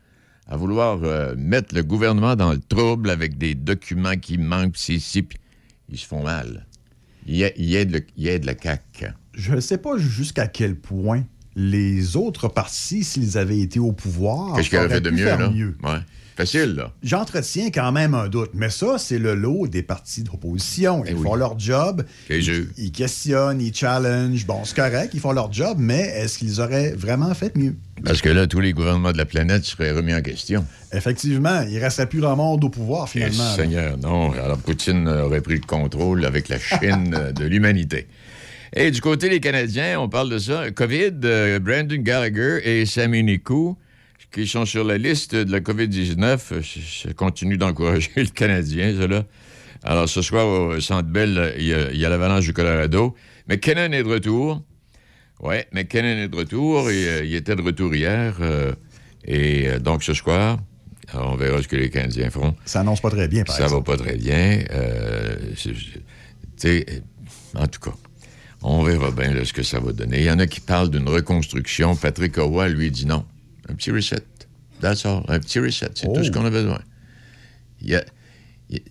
à 0.47 0.55
vouloir 0.57 0.99
euh, 1.03 1.35
mettre 1.37 1.75
le 1.75 1.83
gouvernement 1.83 2.35
dans 2.35 2.53
le 2.53 2.59
trouble 2.59 3.09
avec 3.11 3.37
des 3.37 3.53
documents 3.53 4.15
qui 4.15 4.37
manquent, 4.39 4.73
pis 4.73 4.81
c'est 4.81 4.93
ici, 4.93 5.21
puis 5.21 5.37
ils 5.89 5.99
se 5.99 6.07
font 6.07 6.23
mal. 6.23 6.65
A- 7.29 7.31
aident, 7.57 7.91
le, 7.91 8.01
ils 8.15 8.27
aident 8.29 8.45
la 8.45 8.55
CAQ. 8.57 9.07
Je 9.33 9.53
ne 9.53 9.59
sais 9.59 9.77
pas 9.77 9.97
jusqu'à 9.97 10.47
quel 10.47 10.75
point 10.77 11.25
les 11.57 12.15
autres 12.15 12.47
partis, 12.47 13.03
s'ils 13.03 13.37
avaient 13.37 13.59
été 13.59 13.79
au 13.79 13.91
pouvoir, 13.91 14.55
Qu'est-ce 14.55 14.69
qu'il 14.69 14.77
aurait 14.77 14.85
auraient 14.87 14.95
fait 14.95 15.01
de 15.01 15.09
mieux, 15.09 15.25
là? 15.25 15.49
mieux. 15.49 15.75
Ouais. 15.83 15.99
Facile, 16.37 16.75
là. 16.75 16.91
J'entretiens 17.01 17.71
quand 17.73 17.91
même 17.91 18.13
un 18.13 18.27
doute, 18.27 18.51
mais 18.53 18.69
ça, 18.69 18.99
c'est 18.99 19.17
le 19.17 19.33
lot 19.33 19.65
des 19.67 19.81
partis 19.81 20.21
d'opposition. 20.21 21.03
Ils 21.03 21.17
font 21.17 21.33
leur 21.33 21.57
job, 21.57 22.03
ils, 22.29 22.67
ils 22.77 22.91
questionnent, 22.91 23.59
ils 23.59 23.73
challengent. 23.73 24.45
Bon, 24.45 24.63
c'est 24.63 24.75
correct, 24.75 25.09
ils 25.15 25.19
font 25.19 25.31
leur 25.31 25.51
job, 25.51 25.77
mais 25.79 26.01
est-ce 26.01 26.37
qu'ils 26.37 26.61
auraient 26.61 26.91
vraiment 26.91 27.33
fait 27.33 27.55
mieux? 27.57 27.75
Parce 28.05 28.21
que 28.21 28.29
là, 28.29 28.45
tous 28.45 28.59
les 28.59 28.71
gouvernements 28.73 29.11
de 29.11 29.17
la 29.17 29.25
planète 29.25 29.65
seraient 29.65 29.91
remis 29.91 30.13
en 30.13 30.21
question. 30.21 30.63
Effectivement, 30.93 31.63
il 31.67 31.73
ne 31.73 31.81
resterait 31.81 32.07
plus 32.07 32.21
grand 32.21 32.35
monde 32.35 32.63
au 32.63 32.69
pouvoir, 32.69 33.05
Eh, 33.07 33.17
finalement. 33.17 33.55
Seigneur, 33.55 33.97
non. 33.97 34.31
Alors, 34.33 34.59
Poutine 34.59 35.07
aurait 35.07 35.41
pris 35.41 35.55
le 35.55 35.65
contrôle 35.65 36.23
avec 36.23 36.49
la 36.49 36.59
Chine 36.59 37.31
de 37.35 37.45
l'humanité. 37.45 38.05
Et 38.75 38.91
du 38.91 39.01
côté 39.01 39.29
des 39.29 39.39
Canadiens, 39.39 39.99
on 39.99 40.07
parle 40.07 40.29
de 40.29 40.37
ça. 40.37 40.69
COVID, 40.69 41.13
euh, 41.23 41.57
Brandon 41.57 41.95
Gallagher 41.97 42.59
et 42.63 42.85
Sami 42.85 43.23
Nikou, 43.23 43.75
qui 44.31 44.47
sont 44.47 44.65
sur 44.65 44.83
la 44.83 44.97
liste 44.97 45.35
de 45.35 45.51
la 45.51 45.59
COVID-19, 45.61 46.39
euh, 46.51 46.61
ça 46.61 47.13
continue 47.13 47.57
d'encourager 47.57 48.11
le 48.15 48.25
Canadien, 48.25 48.91
là. 49.07 49.23
Alors, 49.83 50.09
ce 50.09 50.21
soir, 50.21 50.47
au 50.47 50.79
Centre 50.81 51.07
Bell, 51.07 51.53
il 51.59 51.65
y 51.67 52.05
a, 52.05 52.09
l'avalanche 52.09 52.45
du 52.45 52.53
Colorado. 52.53 53.15
Mais 53.47 53.59
Kennan 53.59 53.93
est 53.93 54.03
de 54.03 54.09
retour. 54.09 54.63
Oui, 55.39 55.57
McKinnon 55.71 56.23
est 56.23 56.27
de 56.29 56.35
retour. 56.35 56.89
Et, 56.89 57.07
euh, 57.07 57.23
il 57.25 57.35
était 57.35 57.55
de 57.55 57.61
retour 57.61 57.93
hier. 57.93 58.35
euh, 58.41 58.73
et 59.23 59.67
euh, 59.67 59.79
donc, 59.79 60.03
ce 60.03 60.13
soir, 60.15 60.57
alors, 61.13 61.33
on 61.33 61.35
verra 61.35 61.61
ce 61.61 61.67
que 61.67 61.75
les 61.75 61.89
Canadiens 61.91 62.29
feront. 62.31 62.55
Ça 62.65 62.79
annonce 62.81 63.01
pas 63.01 63.11
très 63.11 63.27
bien, 63.27 63.43
par 63.43 63.55
Ça 63.55 63.63
exemple. 63.65 63.91
va 63.91 63.97
pas 63.97 64.03
très 64.03 64.17
bien. 64.17 64.63
euh, 64.71 65.35
tu 65.61 65.75
sais, 66.57 66.85
en 67.55 67.67
tout 67.67 67.79
cas, 67.79 67.95
on 68.63 68.81
verra 68.83 69.11
bien 69.11 69.31
là, 69.33 69.45
ce 69.45 69.53
que 69.53 69.63
ça 69.63 69.79
va 69.79 69.91
donner. 69.93 70.17
Il 70.19 70.25
y 70.25 70.31
en 70.31 70.39
a 70.39 70.47
qui 70.47 70.59
parlent 70.59 70.89
d'une 70.89 71.07
reconstruction. 71.07 71.95
Patrick 71.95 72.35
Roy, 72.37 72.67
lui, 72.69 72.89
dit 72.89 73.05
non. 73.05 73.23
Un 73.69 73.75
petit 73.75 73.91
reset. 73.91 74.23
That's 74.81 75.05
all. 75.05 75.23
Un 75.27 75.39
petit 75.39 75.59
reset. 75.59 75.89
C'est 75.95 76.07
tout 76.13 76.23
ce 76.23 76.31
qu'on 76.31 76.45
a 76.45 76.49
besoin. 76.49 76.79
Il 77.81 77.89
y 77.89 77.95
a- 77.95 78.05
il 78.69 78.77
y 78.77 78.79
a- 78.79 78.83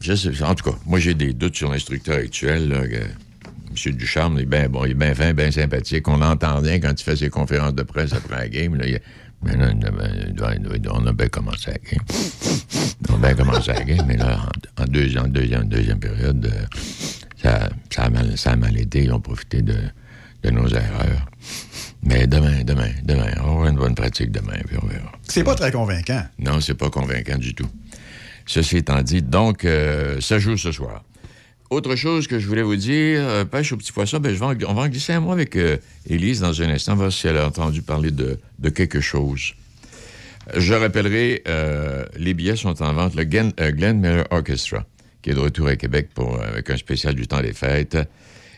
je 0.00 0.14
sais- 0.14 0.42
en 0.42 0.54
tout 0.54 0.70
cas, 0.70 0.76
moi, 0.86 0.98
j'ai 1.00 1.14
des 1.14 1.32
doutes 1.32 1.56
sur 1.56 1.70
l'instructeur 1.70 2.16
actuel. 2.18 2.68
Là, 2.68 2.86
que 2.86 2.96
M. 2.96 3.92
Ducharme, 3.96 4.36
il 4.38 4.42
est 4.42 4.46
bien 4.46 4.68
bon, 4.68 4.84
il 4.84 4.92
est 4.92 4.94
bien 4.94 5.14
fin, 5.14 5.32
bien 5.34 5.50
sympathique. 5.50 6.06
On 6.08 6.18
l'entend 6.18 6.60
bien 6.60 6.78
quand 6.80 6.92
il 6.98 7.02
fait 7.02 7.16
ses 7.16 7.30
conférences 7.30 7.74
de 7.74 7.82
presse 7.82 8.12
après 8.12 8.36
la 8.36 8.48
game. 8.48 8.74
Là, 8.76 8.86
il, 8.86 9.00
mais 9.42 9.56
là, 9.56 9.72
on 10.92 11.06
a 11.06 11.12
bien 11.12 11.28
commencé 11.28 11.70
la 11.72 11.78
game. 11.78 12.04
On 13.10 13.14
a 13.14 13.18
bien 13.18 13.34
commencé 13.34 13.72
la 13.72 13.82
game, 13.84 14.04
mais 14.06 14.16
là, 14.16 14.40
en, 14.78 14.82
en 14.82 14.86
deuxième, 14.86 15.28
deuxième, 15.28 15.68
deuxième 15.68 15.98
période, 15.98 16.46
euh, 16.46 16.64
ça, 17.42 17.68
ça, 17.90 18.02
a 18.04 18.10
mal, 18.10 18.36
ça 18.38 18.52
a 18.52 18.56
mal 18.56 18.78
été. 18.78 19.04
Ils 19.04 19.12
ont 19.12 19.20
profité 19.20 19.62
de, 19.62 19.74
de 20.44 20.50
nos 20.50 20.68
erreurs. 20.68 21.26
Mais 22.04 22.26
demain, 22.26 22.64
demain, 22.64 22.90
demain, 23.04 23.30
on 23.40 23.42
va 23.44 23.50
avoir 23.50 23.66
une 23.68 23.76
bonne 23.76 23.94
pratique 23.94 24.30
demain, 24.32 24.58
puis 24.66 24.76
on 24.82 24.86
verra. 24.86 25.12
C'est 25.28 25.44
pas 25.44 25.54
très 25.54 25.70
convaincant. 25.70 26.24
Non, 26.38 26.60
c'est 26.60 26.74
pas 26.74 26.90
convaincant 26.90 27.38
du 27.38 27.54
tout. 27.54 27.68
Ceci 28.46 28.78
étant 28.78 29.00
dit, 29.02 29.22
donc, 29.22 29.64
euh, 29.64 30.20
ça 30.20 30.38
joue 30.40 30.56
ce 30.56 30.72
soir. 30.72 31.04
Autre 31.70 31.94
chose 31.96 32.26
que 32.26 32.38
je 32.40 32.46
voulais 32.48 32.62
vous 32.62 32.76
dire, 32.76 33.20
euh, 33.22 33.44
pêche 33.44 33.72
au 33.72 33.76
petit 33.76 33.92
poisson, 33.92 34.18
ben, 34.18 34.34
je 34.34 34.38
vais 34.38 34.44
en- 34.44 34.70
on 34.70 34.74
va 34.74 34.82
en 34.82 34.88
glisser 34.88 35.12
un 35.12 35.20
mot 35.20 35.32
avec 35.32 35.56
euh, 35.56 35.76
Élise 36.08 36.40
dans 36.40 36.60
un 36.60 36.68
instant, 36.70 36.96
voir 36.96 37.12
si 37.12 37.28
elle 37.28 37.38
a 37.38 37.46
entendu 37.46 37.82
parler 37.82 38.10
de, 38.10 38.38
de 38.58 38.68
quelque 38.68 39.00
chose. 39.00 39.54
Je 40.56 40.74
rappellerai, 40.74 41.44
les 42.16 42.34
billets 42.34 42.56
sont 42.56 42.82
en 42.82 42.92
vente. 42.94 43.14
Le 43.14 43.22
Glen, 43.24 43.52
euh, 43.60 43.70
Glenn 43.70 44.00
Miller 44.00 44.26
Orchestra, 44.32 44.84
qui 45.22 45.30
est 45.30 45.34
de 45.34 45.38
retour 45.38 45.68
à 45.68 45.76
Québec 45.76 46.08
pour, 46.12 46.42
avec 46.42 46.68
un 46.68 46.76
spécial 46.76 47.14
du 47.14 47.28
temps 47.28 47.40
des 47.40 47.52
fêtes. 47.52 47.96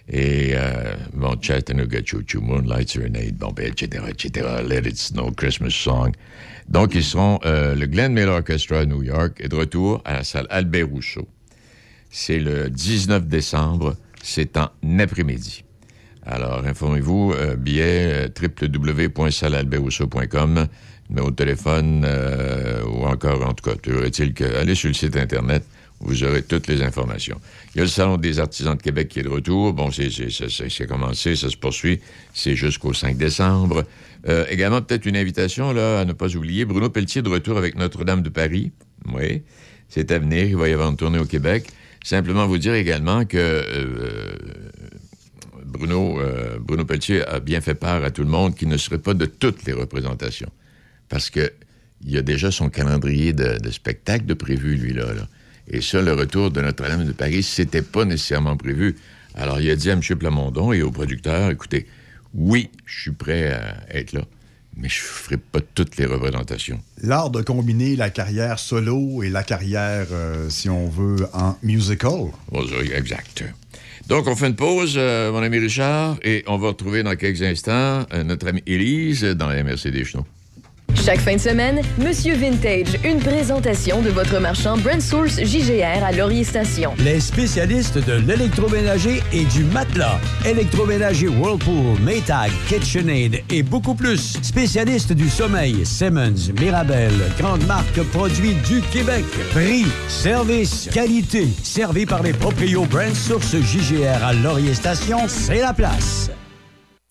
Et, 0.09 0.53
euh, 0.55 0.95
bon, 1.15 1.37
Chattanooga 1.41 2.01
Choo 2.05 2.23
Choo, 2.27 2.41
Moonlight 2.41 2.91
Serenade, 2.91 3.37
bon, 3.37 3.53
ben, 3.53 3.67
etc., 3.67 4.05
etc., 4.09 4.47
Let 4.67 4.89
It 4.89 4.99
Snow, 4.99 5.31
Christmas 5.31 5.71
Song. 5.71 6.13
Donc, 6.69 6.95
ils 6.95 7.05
seront, 7.05 7.39
euh, 7.45 7.75
le 7.75 7.87
Glenn 7.87 8.13
Miller 8.13 8.35
Orchestra 8.35 8.81
à 8.81 8.85
New 8.85 9.03
York 9.03 9.41
est 9.41 9.49
de 9.49 9.57
retour 9.57 10.03
à 10.05 10.15
la 10.15 10.25
salle 10.25 10.47
Albert 10.51 10.89
Rousseau. 10.89 11.29
C'est 12.11 12.39
le 12.39 12.71
19 12.71 13.27
décembre, 13.27 13.97
c'est 14.23 14.57
en 14.57 14.71
après-midi. 14.99 15.65
Alors, 16.27 16.65
informez-vous, 16.65 17.33
euh, 17.33 17.57
billet 17.57 18.29
euh, 18.29 18.31
www.salalbertrousseau.com, 18.41 20.69
numéro 21.11 21.31
de 21.31 21.37
téléphone, 21.37 22.03
euh, 22.07 22.83
ou 22.85 23.05
encore, 23.05 23.47
en 23.47 23.53
tout 23.53 23.69
cas, 23.69 23.77
toujours 23.77 24.05
est-il 24.05 24.33
que 24.33 24.57
allez 24.57 24.75
sur 24.75 24.89
le 24.89 24.95
site 24.95 25.17
Internet, 25.17 25.67
vous 26.01 26.23
aurez 26.25 26.43
toutes 26.43 26.67
les 26.67 26.83
informations. 26.83 27.41
Il 27.75 27.79
y 27.79 27.81
a 27.81 27.85
le 27.85 27.89
Salon 27.89 28.17
des 28.17 28.39
artisans 28.39 28.77
de 28.77 28.83
Québec 28.83 29.09
qui 29.09 29.21
est 29.21 29.23
de 29.23 29.29
retour. 29.29 29.73
Bon, 29.73 29.91
c'est 29.91 30.87
commencé, 30.87 31.37
ça 31.37 31.49
se 31.49 31.57
poursuit. 31.57 32.01
C'est 32.33 32.57
jusqu'au 32.57 32.93
5 32.93 33.17
décembre. 33.17 33.85
Euh, 34.29 34.45
également, 34.49 34.83
peut-être 34.83 35.07
une 35.07 35.17
invitation, 35.17 35.73
là, 35.73 36.01
à 36.01 36.05
ne 36.05 36.13
pas 36.13 36.35
oublier. 36.37 36.65
Bruno 36.65 36.91
Pelletier 36.91 37.23
de 37.23 37.29
retour 37.29 37.59
avec 37.59 37.77
Notre-Dame 37.77 38.23
de 38.23 38.29
Paris. 38.29 38.73
Oui, 39.13 39.43
c'est 39.89 40.11
à 40.11 40.19
venir. 40.19 40.45
Il 40.45 40.57
va 40.57 40.69
y 40.69 40.73
avoir 40.73 40.91
une 40.91 40.97
tournée 40.97 41.19
au 41.19 41.27
Québec. 41.27 41.67
Simplement 42.05 42.47
vous 42.47 42.59
dire 42.59 42.75
également 42.75 43.25
que 43.25 43.39
euh, 43.39 44.35
Bruno, 45.65 46.21
euh, 46.21 46.59
Bruno 46.61 46.85
Pelletier 46.85 47.27
a 47.27 47.41
bien 47.41 47.61
fait 47.61 47.75
part 47.75 48.05
à 48.05 48.11
tout 48.11 48.23
le 48.23 48.29
monde 48.29 48.55
qu'il 48.55 48.69
ne 48.69 48.77
serait 48.77 48.99
pas 48.99 49.15
de 49.15 49.27
toutes 49.27 49.65
les 49.65 49.73
représentations. 49.73 50.51
Parce 51.09 51.31
que 51.31 51.53
il 52.07 52.11
y 52.13 52.19
a 52.19 52.23
déjà 52.23 52.51
son 52.51 52.69
calendrier 52.69 53.33
de, 53.33 53.59
de 53.59 53.71
spectacle 53.71 54.27
de 54.27 54.35
prévu, 54.35 54.77
lui, 54.77 54.93
là. 54.93 55.07
Et 55.69 55.81
ça, 55.81 56.03
le 56.03 56.13
retour 56.13 56.51
de 56.51 56.61
Notre-Dame 56.61 57.05
de 57.05 57.13
Paris, 57.13 57.43
c'était 57.43 57.83
pas 57.83 58.05
nécessairement 58.05 58.57
prévu. 58.57 58.97
Alors, 59.35 59.61
il 59.61 59.71
a 59.71 59.77
dit 59.77 59.91
à 59.91 59.95
M. 59.95 60.01
Plamondon 60.01 60.73
et 60.73 60.83
au 60.83 60.91
producteur, 60.91 61.51
écoutez, 61.51 61.87
oui, 62.35 62.71
je 62.85 63.03
suis 63.03 63.13
prêt 63.13 63.53
à 63.53 63.97
être 63.97 64.13
là, 64.13 64.23
mais 64.77 64.89
je 64.89 65.01
ferai 65.01 65.37
pas 65.37 65.61
toutes 65.75 65.97
les 65.97 66.07
représentations. 66.07 66.81
L'art 67.03 67.31
de 67.31 67.43
combiner 67.43 67.97
la 67.97 68.11
carrière 68.11 68.59
solo 68.59 69.23
et 69.23 69.31
la 69.31 69.43
carrière, 69.43 70.07
euh, 70.13 70.51
si 70.51 70.69
on 70.69 70.89
veut, 70.89 71.27
en 71.33 71.57
musical. 71.63 72.31
Exact. 72.95 73.45
Donc, 74.07 74.27
on 74.27 74.37
fait 74.37 74.49
une 74.49 74.57
pause, 74.57 74.95
euh, 74.97 75.33
mon 75.33 75.43
ami 75.43 75.59
Richard, 75.59 76.19
et 76.23 76.45
on 76.47 76.59
va 76.59 76.69
retrouver 76.69 77.03
dans 77.03 77.17
quelques 77.17 77.43
instants 77.43 78.05
euh, 78.13 78.23
notre 78.23 78.49
amie 78.49 78.63
Élise 78.67 79.25
dans 79.25 79.49
la 79.49 79.63
MRC 79.65 79.91
des 79.91 80.05
Chenaux. 80.05 80.27
Chaque 80.95 81.21
fin 81.21 81.35
de 81.35 81.41
semaine, 81.41 81.81
Monsieur 81.99 82.35
Vintage, 82.35 82.99
une 83.05 83.19
présentation 83.19 84.01
de 84.01 84.11
votre 84.11 84.39
marchand 84.39 84.77
Brand 84.79 85.01
Source 85.01 85.39
JGR 85.39 86.03
à 86.03 86.13
Laurier 86.13 86.45
Station. 86.45 86.95
Les 86.99 87.21
spécialistes 87.21 87.99
de 87.99 88.15
l'électroménager 88.15 89.23
et 89.33 89.45
du 89.45 89.65
matelas. 89.65 90.19
Électroménager 90.47 91.29
Whirlpool, 91.29 91.99
Maytag, 92.03 92.51
KitchenAid 92.69 93.43
et 93.51 93.63
beaucoup 93.63 93.95
plus. 93.95 94.39
Spécialistes 94.43 95.13
du 95.13 95.29
sommeil, 95.29 95.85
Simmons, 95.85 96.53
Mirabel, 96.61 97.13
grande 97.39 97.67
marque 97.67 98.01
produits 98.13 98.55
du 98.67 98.81
Québec. 98.93 99.25
Prix, 99.51 99.85
service, 100.09 100.89
qualité. 100.93 101.49
Servi 101.63 102.07
par 102.07 102.23
les 102.23 102.33
proprios 102.33 102.85
Brand 102.87 103.15
Source 103.15 103.57
JGR 103.57 104.25
à 104.25 104.33
Laurier 104.33 104.75
Station, 104.75 105.19
c'est 105.29 105.61
la 105.61 105.73
place. 105.73 106.31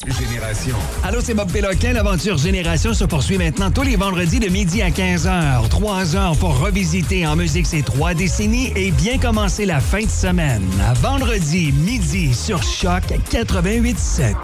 Génération. 0.07 0.75
Allô, 1.03 1.19
c'est 1.21 1.33
Bob 1.33 1.51
Péloquin. 1.51 1.93
L'aventure 1.93 2.37
Génération 2.37 2.93
se 2.93 3.05
poursuit 3.05 3.37
maintenant 3.37 3.71
tous 3.71 3.83
les 3.83 3.95
vendredis 3.95 4.39
de 4.39 4.49
midi 4.49 4.81
à 4.81 4.89
15h. 4.89 5.69
Trois 5.69 6.15
heures 6.15 6.35
pour 6.37 6.59
revisiter 6.59 7.25
en 7.25 7.35
musique 7.35 7.65
ces 7.65 7.81
trois 7.83 8.13
décennies 8.13 8.71
et 8.75 8.91
bien 8.91 9.17
commencer 9.17 9.65
la 9.65 9.79
fin 9.79 10.01
de 10.01 10.09
semaine. 10.09 10.63
À 10.85 10.93
vendredi, 10.93 11.71
midi, 11.71 12.33
sur 12.33 12.61
Choc 12.63 13.03
88.7. 13.31 14.35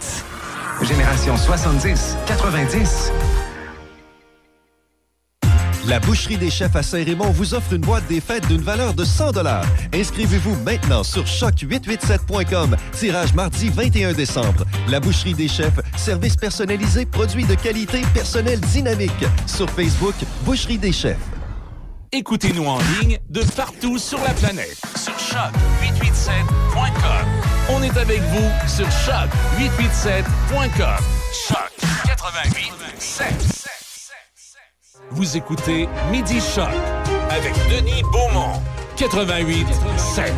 Génération 0.81 1.35
70, 1.35 2.17
90. 2.25 3.11
La 5.89 5.99
Boucherie 5.99 6.37
des 6.37 6.51
Chefs 6.51 6.75
à 6.75 6.83
Saint-Raymond 6.83 7.31
vous 7.31 7.55
offre 7.55 7.73
une 7.73 7.81
boîte 7.81 8.05
des 8.05 8.21
fêtes 8.21 8.47
d'une 8.47 8.61
valeur 8.61 8.93
de 8.93 9.03
100 9.03 9.31
Inscrivez-vous 9.91 10.55
maintenant 10.57 11.03
sur 11.03 11.23
choc887.com. 11.23 12.77
Tirage 12.91 13.33
mardi 13.33 13.69
21 13.69 14.13
décembre. 14.13 14.65
La 14.87 14.99
Boucherie 14.99 15.33
des 15.33 15.47
Chefs, 15.47 15.79
service 15.97 16.35
personnalisé, 16.35 17.07
produits 17.07 17.45
de 17.45 17.55
qualité, 17.55 18.03
personnel 18.13 18.59
dynamique. 18.59 19.25
Sur 19.47 19.67
Facebook, 19.71 20.13
Boucherie 20.45 20.77
des 20.77 20.91
Chefs. 20.91 21.17
Écoutez-nous 22.11 22.67
en 22.67 22.77
ligne 23.01 23.17
de 23.27 23.41
partout 23.55 23.97
sur 23.97 24.19
la 24.19 24.35
planète. 24.35 24.79
Sur 24.95 25.13
choc887.com. 25.13 27.25
On 27.71 27.81
est 27.81 27.97
avec 27.97 28.21
vous 28.21 28.51
sur 28.67 28.85
choc887.com. 28.85 31.03
Choc 31.47 31.71
88 32.05 33.78
vous 35.11 35.37
écoutez 35.37 35.87
Midi 36.11 36.39
Choc 36.39 36.69
avec 37.29 37.53
Denis 37.69 38.01
Beaumont, 38.11 38.59
88 38.97 39.65
7. 39.97 40.33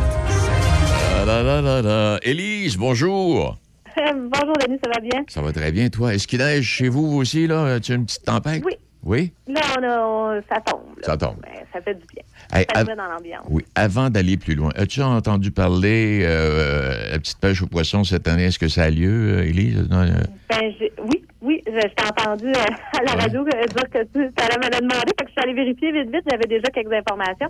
La, 1.26 1.44
la, 1.44 1.62
la, 1.62 1.82
la. 1.82 2.20
Élise, 2.24 2.78
bonjour. 2.78 3.58
Bonjour, 3.98 4.54
Denis, 4.66 4.80
ça 4.84 4.90
va 4.94 5.00
bien? 5.02 5.24
Ça 5.28 5.42
va 5.42 5.52
très 5.52 5.72
bien, 5.72 5.90
toi. 5.90 6.14
Est-ce 6.16 6.26
qu'il 6.26 6.40
neige 6.40 6.64
chez 6.66 6.88
vous 6.90 7.18
aussi, 7.18 7.46
là? 7.46 7.80
Tu 7.82 7.92
as 7.92 7.96
une 7.96 8.06
petite 8.06 8.24
tempête? 8.24 8.64
Oui. 8.66 8.74
Oui? 9.04 9.34
Là, 9.48 9.62
on 9.78 9.84
a, 9.84 10.00
on- 10.00 10.42
ça 10.50 10.62
tombe. 10.62 10.82
là. 10.98 11.04
Ça 11.04 11.18
tombe. 11.18 11.36
Ben, 11.42 11.52
ça 11.74 11.82
fait 11.82 11.94
du 11.96 12.06
bien. 12.14 12.24
Hey, 12.54 12.66
av- 12.76 12.86
dans 12.88 13.08
l'ambiance. 13.08 13.46
Oui, 13.50 13.64
avant 13.76 14.10
d'aller 14.10 14.38
plus 14.38 14.56
loin, 14.56 14.72
as-tu 14.76 15.02
entendu 15.02 15.52
parler 15.52 16.22
euh, 16.24 17.12
la 17.12 17.20
petite 17.20 17.40
pêche 17.40 17.62
aux 17.62 17.68
poissons 17.68 18.04
cette 18.04 18.28
année? 18.28 18.46
Est-ce 18.46 18.60
que 18.60 18.68
ça 18.68 18.84
a 18.84 18.90
lieu, 18.90 19.38
euh, 19.40 19.44
Élise? 19.44 19.88
Euh, 19.92 20.06
Ben, 20.50 20.74
oui, 21.06 21.24
oui, 21.42 21.62
je, 21.66 21.72
t'ai 21.88 22.04
entendu 22.06 22.48
euh, 22.48 23.00
à 23.00 23.04
la 23.04 23.22
radio 23.24 23.44
dire 23.46 23.90
que 23.90 24.04
tu 24.04 24.20
allais 24.20 24.58
me 24.58 24.66
le 24.66 24.82
demander, 24.82 25.12
fait 25.18 25.26
que 25.26 25.28
je 25.28 25.32
suis 25.32 25.42
allée 25.44 25.54
vérifier 25.54 25.92
vite, 25.92 26.12
vite, 26.14 26.24
j'avais 26.30 26.48
déjà 26.48 26.68
quelques 26.74 26.92
informations. 26.94 27.50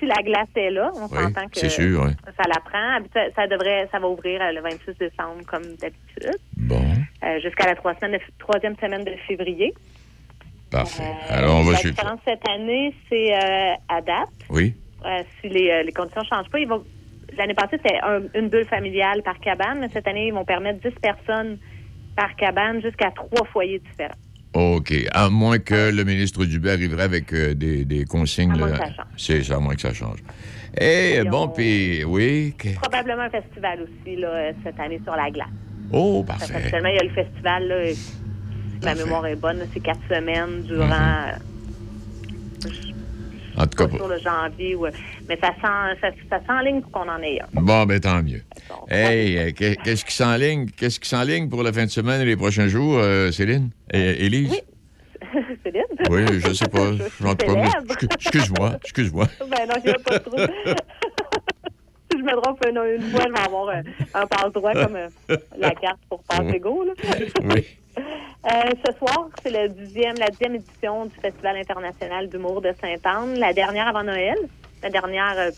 Si 0.00 0.06
la 0.06 0.22
glace 0.22 0.48
est 0.56 0.70
là, 0.70 0.90
on 0.96 1.04
Oui, 1.06 1.22
s'entend 1.22 1.46
que 1.48 1.60
c'est 1.60 1.68
sûr, 1.68 2.02
oui. 2.04 2.10
ça 2.36 2.42
la 2.48 2.60
prend. 2.60 2.98
Ça, 3.36 3.46
devrait, 3.46 3.88
ça 3.92 3.98
va 4.00 4.08
ouvrir 4.08 4.40
le 4.52 4.60
26 4.60 4.98
décembre 4.98 5.42
comme 5.46 5.62
d'habitude. 5.80 6.38
Bon, 6.56 6.82
jusqu'à 7.42 7.66
la 7.66 7.74
troisième 7.76 8.76
semaine 8.76 9.04
de 9.04 9.12
février. 9.28 9.72
Parfait. 10.78 11.02
Alors, 11.28 11.56
on 11.56 11.62
va 11.62 11.76
suivre. 11.76 11.96
cette 12.26 12.48
année, 12.48 12.94
c'est 13.08 13.32
euh, 13.34 13.74
à 13.88 14.00
date. 14.00 14.28
Oui? 14.50 14.74
Euh, 15.04 15.22
si 15.40 15.48
les, 15.48 15.70
euh, 15.70 15.82
les 15.82 15.92
conditions 15.92 16.22
ne 16.22 16.26
changent 16.26 16.50
pas, 16.50 16.58
ils 16.58 16.68
vont. 16.68 16.82
L'année 17.36 17.54
passée, 17.54 17.76
c'était 17.82 17.98
un- 18.02 18.22
une 18.38 18.48
bulle 18.48 18.64
familiale 18.66 19.22
par 19.22 19.38
cabane, 19.40 19.78
mais 19.80 19.88
cette 19.92 20.06
année, 20.06 20.28
ils 20.28 20.32
vont 20.32 20.44
permettre 20.44 20.80
10 20.80 20.94
personnes 21.02 21.58
par 22.16 22.34
cabane 22.36 22.80
jusqu'à 22.80 23.10
trois 23.10 23.44
foyers 23.52 23.80
différents. 23.90 24.14
OK. 24.54 24.92
À 25.12 25.28
moins 25.30 25.58
que 25.58 25.90
le 25.90 26.04
ministre 26.04 26.44
Dubé 26.44 26.70
arriverait 26.70 27.02
avec 27.02 27.32
euh, 27.32 27.54
des, 27.54 27.84
des 27.84 28.04
consignes. 28.04 28.52
À 28.52 28.56
moins 28.56 28.68
là. 28.68 28.78
que 28.78 28.78
ça 28.78 28.92
change. 28.94 29.06
C'est 29.16 29.42
ça, 29.42 29.56
à 29.56 29.58
moins 29.58 29.74
que 29.74 29.80
ça 29.80 29.92
change. 29.92 30.18
Eh, 30.80 31.22
bon, 31.28 31.48
puis, 31.48 32.04
oui. 32.04 32.54
que- 32.56 32.74
Probablement 32.80 33.22
un 33.22 33.30
festival 33.30 33.80
aussi 33.82 34.16
là, 34.16 34.28
euh, 34.28 34.52
cette 34.64 34.78
année 34.78 35.00
sur 35.02 35.16
la 35.16 35.28
glace. 35.30 35.48
Oh, 35.92 36.24
Parce 36.26 36.38
parfait. 36.46 36.54
qu'actuellement, 36.54 36.88
il 36.88 36.94
y 36.96 36.98
a 36.98 37.02
le 37.04 37.10
festival, 37.10 37.66
là, 37.68 37.84
et 37.84 37.94
ma 38.84 38.94
mémoire 38.94 39.26
est 39.26 39.36
bonne, 39.36 39.60
c'est 39.72 39.80
quatre 39.80 40.00
semaines 40.08 40.62
durant 40.62 40.86
Mm-hmm. 42.64 43.60
En 43.60 43.66
tout 43.68 43.76
cas, 43.76 43.84
euh, 43.84 43.96
sur 43.96 44.08
le 44.08 44.18
janvier. 44.18 44.74
ouais. 44.74 44.90
Mais 45.28 45.38
ça 45.40 45.48
sent, 45.62 45.98
ça, 46.00 46.08
ça 46.30 46.40
s'enligne 46.46 46.80
pour 46.82 46.90
qu'on 46.90 47.08
en 47.08 47.18
ait 47.22 47.40
un. 47.40 47.60
bon, 47.60 47.84
ben 47.86 48.00
tant 48.00 48.20
mieux. 48.22 48.42
Hey, 48.88 49.38
euh, 49.38 49.52
qu'est- 49.52 49.76
qu'est-ce 49.82 50.04
qui 50.04 50.12
s'enligne? 50.14 50.66
Qu'est-ce 50.70 50.98
qui 50.98 51.08
s'enligne 51.08 51.48
pour 51.48 51.62
la 51.62 51.72
fin 51.72 51.84
de 51.84 51.90
semaine 51.90 52.20
et 52.22 52.24
les 52.24 52.36
prochains 52.36 52.66
jours, 52.66 52.96
euh, 52.98 53.30
Céline? 53.30 53.70
Et 53.92 54.26
Élise? 54.26 54.60
Céline? 55.62 55.84
Oui, 56.10 56.24
je 56.44 56.52
sais 56.52 56.66
pas. 56.66 56.90
Excu- 57.20 58.08
Excuse-moi, 58.14 58.72
excuse-moi. 58.82 59.26
Ben 59.40 59.68
non, 59.68 59.74
il 59.84 59.88
n'y 59.88 59.90
a 59.90 59.98
pas 59.98 60.18
trop. 60.18 60.36
si 60.38 62.18
je 62.18 62.22
me 62.24 62.42
trompe 62.42 62.64
une, 62.68 62.78
une 62.78 63.10
fois, 63.10 63.24
je 63.28 63.32
vais 63.32 63.40
avoir 63.40 63.68
un, 63.68 63.82
un 64.20 64.26
passe-droit 64.26 64.72
comme 64.72 64.96
euh, 64.96 65.36
la 65.58 65.70
carte 65.72 66.00
pour 66.08 66.22
passe 66.24 66.52
égaux. 66.52 66.84
là. 66.84 66.92
Oui. 67.44 67.64
Euh, 68.46 68.70
ce 68.84 68.92
soir, 68.98 69.28
c'est 69.42 69.50
le 69.50 69.68
dixième, 69.70 70.16
la 70.18 70.28
dixième 70.28 70.56
édition 70.56 71.06
du 71.06 71.14
Festival 71.20 71.56
international 71.56 72.28
d'humour 72.28 72.60
de 72.60 72.74
Sainte-Anne, 72.80 73.38
la 73.38 73.52
dernière 73.54 73.88
avant 73.88 74.02
Noël. 74.02 74.36
La 74.82 74.90
dernière, 74.90 75.34
euh, 75.38 75.50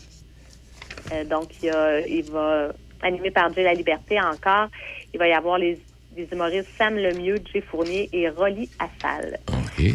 euh, 1.11 1.25
donc, 1.25 1.49
il, 1.61 1.65
y 1.65 1.69
a- 1.69 1.99
il 2.07 2.23
va 2.31 2.69
animé 3.01 3.29
par 3.29 3.53
Jay 3.53 3.63
La 3.63 3.73
Liberté 3.73 4.19
encore. 4.21 4.67
Il 5.13 5.19
va 5.19 5.27
y 5.27 5.33
avoir 5.33 5.57
les, 5.57 5.77
les 6.15 6.27
humoristes 6.31 6.69
Sam 6.77 6.95
Lemieux, 6.95 7.39
Jay 7.53 7.59
Fournier 7.61 8.09
et 8.13 8.29
Rolly 8.29 8.69
Assal. 8.79 9.37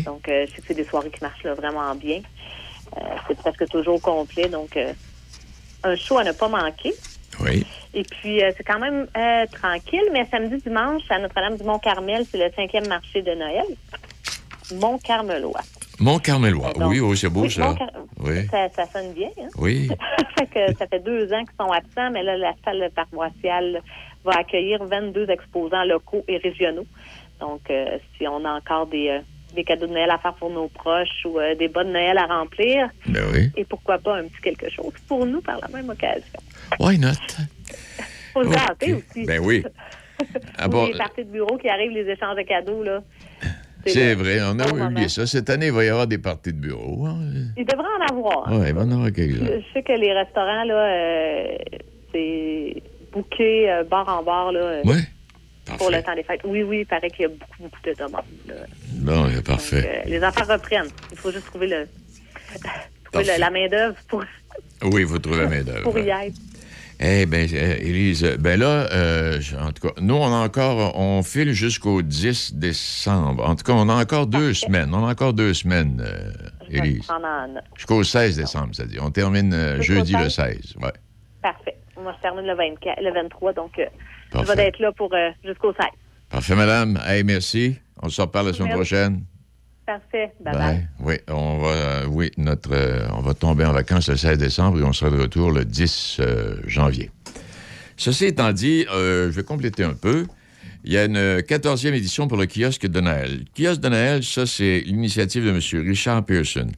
Donc, 0.05 0.23
je 0.27 0.47
sais 0.47 0.61
que 0.61 0.67
c'est 0.69 0.75
des 0.75 0.85
soirées 0.85 1.11
qui 1.11 1.23
marchent 1.23 1.43
là, 1.45 1.55
vraiment 1.55 1.95
bien. 1.95 2.21
C'est 3.27 3.37
presque 3.39 3.67
toujours 3.69 4.01
complet, 4.03 4.49
donc 4.49 4.79
un 5.83 5.97
show 5.97 6.19
à 6.19 6.25
ne 6.25 6.33
pas 6.33 6.47
manquer. 6.49 6.93
Oui. 7.41 7.67
Et 7.95 8.03
puis, 8.05 8.43
euh, 8.43 8.51
c'est 8.57 8.65
quand 8.65 8.79
même 8.79 9.07
euh, 9.17 9.47
tranquille, 9.53 10.05
mais 10.13 10.27
samedi, 10.31 10.57
dimanche, 10.63 11.03
à 11.11 11.19
Notre-Dame-du-Mont-Carmel, 11.19 12.25
c'est 12.31 12.39
le 12.39 12.51
cinquième 12.55 12.87
marché 12.89 13.21
de 13.23 13.33
Noël. 13.35 13.67
Mont-Carmelois. 14.75 15.61
Mont-Carmelois. 16.01 16.73
Oui, 16.77 17.01
oui, 17.01 17.17
c'est 17.17 17.29
beau, 17.29 17.43
oui, 17.43 17.51
ça. 17.51 17.75
Oui. 18.21 18.47
Ça, 18.51 18.69
ça 18.71 18.87
sonne 18.87 19.13
bien. 19.13 19.29
Hein? 19.39 19.49
Oui. 19.59 19.91
fait 20.39 20.47
que 20.47 20.75
ça 20.79 20.87
fait 20.87 21.01
deux 21.01 21.33
ans 21.33 21.45
qu'ils 21.45 21.57
sont 21.61 21.71
absents, 21.71 22.11
mais 22.11 22.23
là, 22.23 22.37
la 22.39 22.53
salle 22.65 22.91
paroissiale 22.95 23.83
va 24.25 24.33
accueillir 24.39 24.83
22 24.85 25.29
exposants 25.29 25.85
locaux 25.85 26.25
et 26.29 26.39
régionaux. 26.39 26.87
Donc, 27.41 27.61
euh, 27.71 27.99
si 28.17 28.27
on 28.27 28.45
a 28.45 28.53
encore 28.53 28.87
des, 28.87 29.21
des 29.55 29.65
cadeaux 29.65 29.87
de 29.87 29.93
Noël 29.93 30.11
à 30.11 30.19
faire 30.19 30.35
pour 30.35 30.49
nos 30.51 30.69
proches 30.69 31.27
ou 31.27 31.39
des 31.59 31.69
bas 31.69 31.85
de 31.85 31.91
Noël 31.91 32.17
à 32.17 32.27
remplir, 32.27 32.89
Ben 33.07 33.25
oui. 33.33 33.51
et 33.57 33.65
pourquoi 33.65 33.99
pas 33.99 34.17
un 34.17 34.25
petit 34.25 34.41
quelque 34.43 34.71
chose 34.71 34.93
pour 35.09 35.27
nous 35.27 35.41
par 35.43 35.59
la 35.61 35.69
même 35.69 35.91
occasion. 35.91 36.41
Why 36.81 36.99
not? 36.99 37.11
Faut 38.33 38.43
gâter 38.49 38.95
aussi. 38.95 39.25
Ben 39.25 39.41
oui. 39.43 39.63
Ah 40.57 40.69
bon, 40.69 40.87
les 40.87 40.97
parties 40.97 41.25
de 41.25 41.31
bureau 41.31 41.59
qui 41.59 41.69
arrivent, 41.69 41.91
les 41.91 42.09
échanges 42.09 42.37
de 42.37 42.43
cadeaux, 42.43 42.85
là. 42.85 43.03
c'est 43.85 44.15
le 44.15 44.23
vrai, 44.23 44.39
on 44.43 44.57
a 44.61 44.69
oublié 44.69 44.85
moment. 44.85 45.09
ça. 45.09 45.27
Cette 45.27 45.51
année, 45.51 45.67
il 45.67 45.73
va 45.73 45.85
y 45.85 45.89
avoir 45.89 46.07
des 46.07 46.19
parties 46.19 46.53
de 46.53 46.59
bureau. 46.59 47.07
hein. 47.07 47.17
Il 47.57 47.65
devrait 47.65 47.89
en 48.01 48.07
avoir. 48.17 48.49
hein. 48.49 48.61
Ouais, 48.61 48.69
il 48.69 48.75
va 48.75 48.83
en 48.83 48.91
avoir 48.93 49.11
quelques-uns. 49.11 49.47
Je 49.47 49.59
je 49.59 49.73
sais 49.73 49.83
que 49.83 49.93
les 49.95 50.13
restaurants, 50.13 50.63
là, 50.63 50.75
euh, 50.75 51.57
c'est 52.13 52.83
bouqué 53.13 53.69
euh, 53.69 53.83
bar 53.83 54.09
en 54.09 54.23
bar, 54.23 54.53
là, 54.53 54.61
euh, 54.61 54.83
Oui. 54.85 54.99
pour 55.77 55.91
le 55.91 56.01
temps 56.05 56.15
des 56.15 56.23
fêtes. 56.23 56.43
Oui, 56.45 56.63
oui, 56.63 56.81
il 56.81 56.87
paraît 56.87 57.11
qu'il 57.11 57.23
y 57.23 57.25
a 57.25 57.29
beaucoup, 57.29 57.63
beaucoup 57.65 57.81
de 57.85 57.95
demandes. 57.95 58.23
là. 58.47 58.55
Bon, 58.93 59.25
euh, 59.27 59.43
parfait. 59.43 60.03
Euh, 60.05 60.09
les 60.09 60.23
affaires 60.23 60.47
reprennent. 60.47 60.87
Il 61.11 61.19
faut 61.19 61.33
juste 61.33 61.47
trouver 61.47 61.67
le, 61.67 61.89
trouver 63.13 63.25
le- 63.35 63.41
la 63.41 63.51
main-d'œuvre 63.51 63.97
pour, 64.09 64.23
Oui, 64.85 65.03
il 65.03 65.09
faut 65.09 65.19
trouver 65.19 65.39
la 65.41 65.49
main-d'œuvre. 65.49 65.83
pour 65.83 65.99
y 65.99 66.09
être. 66.11 66.37
Eh 67.05 67.27
bien, 67.27 67.41
Élise, 67.41 68.23
ben 68.39 68.61
là, 68.61 68.87
euh, 68.93 69.41
en 69.61 69.73
tout 69.73 69.89
cas, 69.89 70.01
nous, 70.01 70.15
on 70.15 70.27
a 70.33 70.45
encore, 70.45 70.97
on 70.97 71.25
file 71.25 71.53
jusqu'au 71.53 72.01
10 72.01 72.55
décembre. 72.55 73.45
En 73.45 73.57
tout 73.57 73.65
cas, 73.65 73.73
on 73.73 73.89
a 73.89 73.95
encore 73.95 74.29
deux 74.29 74.55
semaines. 74.55 74.95
On 74.95 75.05
a 75.05 75.11
encore 75.11 75.33
deux 75.33 75.53
semaines, 75.53 76.01
euh, 76.01 76.31
Élise. 76.71 77.09
Jusqu'au 77.75 78.05
16 78.05 78.37
décembre, 78.37 78.69
c'est-à-dire. 78.73 79.03
On 79.05 79.11
termine 79.11 79.53
euh, 79.53 79.83
jeudi 79.83 80.13
le 80.13 80.31
16? 80.31 80.61
16. 80.61 80.75
Ouais. 80.81 80.93
Parfait. 81.43 81.77
Moi, 82.01 82.15
je 82.17 82.23
termine 82.23 82.47
le, 82.47 82.55
24, 82.55 83.03
le 83.03 83.13
23, 83.13 83.53
donc 83.53 83.81
euh, 83.81 83.87
je 84.33 84.53
vais 84.53 84.69
être 84.69 84.79
là 84.79 84.93
pour 84.93 85.13
euh, 85.13 85.31
jusqu'au 85.45 85.73
16. 85.73 85.85
Parfait, 86.31 86.55
madame. 86.55 87.01
Hey, 87.05 87.25
merci. 87.25 87.79
On 88.01 88.09
se 88.11 88.21
reparle 88.21 88.47
la 88.47 88.53
semaine 88.53 88.77
Merci. 88.77 88.79
prochaine. 88.79 89.25
Parfait. 89.87 90.33
Bye-bye. 90.41 90.87
Oui, 91.01 91.15
on 91.29 91.59
va, 91.59 91.69
euh, 91.69 92.07
oui, 92.07 92.31
notre, 92.37 92.73
euh, 92.73 93.07
on 93.15 93.21
va 93.21 93.35
tomber 93.35 93.65
en 93.65 93.73
vacances 93.73 94.09
le 94.09 94.17
16 94.17 94.39
décembre 94.39 94.79
et 94.79 94.85
on 94.85 94.93
sera 94.93 95.11
de 95.11 95.21
retour 95.21 95.51
le 95.51 95.65
10 95.65 96.19
euh, 96.21 96.57
janvier. 96.67 97.11
Ceci 97.97 98.27
étant 98.27 98.53
dit, 98.53 98.87
je 98.89 99.29
vais 99.29 99.43
compléter 99.43 99.85
un 99.85 99.95
peu. 99.95 100.27
Il 100.85 100.93
y 100.93 100.99
a 100.99 101.05
une 101.05 101.39
14e 101.41 101.95
édition 101.95 102.27
pour 102.27 102.37
le 102.37 102.47
kiosque 102.47 102.87
de 102.87 103.01
Noël. 103.01 103.45
Le 103.45 103.65
kiosque 103.65 103.81
de 103.81 103.89
Noël, 103.89 104.25
ça, 104.25 104.47
c'est 104.47 104.81
l'initiative 104.87 105.45
de 105.45 105.51
M. 105.51 105.87
Richard 105.87 106.25
Pearson, 106.25 106.69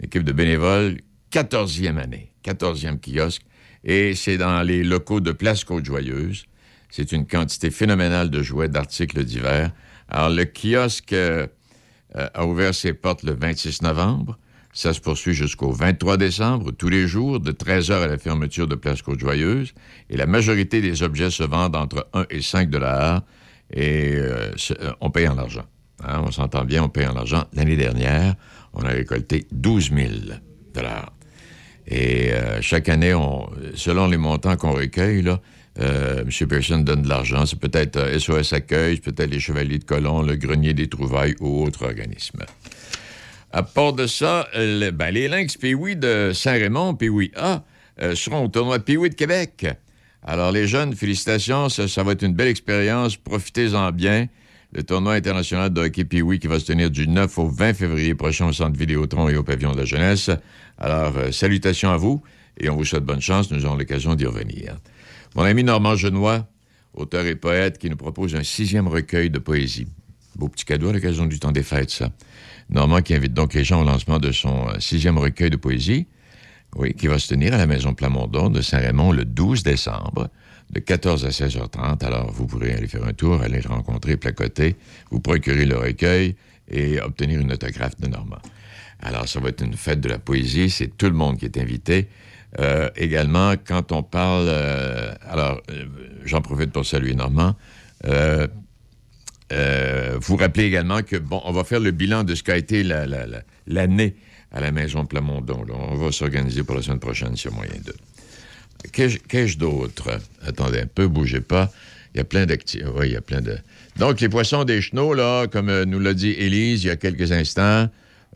équipe 0.00 0.22
de 0.22 0.32
bénévoles, 0.32 0.98
14e 1.32 1.96
année, 1.98 2.32
14e 2.44 2.98
kiosque, 3.00 3.42
et 3.82 4.14
c'est 4.14 4.36
dans 4.36 4.62
les 4.62 4.84
locaux 4.84 5.20
de 5.20 5.32
Place 5.32 5.64
Côte-Joyeuse. 5.64 6.44
C'est 6.90 7.10
une 7.10 7.26
quantité 7.26 7.70
phénoménale 7.70 8.30
de 8.30 8.42
jouets, 8.42 8.68
d'articles 8.68 9.24
divers. 9.24 9.72
Alors, 10.08 10.30
le 10.30 10.44
kiosque 10.44 11.14
euh, 12.16 12.28
a 12.34 12.46
ouvert 12.46 12.74
ses 12.74 12.92
portes 12.92 13.22
le 13.22 13.32
26 13.32 13.82
novembre. 13.82 14.38
Ça 14.74 14.94
se 14.94 15.00
poursuit 15.00 15.34
jusqu'au 15.34 15.70
23 15.70 16.16
décembre, 16.16 16.72
tous 16.72 16.88
les 16.88 17.06
jours, 17.06 17.40
de 17.40 17.52
13h 17.52 18.02
à 18.02 18.06
la 18.06 18.16
fermeture 18.16 18.66
de 18.66 18.74
Place 18.74 19.02
Côte-Joyeuse. 19.02 19.74
Et 20.08 20.16
la 20.16 20.26
majorité 20.26 20.80
des 20.80 21.02
objets 21.02 21.30
se 21.30 21.42
vendent 21.42 21.76
entre 21.76 22.08
1 22.14 22.26
et 22.30 22.40
5 22.40 22.70
dollars. 22.70 23.22
Et 23.72 24.14
euh, 24.14 24.50
euh, 24.80 24.92
on 25.00 25.10
paye 25.10 25.28
en 25.28 25.38
argent. 25.38 25.64
Hein, 26.04 26.22
on 26.26 26.30
s'entend 26.30 26.64
bien, 26.64 26.84
on 26.84 26.88
paye 26.88 27.06
en 27.06 27.16
argent. 27.16 27.44
L'année 27.52 27.76
dernière, 27.76 28.34
on 28.72 28.82
a 28.82 28.88
récolté 28.88 29.46
12 29.52 29.90
000 29.92 30.08
dollars. 30.74 31.12
Et 31.86 32.30
chaque 32.60 32.88
année, 32.88 33.12
on, 33.12 33.50
selon 33.74 34.06
les 34.06 34.16
montants 34.16 34.56
qu'on 34.56 34.70
recueille, 34.70 35.24
euh, 35.80 36.22
M. 36.22 36.48
Pearson 36.48 36.78
donne 36.78 37.02
de 37.02 37.08
l'argent. 37.08 37.46
C'est 37.46 37.58
peut-être 37.58 37.96
euh, 37.96 38.18
SOS 38.18 38.52
Accueil, 38.52 38.98
peut-être 38.98 39.30
les 39.30 39.40
Chevaliers 39.40 39.78
de 39.78 39.84
Colomb, 39.84 40.22
le 40.22 40.36
Grenier 40.36 40.74
des 40.74 40.88
Trouvailles 40.88 41.34
ou 41.40 41.64
autres 41.64 41.84
organismes. 41.84 42.44
À 43.52 43.62
part 43.62 43.92
de 43.92 44.06
ça, 44.06 44.48
ben, 44.54 45.10
les 45.10 45.28
Lynx 45.28 45.58
Pee-Wee 45.58 45.96
de 45.96 46.32
Saint-Raymond, 46.34 46.94
Pee-Wee 46.94 47.32
A, 47.36 47.62
euh, 48.00 48.14
seront 48.14 48.44
au 48.44 48.48
tournoi 48.48 48.78
Pee-Wee 48.78 49.10
de 49.10 49.14
Québec. 49.14 49.66
Alors, 50.22 50.52
les 50.52 50.66
jeunes, 50.66 50.94
félicitations, 50.94 51.68
ça, 51.68 51.86
ça 51.86 52.02
va 52.02 52.12
être 52.12 52.22
une 52.22 52.32
belle 52.32 52.48
expérience. 52.48 53.16
Profitez-en 53.16 53.92
bien. 53.92 54.28
Le 54.72 54.82
tournoi 54.82 55.14
international 55.14 55.70
de 55.70 55.82
hockey 55.82 56.04
Pee-Wee 56.04 56.38
qui 56.38 56.46
va 56.46 56.58
se 56.58 56.64
tenir 56.64 56.90
du 56.90 57.06
9 57.06 57.38
au 57.38 57.48
20 57.48 57.74
février 57.74 58.14
prochain 58.14 58.46
au 58.46 58.52
Centre 58.52 58.78
Vidéotron 58.78 59.28
et 59.28 59.36
au 59.36 59.42
Pavillon 59.42 59.72
de 59.72 59.78
la 59.80 59.84
Jeunesse. 59.84 60.30
Alors, 60.78 61.18
euh, 61.18 61.30
salutations 61.30 61.90
à 61.90 61.98
vous 61.98 62.22
et 62.58 62.70
on 62.70 62.76
vous 62.76 62.86
souhaite 62.86 63.04
bonne 63.04 63.20
chance. 63.20 63.50
Nous 63.50 63.66
aurons 63.66 63.76
l'occasion 63.76 64.14
d'y 64.14 64.24
revenir. 64.24 64.76
Mon 65.34 65.44
ami 65.44 65.64
Normand 65.64 65.96
Genois, 65.96 66.46
auteur 66.92 67.24
et 67.24 67.36
poète, 67.36 67.78
qui 67.78 67.88
nous 67.88 67.96
propose 67.96 68.34
un 68.34 68.42
sixième 68.42 68.86
recueil 68.86 69.30
de 69.30 69.38
poésie. 69.38 69.86
Beau 70.36 70.48
petit 70.48 70.66
cadeau 70.66 70.90
à 70.90 70.92
l'occasion 70.92 71.24
du 71.24 71.38
temps 71.38 71.52
des 71.52 71.62
fêtes, 71.62 71.90
ça. 71.90 72.10
Normand 72.68 73.00
qui 73.00 73.14
invite 73.14 73.32
donc 73.32 73.54
les 73.54 73.64
gens 73.64 73.80
au 73.80 73.84
lancement 73.84 74.18
de 74.18 74.30
son 74.30 74.68
euh, 74.68 74.78
sixième 74.78 75.16
recueil 75.16 75.48
de 75.48 75.56
poésie, 75.56 76.06
qui 76.98 77.06
va 77.06 77.18
se 77.18 77.28
tenir 77.28 77.54
à 77.54 77.58
la 77.58 77.66
Maison 77.66 77.94
Plamondon 77.94 78.50
de 78.50 78.60
Saint-Raymond 78.60 79.12
le 79.12 79.24
12 79.24 79.62
décembre, 79.62 80.28
de 80.70 80.80
14 80.80 81.24
à 81.24 81.30
16h30. 81.30 82.04
Alors, 82.04 82.30
vous 82.30 82.46
pourrez 82.46 82.74
aller 82.74 82.86
faire 82.86 83.04
un 83.04 83.12
tour, 83.14 83.40
aller 83.40 83.60
le 83.60 83.68
rencontrer, 83.68 84.18
placoter, 84.18 84.76
vous 85.10 85.20
procurer 85.20 85.64
le 85.64 85.78
recueil 85.78 86.36
et 86.68 87.00
obtenir 87.00 87.40
une 87.40 87.52
autographe 87.52 87.98
de 88.00 88.06
Normand. 88.06 88.40
Alors, 89.00 89.28
ça 89.28 89.40
va 89.40 89.48
être 89.48 89.62
une 89.62 89.74
fête 89.74 90.00
de 90.00 90.08
la 90.08 90.18
poésie, 90.18 90.68
c'est 90.68 90.96
tout 90.96 91.06
le 91.06 91.12
monde 91.12 91.38
qui 91.38 91.46
est 91.46 91.58
invité. 91.58 92.08
Euh, 92.60 92.90
également, 92.96 93.54
quand 93.64 93.92
on 93.92 94.02
parle... 94.02 94.46
euh, 94.48 95.14
alors, 95.28 95.60
euh, 95.70 95.84
j'en 96.24 96.42
profite 96.42 96.70
pour 96.70 96.84
saluer 96.84 97.14
Normand. 97.14 97.56
Vous 100.20 100.36
rappelez 100.36 100.64
également 100.64 101.02
que, 101.02 101.16
bon, 101.16 101.40
on 101.44 101.52
va 101.52 101.64
faire 101.64 101.80
le 101.80 101.90
bilan 101.90 102.24
de 102.24 102.34
ce 102.34 102.42
qu'a 102.42 102.56
été 102.56 102.82
la- 102.82 103.06
la- 103.06 103.26
la- 103.26 103.42
l'année 103.66 104.16
à 104.50 104.60
la 104.60 104.70
Maison 104.70 105.04
Plamondon. 105.06 105.64
là. 105.64 105.74
On 105.76 105.96
va 105.96 106.12
s'organiser 106.12 106.62
pour 106.62 106.76
la 106.76 106.82
semaine 106.82 107.00
prochaine, 107.00 107.36
s'il 107.36 107.50
y 107.50 107.54
a 107.54 107.56
moyen 107.56 107.72
de. 107.84 107.94
Qu'ai-je 108.92 109.58
d'autre? 109.58 110.10
Attendez 110.46 110.80
un 110.80 110.86
peu, 110.86 111.06
bougez 111.08 111.40
pas. 111.40 111.70
Il 112.14 112.18
y 112.18 112.20
a 112.20 112.24
plein 112.24 112.44
d'activités. 112.46 112.88
Oui, 112.94 113.08
il 113.08 113.12
y 113.12 113.16
a 113.16 113.20
plein 113.22 113.40
de. 113.40 113.56
Donc, 113.96 114.20
les 114.20 114.28
poissons 114.28 114.64
des 114.64 114.80
chenaux, 114.82 115.14
là, 115.14 115.46
comme 115.46 115.84
nous 115.84 115.98
l'a 116.00 116.14
dit 116.14 116.30
Élise 116.32 116.84
il 116.84 116.88
y 116.88 116.90
a 116.90 116.96
quelques 116.96 117.32
instants, 117.32 117.88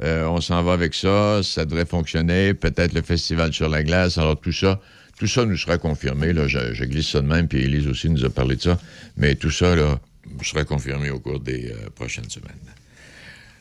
euh, 0.02 0.26
on 0.26 0.40
s'en 0.40 0.62
va 0.62 0.72
avec 0.72 0.94
ça. 0.94 1.42
Ça 1.42 1.64
devrait 1.64 1.86
fonctionner. 1.86 2.54
Peut-être 2.54 2.92
le 2.92 3.02
festival 3.02 3.52
sur 3.52 3.68
la 3.68 3.82
glace. 3.82 4.18
Alors, 4.18 4.38
tout 4.38 4.52
ça, 4.52 4.80
tout 5.18 5.26
ça 5.26 5.44
nous 5.44 5.56
sera 5.56 5.78
confirmé. 5.78 6.32
Là, 6.32 6.46
je, 6.46 6.84
glisse 6.84 7.08
ça 7.08 7.20
de 7.20 7.26
même, 7.26 7.48
puis 7.48 7.62
Élise 7.62 7.86
aussi 7.88 8.10
nous 8.10 8.24
a 8.24 8.30
parlé 8.30 8.56
de 8.56 8.62
ça. 8.62 8.78
Mais 9.16 9.34
tout 9.34 9.50
ça, 9.50 9.74
là, 9.74 9.98
sera 10.42 10.64
confirmé 10.64 11.10
au 11.10 11.18
cours 11.18 11.40
des 11.40 11.70
euh, 11.70 11.90
prochaines 11.94 12.28
semaines. 12.28 12.52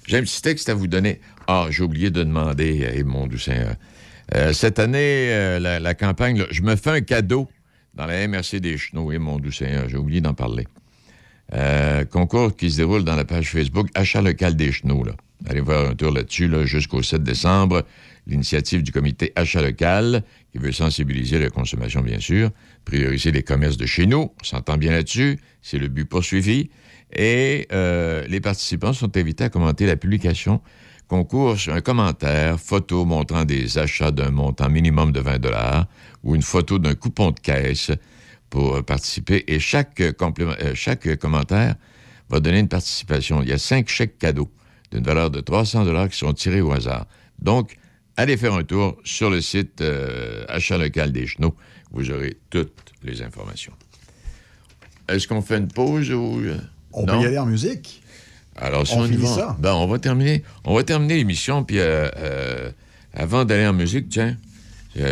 J'ai 0.08 0.18
un 0.18 0.22
petit 0.22 0.42
texte 0.42 0.70
à 0.70 0.74
vous 0.74 0.88
donner. 0.88 1.20
Ah, 1.48 1.68
j'ai 1.70 1.84
oublié 1.84 2.10
de 2.10 2.24
demander, 2.24 2.86
euh, 2.86 3.04
mon 3.06 3.28
doux 3.28 3.38
Seigneur. 3.38 3.76
Euh, 4.36 4.54
cette 4.54 4.80
année, 4.80 5.60
la, 5.60 5.94
campagne, 5.94 6.46
je 6.50 6.62
me 6.62 6.76
fais 6.76 6.90
un 6.90 7.02
cadeau 7.02 7.48
dans 7.94 8.06
la 8.06 8.28
MRC 8.28 8.60
des 8.60 8.78
Chenaux, 8.78 9.18
mon 9.20 9.38
doux 9.38 9.52
Seigneur, 9.52 9.88
j'ai 9.88 9.98
oublié 9.98 10.20
d'en 10.20 10.34
parler. 10.34 10.68
Concours 12.10 12.56
qui 12.56 12.72
se 12.72 12.78
déroule 12.78 13.04
dans 13.04 13.16
la 13.16 13.24
page 13.24 13.52
Facebook 13.52 13.88
Achat 13.94 14.22
local 14.22 14.56
des 14.56 14.72
Chenaux. 14.72 15.04
Là. 15.04 15.14
Allez 15.48 15.62
voir 15.62 15.90
un 15.90 15.96
tour 15.96 16.12
là-dessus 16.12 16.48
là, 16.48 16.66
jusqu'au 16.66 17.04
7 17.04 17.24
décembre. 17.24 17.84
L'initiative 18.28 18.82
du 18.82 18.92
comité 18.92 19.32
Achat 19.36 19.62
local, 19.62 20.24
qui 20.52 20.58
veut 20.58 20.72
sensibiliser 20.72 21.40
la 21.40 21.50
consommation, 21.50 22.02
bien 22.02 22.20
sûr, 22.20 22.50
prioriser 22.84 23.32
les 23.32 23.44
commerces 23.44 23.78
de 23.78 23.86
chez 23.86 24.08
nous. 24.08 24.32
On 24.42 24.44
s'entend 24.44 24.78
bien 24.78 24.92
là-dessus. 24.92 25.40
C'est 25.62 25.78
le 25.78 25.88
but 25.88 26.06
poursuivi. 26.06 26.70
Et 27.14 27.68
euh, 27.72 28.26
les 28.28 28.40
participants 28.40 28.94
sont 28.94 29.16
invités 29.16 29.44
à 29.44 29.50
commenter 29.50 29.86
la 29.86 29.96
publication 29.96 30.62
concours 31.08 31.60
sur 31.60 31.74
un 31.74 31.82
commentaire, 31.82 32.60
photo 32.60 33.06
montrant 33.06 33.46
des 33.46 33.78
achats 33.78 34.10
d'un 34.10 34.32
montant 34.32 34.70
minimum 34.70 35.12
de 35.12 35.20
20 35.20 35.40
dollars 35.40 35.86
ou 36.24 36.36
une 36.36 36.42
photo 36.42 36.80
d'un 36.80 36.96
coupon 36.96 37.30
de 37.30 37.40
caisse 37.40 37.92
pour 38.50 38.84
participer. 38.84 39.44
Et 39.48 39.60
chaque, 39.60 40.02
euh, 40.02 40.14
chaque 40.74 41.16
commentaire 41.18 41.76
va 42.30 42.40
donner 42.40 42.60
une 42.60 42.68
participation. 42.68 43.44
Il 43.44 43.50
y 43.50 43.54
a 43.54 43.60
cinq 43.60 43.88
chèques 43.88 44.18
cadeaux 44.18 44.50
d'une 44.92 45.04
valeur 45.04 45.30
de 45.32 45.40
300 45.42 45.86
dollars 45.86 46.10
qui 46.10 46.18
sont 46.18 46.34
tirés 46.34 46.62
au 46.62 46.72
hasard. 46.72 47.06
Donc, 47.40 47.78
allez 48.18 48.38
faire 48.38 48.54
un 48.54 48.64
tour 48.64 48.98
sur 49.04 49.30
le 49.30 49.42
site 49.42 49.82
euh, 49.82 50.46
Achat 50.48 50.78
local 50.78 51.12
des 51.12 51.28
Chenaux. 51.28 51.56
Vous 51.92 52.12
aurez 52.12 52.38
toutes 52.50 52.94
les 53.04 53.22
informations. 53.22 53.74
Est-ce 55.08 55.28
qu'on 55.28 55.42
fait 55.42 55.58
une 55.58 55.68
pause 55.68 56.12
ou... 56.12 56.40
euh, 56.40 56.58
On 56.94 57.06
non? 57.06 57.18
peut 57.18 57.24
y 57.24 57.26
aller 57.28 57.38
en 57.38 57.46
musique. 57.46 58.02
Alors, 58.58 58.88
si 58.88 58.94
On 58.94 59.02
on, 59.02 59.06
y 59.06 59.10
finit 59.10 59.22
va, 59.24 59.28
ça. 59.36 59.58
ben, 59.60 59.74
on 59.74 59.86
va 59.88 60.00
terminer, 60.00 60.44
on 60.64 60.74
va 60.76 60.84
terminer 60.84 61.16
l'émission, 61.18 61.64
puis 61.66 61.80
euh, 61.80 62.10
euh, 62.18 62.72
avant 63.14 63.44
d'aller 63.46 63.68
en 63.68 63.74
musique, 63.74 64.10
tiens, 64.10 64.38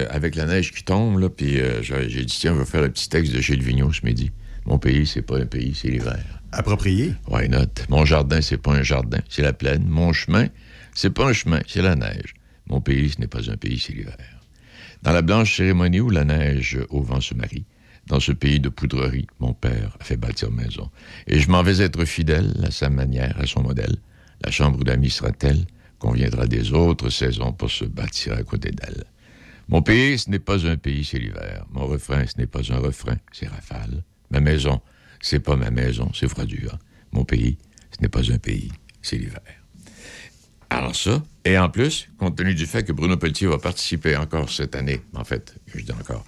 avec 0.09 0.35
la 0.35 0.45
neige 0.45 0.71
qui 0.71 0.81
tombe, 0.83 1.19
là, 1.19 1.27
puis 1.29 1.59
j'ai 1.81 2.23
dit, 2.23 2.37
tiens, 2.39 2.53
on 2.53 2.55
va 2.55 2.63
faire 2.63 2.83
un 2.83 2.89
petit 2.89 3.09
texte 3.09 3.33
de 3.33 3.41
Gilles 3.41 3.61
Vigneault 3.61 3.91
ce 3.91 4.05
midi. 4.05 4.31
Mon 4.65 4.77
pays, 4.77 5.05
c'est 5.05 5.21
pas 5.21 5.37
un 5.37 5.45
pays, 5.45 5.75
c'est 5.75 5.89
l'hiver. 5.89 6.23
Approprié. 6.55 7.15
Why 7.27 7.49
not? 7.49 7.87
Mon 7.89 8.05
jardin, 8.05 8.39
c'est 8.41 8.57
pas 8.57 8.73
un 8.73 8.83
jardin, 8.83 9.19
c'est 9.27 9.41
la 9.41 9.53
plaine. 9.53 9.85
Mon 9.87 10.13
chemin, 10.13 10.47
c'est 10.93 11.09
pas 11.09 11.27
un 11.27 11.33
chemin, 11.33 11.61
c'est 11.67 11.81
la 11.81 11.95
neige. 11.95 12.35
Mon 12.67 12.79
pays, 12.79 13.09
ce 13.09 13.19
n'est 13.19 13.27
pas 13.27 13.49
un 13.49 13.57
pays, 13.57 13.79
c'est 13.79 13.93
l'hiver. 13.93 14.17
Dans 15.01 15.11
la 15.11 15.23
blanche 15.23 15.57
cérémonie 15.57 15.99
où 15.99 16.11
la 16.11 16.23
neige 16.23 16.79
au 16.89 17.01
vent 17.01 17.21
se 17.21 17.33
marie, 17.33 17.65
dans 18.05 18.19
ce 18.19 18.31
pays 18.31 18.59
de 18.59 18.69
poudrerie, 18.69 19.27
mon 19.39 19.53
père 19.53 19.97
a 19.99 20.03
fait 20.03 20.17
bâtir 20.17 20.51
maison. 20.51 20.91
Et 21.25 21.39
je 21.39 21.49
m'en 21.49 21.63
vais 21.63 21.81
être 21.81 22.05
fidèle 22.05 22.53
à 22.63 22.69
sa 22.69 22.89
manière, 22.89 23.35
à 23.39 23.47
son 23.47 23.63
modèle. 23.63 23.95
La 24.43 24.51
chambre 24.51 24.83
d'amis 24.83 25.09
sera 25.09 25.31
telle 25.31 25.65
qu'on 25.97 26.11
viendra 26.11 26.45
des 26.47 26.71
autres 26.73 27.09
saisons 27.09 27.53
pour 27.53 27.71
se 27.71 27.85
bâtir 27.85 28.33
à 28.33 28.43
côté 28.43 28.71
d'elle. 28.71 29.05
Mon 29.69 29.81
pays, 29.81 30.19
ce 30.19 30.29
n'est 30.29 30.39
pas 30.39 30.67
un 30.67 30.77
pays, 30.77 31.03
c'est 31.03 31.19
l'hiver. 31.19 31.65
Mon 31.71 31.87
refrain, 31.87 32.25
ce 32.27 32.37
n'est 32.37 32.47
pas 32.47 32.71
un 32.71 32.77
refrain, 32.77 33.15
c'est 33.31 33.47
rafale. 33.47 34.03
Ma 34.29 34.39
maison, 34.39 34.81
c'est 35.23 35.39
pas 35.39 35.55
ma 35.55 35.71
maison, 35.71 36.11
c'est 36.13 36.27
froidure. 36.27 36.77
Mon 37.13 37.23
pays, 37.23 37.57
ce 37.95 38.01
n'est 38.01 38.09
pas 38.09 38.29
un 38.29 38.37
pays, 38.37 38.71
c'est 39.01 39.17
l'hiver. 39.17 39.39
Alors 40.69 40.95
ça, 40.95 41.23
et 41.45 41.57
en 41.57 41.69
plus, 41.69 42.09
compte 42.17 42.35
tenu 42.35 42.53
du 42.53 42.65
fait 42.65 42.83
que 42.83 42.91
Bruno 42.91 43.15
Pelletier 43.15 43.47
va 43.47 43.57
participer 43.57 44.17
encore 44.17 44.49
cette 44.49 44.75
année, 44.75 45.01
en 45.15 45.23
fait, 45.23 45.55
je 45.67 45.81
dis 45.81 45.91
encore, 45.93 46.25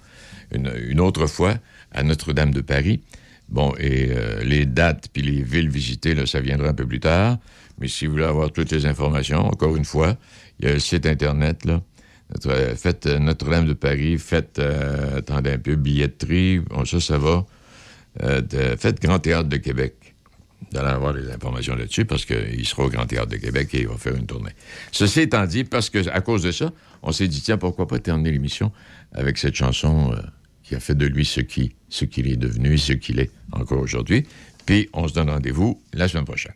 une, 0.50 1.00
autre 1.00 1.26
fois 1.26 1.56
à 1.92 2.02
Notre-Dame 2.02 2.52
de 2.52 2.62
Paris, 2.62 3.02
bon, 3.50 3.74
et 3.78 4.08
euh, 4.10 4.42
les 4.42 4.64
dates 4.64 5.08
puis 5.12 5.22
les 5.22 5.42
villes 5.42 5.68
visitées, 5.68 6.24
ça 6.24 6.40
viendra 6.40 6.68
un 6.68 6.74
peu 6.74 6.86
plus 6.86 7.00
tard, 7.00 7.38
mais 7.78 7.88
si 7.88 8.06
vous 8.06 8.12
voulez 8.12 8.24
avoir 8.24 8.50
toutes 8.50 8.72
les 8.72 8.86
informations, 8.86 9.44
encore 9.44 9.76
une 9.76 9.84
fois, 9.84 10.16
il 10.58 10.66
y 10.66 10.68
a 10.70 10.72
le 10.72 10.78
site 10.78 11.04
Internet, 11.04 11.66
là, 11.66 11.82
notre, 12.30 12.50
euh, 12.50 12.74
faites 12.74 13.06
euh, 13.06 13.18
Notre-Dame 13.18 13.66
de 13.66 13.74
Paris, 13.74 14.16
faites, 14.16 14.58
attendez 14.58 15.50
un 15.50 15.58
peu, 15.58 15.76
billetterie, 15.76 16.60
bon, 16.60 16.86
ça, 16.86 16.98
ça 16.98 17.18
va, 17.18 17.44
Euh, 18.22 18.40
de- 18.40 18.76
faites 18.76 19.00
Grand 19.00 19.18
Théâtre 19.18 19.48
de 19.48 19.56
Québec. 19.58 20.14
Vous 20.72 20.78
allez 20.78 20.88
avoir 20.88 21.12
les 21.12 21.30
informations 21.30 21.76
là-dessus 21.76 22.04
parce 22.06 22.24
qu'il 22.24 22.66
sera 22.66 22.84
au 22.84 22.88
Grand 22.88 23.06
Théâtre 23.06 23.28
de 23.28 23.36
Québec 23.36 23.68
et 23.74 23.80
il 23.82 23.88
va 23.88 23.96
faire 23.98 24.16
une 24.16 24.26
tournée. 24.26 24.52
Ceci 24.90 25.20
étant 25.20 25.44
dit, 25.46 25.64
parce 25.64 25.90
que 25.90 26.08
à 26.08 26.20
cause 26.22 26.42
de 26.42 26.50
ça, 26.52 26.72
on 27.02 27.12
s'est 27.12 27.28
dit, 27.28 27.42
tiens, 27.42 27.58
pourquoi 27.58 27.86
pas 27.86 27.98
terminer 27.98 28.32
l'émission 28.32 28.72
avec 29.12 29.36
cette 29.38 29.54
chanson 29.54 30.12
euh, 30.12 30.16
qui 30.62 30.74
a 30.74 30.80
fait 30.80 30.94
de 30.94 31.06
lui 31.06 31.24
ce 31.24 31.40
qui- 31.40 31.74
ce 31.88 32.04
qu'il 32.06 32.26
est 32.26 32.36
devenu 32.36 32.74
et 32.74 32.78
ce 32.78 32.94
qu'il 32.94 33.20
est 33.20 33.30
encore 33.52 33.80
aujourd'hui. 33.80 34.26
Puis 34.64 34.88
on 34.94 35.06
se 35.06 35.14
donne 35.14 35.30
rendez-vous 35.30 35.80
la 35.92 36.08
semaine 36.08 36.24
prochaine. 36.24 36.54